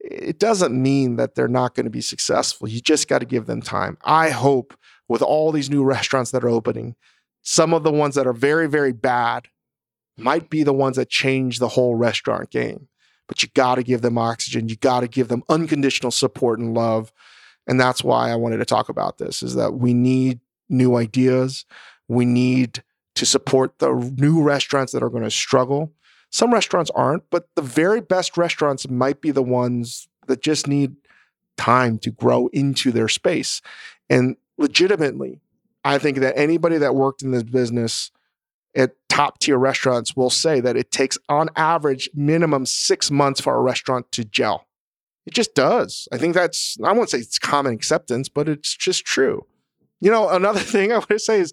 It 0.00 0.38
doesn't 0.38 0.80
mean 0.80 1.16
that 1.16 1.34
they're 1.34 1.48
not 1.48 1.74
going 1.74 1.84
to 1.84 1.90
be 1.90 2.00
successful. 2.00 2.68
You 2.68 2.80
just 2.80 3.08
got 3.08 3.18
to 3.18 3.26
give 3.26 3.46
them 3.46 3.60
time. 3.60 3.98
I 4.02 4.30
hope 4.30 4.74
with 5.08 5.20
all 5.20 5.52
these 5.52 5.68
new 5.68 5.82
restaurants 5.84 6.30
that 6.30 6.44
are 6.44 6.48
opening, 6.48 6.94
some 7.42 7.74
of 7.74 7.82
the 7.82 7.90
ones 7.90 8.14
that 8.14 8.26
are 8.26 8.32
very 8.32 8.68
very 8.68 8.92
bad 8.92 9.48
might 10.16 10.50
be 10.50 10.62
the 10.62 10.72
ones 10.72 10.96
that 10.96 11.08
change 11.08 11.58
the 11.58 11.68
whole 11.68 11.94
restaurant 11.94 12.50
game 12.50 12.88
but 13.30 13.44
you 13.44 13.48
got 13.54 13.76
to 13.76 13.84
give 13.84 14.02
them 14.02 14.18
oxygen. 14.18 14.68
You 14.68 14.74
got 14.74 15.00
to 15.00 15.08
give 15.08 15.28
them 15.28 15.44
unconditional 15.48 16.10
support 16.10 16.58
and 16.58 16.74
love. 16.74 17.12
And 17.64 17.78
that's 17.78 18.02
why 18.02 18.28
I 18.28 18.34
wanted 18.34 18.56
to 18.56 18.64
talk 18.64 18.88
about 18.88 19.18
this 19.18 19.40
is 19.40 19.54
that 19.54 19.74
we 19.74 19.94
need 19.94 20.40
new 20.68 20.96
ideas. 20.96 21.64
We 22.08 22.24
need 22.24 22.82
to 23.20 23.26
support 23.26 23.80
the 23.80 23.92
new 24.16 24.42
restaurants 24.42 24.92
that 24.94 25.02
are 25.02 25.10
going 25.10 25.22
to 25.22 25.30
struggle. 25.30 25.92
Some 26.30 26.54
restaurants 26.54 26.90
aren't, 26.94 27.28
but 27.28 27.50
the 27.54 27.60
very 27.60 28.00
best 28.00 28.38
restaurants 28.38 28.88
might 28.88 29.20
be 29.20 29.30
the 29.30 29.42
ones 29.42 30.08
that 30.26 30.40
just 30.40 30.66
need 30.66 30.96
time 31.58 31.98
to 31.98 32.10
grow 32.10 32.46
into 32.54 32.90
their 32.90 33.08
space. 33.08 33.60
And 34.08 34.36
legitimately, 34.56 35.38
I 35.84 35.98
think 35.98 36.20
that 36.20 36.38
anybody 36.38 36.78
that 36.78 36.94
worked 36.94 37.20
in 37.20 37.30
this 37.30 37.42
business 37.42 38.10
at 38.74 38.96
top 39.10 39.38
tier 39.38 39.58
restaurants 39.58 40.16
will 40.16 40.30
say 40.30 40.60
that 40.60 40.78
it 40.78 40.90
takes 40.90 41.18
on 41.28 41.50
average 41.56 42.08
minimum 42.14 42.64
six 42.64 43.10
months 43.10 43.38
for 43.38 43.54
a 43.54 43.60
restaurant 43.60 44.10
to 44.12 44.24
gel. 44.24 44.66
It 45.26 45.34
just 45.34 45.54
does. 45.54 46.08
I 46.10 46.16
think 46.16 46.32
that's, 46.32 46.78
I 46.82 46.92
won't 46.92 47.10
say 47.10 47.18
it's 47.18 47.38
common 47.38 47.74
acceptance, 47.74 48.30
but 48.30 48.48
it's 48.48 48.74
just 48.74 49.04
true. 49.04 49.44
You 50.00 50.10
know, 50.10 50.30
another 50.30 50.60
thing 50.72 50.90
I 50.90 50.94
want 50.94 51.08
to 51.10 51.18
say 51.18 51.40
is 51.40 51.52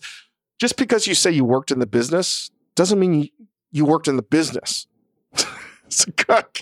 just 0.60 0.78
because 0.78 1.08
you 1.08 1.16
say 1.16 1.32
you 1.32 1.46
worked 1.46 1.72
in 1.72 1.80
the 1.80 1.88
business 1.88 2.52
doesn't 2.76 3.00
mean 3.00 3.14
you, 3.14 3.30
you 3.72 3.86
worked 3.86 4.08
in 4.08 4.16
the 4.16 4.24
business. 4.24 4.88
it's 5.86 6.08
a 6.08 6.12
cook. 6.12 6.60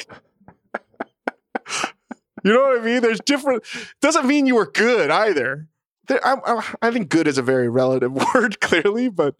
you 2.44 2.54
know 2.54 2.62
what 2.62 2.80
I 2.80 2.84
mean? 2.84 3.02
There's 3.02 3.22
different, 3.22 3.64
doesn't 4.02 4.28
mean 4.28 4.46
you 4.46 4.56
were 4.56 4.70
good 4.70 5.10
either. 5.10 5.68
There, 6.08 6.26
I, 6.26 6.38
I, 6.46 6.74
I 6.82 6.92
think 6.92 7.10
good 7.10 7.28
is 7.28 7.38
a 7.38 7.42
very 7.42 7.70
relative 7.70 8.14
word, 8.34 8.60
clearly, 8.60 9.10
but 9.10 9.36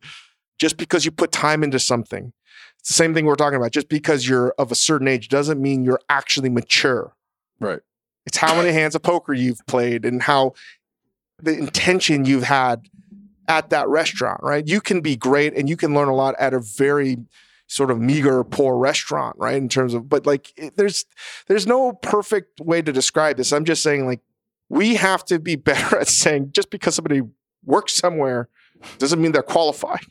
just 0.58 0.78
because 0.78 1.06
you 1.06 1.12
put 1.12 1.32
time 1.32 1.64
into 1.64 1.80
something. 1.80 2.34
It's 2.80 2.90
the 2.90 2.94
same 2.94 3.14
thing 3.14 3.26
we're 3.26 3.36
talking 3.36 3.58
about. 3.58 3.72
Just 3.72 3.90
because 3.90 4.28
you're 4.28 4.54
of 4.58 4.72
a 4.72 4.76
certain 4.76 5.08
age 5.08 5.28
doesn't 5.28 5.62
mean 5.62 5.84
you're 5.84 6.02
actually 6.08 6.50
mature. 6.50 7.16
Right. 7.60 7.80
It's 8.26 8.38
how 8.38 8.56
many 8.56 8.72
hands 8.72 8.96
of 8.96 9.02
poker 9.02 9.34
you've 9.34 9.66
played 9.68 10.06
and 10.06 10.22
how 10.22 10.54
the 11.42 11.58
intention 11.58 12.26
you've 12.26 12.44
had 12.44 12.88
at 13.48 13.70
that 13.70 13.88
restaurant, 13.88 14.40
right? 14.44 14.68
You 14.68 14.82
can 14.82 15.02
be 15.02 15.16
great 15.16 15.56
and 15.56 15.70
you 15.70 15.78
can 15.78 15.94
learn 15.94 16.08
a 16.08 16.16
lot 16.16 16.36
at 16.40 16.54
a 16.54 16.60
very 16.60 17.18
sort 17.68 17.90
of 17.92 18.00
meager, 18.00 18.44
poor 18.44 18.78
restaurant, 18.78 19.36
right? 19.40 19.56
In 19.58 19.70
terms 19.70 19.94
of, 19.94 20.08
but 20.10 20.26
like, 20.26 20.54
it- 20.58 20.76
there's 20.78 21.06
there's 21.48 21.66
no 21.68 21.94
perfect 21.94 22.60
way 22.60 22.82
to 22.82 22.92
describe 22.92 23.38
this. 23.38 23.52
I'm 23.54 23.66
just 23.66 23.82
saying, 23.84 24.06
like, 24.06 24.22
we 24.70 24.96
have 24.96 25.24
to 25.26 25.40
be 25.40 25.56
better 25.70 25.98
at 25.98 26.08
saying 26.08 26.52
just 26.54 26.70
because 26.70 26.96
somebody 26.96 27.22
works 27.66 27.94
somewhere 27.96 28.50
doesn't 29.00 29.22
mean 29.22 29.32
they're 29.32 29.42
qualified 29.42 30.02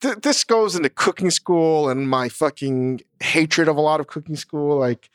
th- 0.00 0.16
this 0.22 0.44
goes 0.44 0.74
into 0.76 0.88
cooking 0.90 1.30
school 1.30 1.88
and 1.88 2.08
my 2.08 2.28
fucking 2.28 3.00
hatred 3.22 3.68
of 3.68 3.76
a 3.76 3.80
lot 3.80 4.00
of 4.00 4.06
cooking 4.06 4.36
school. 4.36 4.78
Like, 4.78 5.08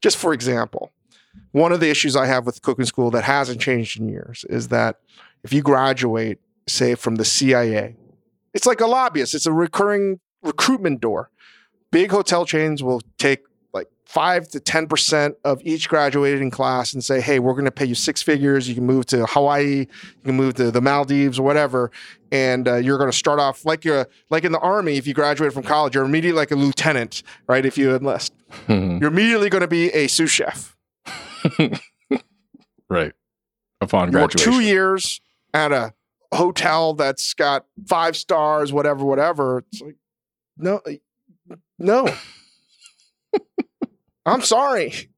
just 0.00 0.16
for 0.16 0.32
example, 0.32 0.92
one 1.52 1.72
of 1.72 1.80
the 1.80 1.88
issues 1.90 2.14
I 2.16 2.26
have 2.26 2.46
with 2.46 2.62
cooking 2.62 2.84
school 2.84 3.10
that 3.12 3.24
hasn't 3.24 3.60
changed 3.60 3.98
in 3.98 4.08
years 4.08 4.44
is 4.48 4.68
that 4.68 5.00
if 5.44 5.52
you 5.52 5.62
graduate, 5.62 6.38
say, 6.68 6.94
from 6.94 7.16
the 7.16 7.24
CIA, 7.24 7.96
it's 8.54 8.66
like 8.66 8.80
a 8.80 8.86
lobbyist, 8.86 9.34
it's 9.34 9.46
a 9.46 9.52
recurring 9.52 10.20
recruitment 10.42 11.00
door. 11.00 11.30
Big 11.90 12.10
hotel 12.10 12.44
chains 12.44 12.82
will 12.82 13.00
take 13.18 13.40
like 13.72 13.88
five 14.04 14.48
to 14.48 14.60
10% 14.60 15.34
of 15.44 15.60
each 15.64 15.88
graduating 15.88 16.50
class 16.50 16.92
and 16.92 17.02
say, 17.02 17.20
hey, 17.20 17.38
we're 17.38 17.52
going 17.52 17.64
to 17.64 17.70
pay 17.70 17.84
you 17.86 17.94
six 17.94 18.20
figures. 18.22 18.68
You 18.68 18.74
can 18.74 18.84
move 18.86 19.06
to 19.06 19.26
Hawaii, 19.26 19.80
you 19.80 20.22
can 20.24 20.36
move 20.36 20.54
to 20.54 20.70
the 20.70 20.80
Maldives 20.80 21.38
or 21.38 21.42
whatever. 21.42 21.90
And 22.30 22.68
uh, 22.68 22.76
you're 22.76 22.98
going 22.98 23.10
to 23.10 23.16
start 23.16 23.40
off 23.40 23.64
like 23.64 23.84
you're 23.86 24.06
like 24.28 24.44
in 24.44 24.52
the 24.52 24.58
army. 24.58 24.96
If 24.98 25.06
you 25.06 25.14
graduate 25.14 25.52
from 25.54 25.62
college, 25.62 25.94
you're 25.94 26.04
immediately 26.04 26.38
like 26.38 26.50
a 26.50 26.56
lieutenant, 26.56 27.22
right? 27.46 27.64
If 27.64 27.78
you 27.78 27.94
enlist, 27.94 28.32
Mhm. 28.66 29.00
you're 29.00 29.10
immediately 29.10 29.48
going 29.50 29.62
to 29.62 29.68
be 29.68 29.90
a 29.92 30.06
sous 30.08 30.30
chef. 30.30 30.76
right. 32.88 33.12
Upon 33.80 34.12
You 34.12 34.18
work 34.18 34.32
graduation. 34.32 34.52
two 34.52 34.60
years 34.60 35.20
at 35.54 35.72
a 35.72 35.94
hotel 36.32 36.94
that's 36.94 37.34
got 37.34 37.66
five 37.86 38.16
stars, 38.16 38.72
whatever, 38.72 39.04
whatever. 39.04 39.64
It's 39.72 39.80
like, 39.80 39.96
no, 40.56 40.80
uh, 40.86 41.54
no. 41.78 42.08
I'm 44.26 44.42
sorry. 44.42 45.10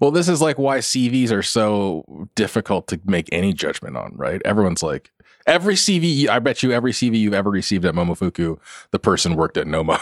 Well, 0.00 0.10
this 0.10 0.28
is 0.28 0.42
like 0.42 0.58
why 0.58 0.78
CVs 0.78 1.32
are 1.32 1.42
so 1.42 2.28
difficult 2.34 2.86
to 2.88 3.00
make 3.04 3.28
any 3.32 3.52
judgment 3.52 3.96
on, 3.96 4.12
right? 4.16 4.42
Everyone's 4.44 4.82
like, 4.82 5.10
every 5.46 5.74
CV, 5.74 6.28
I 6.28 6.38
bet 6.38 6.62
you 6.62 6.72
every 6.72 6.92
CV 6.92 7.18
you've 7.18 7.34
ever 7.34 7.50
received 7.50 7.84
at 7.84 7.94
Momofuku, 7.94 8.58
the 8.90 8.98
person 8.98 9.36
worked 9.36 9.56
at 9.56 9.66
Noma. 9.66 10.00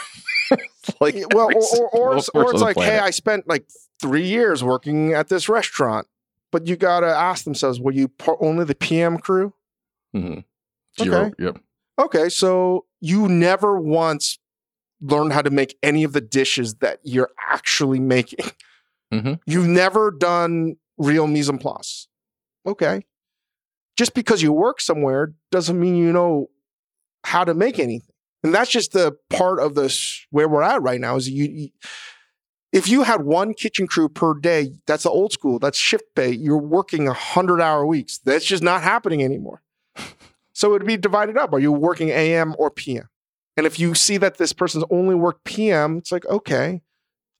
like, 1.00 1.16
well, 1.32 1.48
or, 1.54 1.88
or, 1.88 1.88
or, 1.92 2.14
person 2.14 2.30
or 2.34 2.50
it's 2.50 2.60
like, 2.60 2.78
hey. 2.78 2.98
I 2.98 3.10
spent 3.10 3.48
like 3.48 3.66
three 4.00 4.26
years 4.26 4.64
working 4.64 5.12
at 5.12 5.28
this 5.28 5.48
restaurant, 5.48 6.06
but 6.50 6.66
you 6.66 6.76
got 6.76 7.00
to 7.00 7.06
ask 7.06 7.44
themselves, 7.44 7.80
were 7.80 7.92
you 7.92 8.08
par- 8.08 8.38
only 8.40 8.64
the 8.64 8.74
PM 8.74 9.18
crew? 9.18 9.54
Mhm. 10.16 10.44
Zero. 11.00 11.26
Okay. 11.26 11.34
Yep. 11.44 11.58
Okay, 11.98 12.28
so 12.28 12.86
you 13.00 13.28
never 13.28 13.78
once 13.78 14.38
learned 15.00 15.32
how 15.32 15.42
to 15.42 15.50
make 15.50 15.76
any 15.82 16.04
of 16.04 16.12
the 16.12 16.20
dishes 16.20 16.76
that 16.76 17.00
you're 17.02 17.30
actually 17.50 18.00
making. 18.00 18.38
Mhm. 19.14 19.38
You've 19.46 19.68
never 19.68 20.10
done 20.10 20.74
real 20.98 21.28
mise 21.28 21.48
en 21.48 21.58
place. 21.58 22.08
Okay. 22.66 23.04
Just 23.96 24.14
because 24.14 24.42
you 24.42 24.52
work 24.52 24.80
somewhere 24.80 25.32
doesn't 25.52 25.78
mean 25.78 25.94
you 25.94 26.12
know 26.12 26.50
how 27.22 27.44
to 27.44 27.54
make 27.54 27.78
anything. 27.78 28.12
And 28.42 28.52
that's 28.52 28.68
just 28.68 28.92
the 28.92 29.16
part 29.30 29.60
of 29.60 29.76
this 29.76 30.26
where 30.30 30.48
we're 30.48 30.62
at 30.62 30.82
right 30.82 31.00
now 31.00 31.14
is 31.14 31.28
you, 31.28 31.44
you 31.44 31.68
if 32.72 32.88
you 32.88 33.04
had 33.04 33.22
one 33.22 33.54
kitchen 33.54 33.86
crew 33.86 34.08
per 34.08 34.34
day, 34.34 34.72
that's 34.88 35.04
the 35.04 35.10
old 35.10 35.32
school, 35.32 35.60
that's 35.60 35.78
shift 35.78 36.04
pay. 36.16 36.30
You're 36.32 36.58
working 36.58 37.06
100 37.06 37.60
hour 37.60 37.86
weeks. 37.86 38.18
That's 38.18 38.44
just 38.44 38.62
not 38.62 38.82
happening 38.82 39.22
anymore. 39.22 39.62
So 40.56 40.74
it'd 40.74 40.86
be 40.86 40.96
divided 40.96 41.36
up. 41.36 41.52
Are 41.52 41.58
you 41.58 41.70
working 41.70 42.08
AM 42.08 42.54
or 42.58 42.70
PM? 42.70 43.10
And 43.58 43.66
if 43.66 43.78
you 43.78 43.94
see 43.94 44.16
that 44.16 44.38
this 44.38 44.54
person's 44.54 44.84
only 44.90 45.14
worked 45.14 45.44
PM, 45.44 45.98
it's 45.98 46.10
like, 46.10 46.24
okay, 46.24 46.80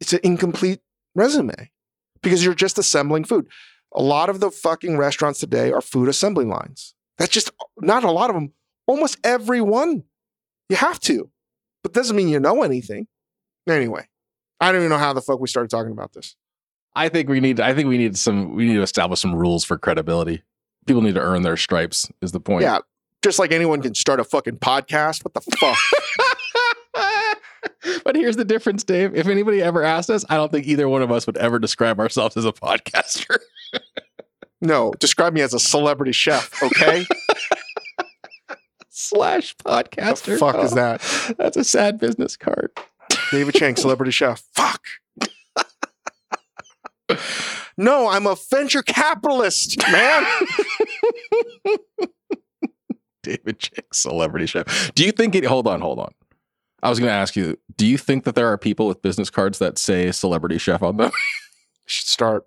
it's 0.02 0.12
an 0.12 0.20
incomplete 0.22 0.80
resume 1.14 1.70
because 2.22 2.44
you're 2.44 2.52
just 2.52 2.78
assembling 2.78 3.24
food. 3.24 3.46
A 3.94 4.02
lot 4.02 4.28
of 4.28 4.40
the 4.40 4.50
fucking 4.50 4.98
restaurants 4.98 5.40
today 5.40 5.72
are 5.72 5.80
food 5.80 6.10
assembly 6.10 6.44
lines. 6.44 6.94
That's 7.16 7.32
just 7.32 7.50
not 7.80 8.04
a 8.04 8.10
lot 8.10 8.28
of 8.28 8.34
them, 8.34 8.52
almost 8.86 9.16
every 9.24 9.62
one. 9.62 10.04
You 10.68 10.76
have 10.76 11.00
to, 11.00 11.30
but 11.82 11.94
doesn't 11.94 12.16
mean 12.16 12.28
you 12.28 12.38
know 12.38 12.64
anything. 12.64 13.06
Anyway, 13.66 14.06
I 14.60 14.70
don't 14.70 14.82
even 14.82 14.90
know 14.90 14.98
how 14.98 15.14
the 15.14 15.22
fuck 15.22 15.40
we 15.40 15.48
started 15.48 15.70
talking 15.70 15.92
about 15.92 16.12
this. 16.12 16.36
I 16.94 17.08
think 17.08 17.30
we 17.30 17.40
need. 17.40 17.60
I 17.60 17.72
think 17.72 17.88
we 17.88 17.96
need 17.96 18.18
some. 18.18 18.54
We 18.54 18.66
need 18.66 18.74
to 18.74 18.82
establish 18.82 19.20
some 19.20 19.34
rules 19.34 19.64
for 19.64 19.78
credibility. 19.78 20.42
People 20.86 21.00
need 21.00 21.14
to 21.14 21.22
earn 21.22 21.40
their 21.40 21.56
stripes. 21.56 22.10
Is 22.20 22.32
the 22.32 22.40
point? 22.40 22.62
Yeah, 22.62 22.80
just 23.26 23.40
like 23.40 23.50
anyone 23.50 23.82
can 23.82 23.92
start 23.92 24.20
a 24.20 24.24
fucking 24.24 24.56
podcast. 24.58 25.24
What 25.24 25.34
the 25.34 25.40
fuck? 25.56 25.76
but 28.04 28.14
here's 28.14 28.36
the 28.36 28.44
difference, 28.44 28.84
Dave. 28.84 29.16
If 29.16 29.26
anybody 29.26 29.60
ever 29.60 29.82
asked 29.82 30.10
us, 30.10 30.24
I 30.28 30.36
don't 30.36 30.52
think 30.52 30.68
either 30.68 30.88
one 30.88 31.02
of 31.02 31.10
us 31.10 31.26
would 31.26 31.36
ever 31.36 31.58
describe 31.58 31.98
ourselves 31.98 32.36
as 32.36 32.44
a 32.44 32.52
podcaster. 32.52 33.38
no, 34.60 34.92
describe 35.00 35.32
me 35.32 35.40
as 35.40 35.52
a 35.54 35.58
celebrity 35.58 36.12
chef, 36.12 36.62
okay? 36.62 37.04
Slash 38.90 39.56
podcaster. 39.56 40.06
What 40.08 40.22
the 40.24 40.38
fuck 40.38 40.64
is 40.64 40.72
oh, 40.74 40.76
that? 40.76 41.34
That's 41.36 41.56
a 41.56 41.64
sad 41.64 41.98
business 41.98 42.36
card. 42.36 42.70
David 43.32 43.56
Chang, 43.56 43.74
celebrity 43.74 44.12
chef. 44.12 44.44
Fuck. 44.54 44.84
no, 47.76 48.08
I'm 48.08 48.28
a 48.28 48.36
venture 48.36 48.84
capitalist, 48.84 49.82
man. 49.90 50.24
David 53.26 53.58
Chang, 53.58 53.84
celebrity 53.92 54.46
chef. 54.46 54.92
Do 54.94 55.04
you 55.04 55.10
think 55.10 55.34
it? 55.34 55.44
Hold 55.44 55.66
on, 55.66 55.80
hold 55.80 55.98
on. 55.98 56.12
I 56.82 56.88
was 56.88 57.00
going 57.00 57.08
to 57.08 57.14
ask 57.14 57.34
you. 57.34 57.58
Do 57.76 57.84
you 57.86 57.98
think 57.98 58.24
that 58.24 58.36
there 58.36 58.46
are 58.46 58.56
people 58.56 58.86
with 58.86 59.02
business 59.02 59.30
cards 59.30 59.58
that 59.58 59.78
say 59.78 60.12
celebrity 60.12 60.58
chef 60.58 60.82
on 60.82 60.96
them? 60.96 61.10
Should 61.86 62.06
start. 62.06 62.46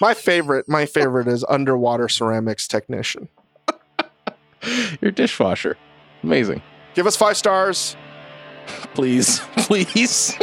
My 0.00 0.14
favorite, 0.14 0.68
my 0.68 0.86
favorite 0.86 1.28
is 1.28 1.44
underwater 1.48 2.08
ceramics 2.08 2.66
technician. 2.66 3.28
Your 5.00 5.12
dishwasher. 5.12 5.76
Amazing. 6.24 6.62
Give 6.94 7.06
us 7.06 7.16
five 7.16 7.36
stars. 7.36 7.96
Please, 8.94 9.38
please. 9.56 10.36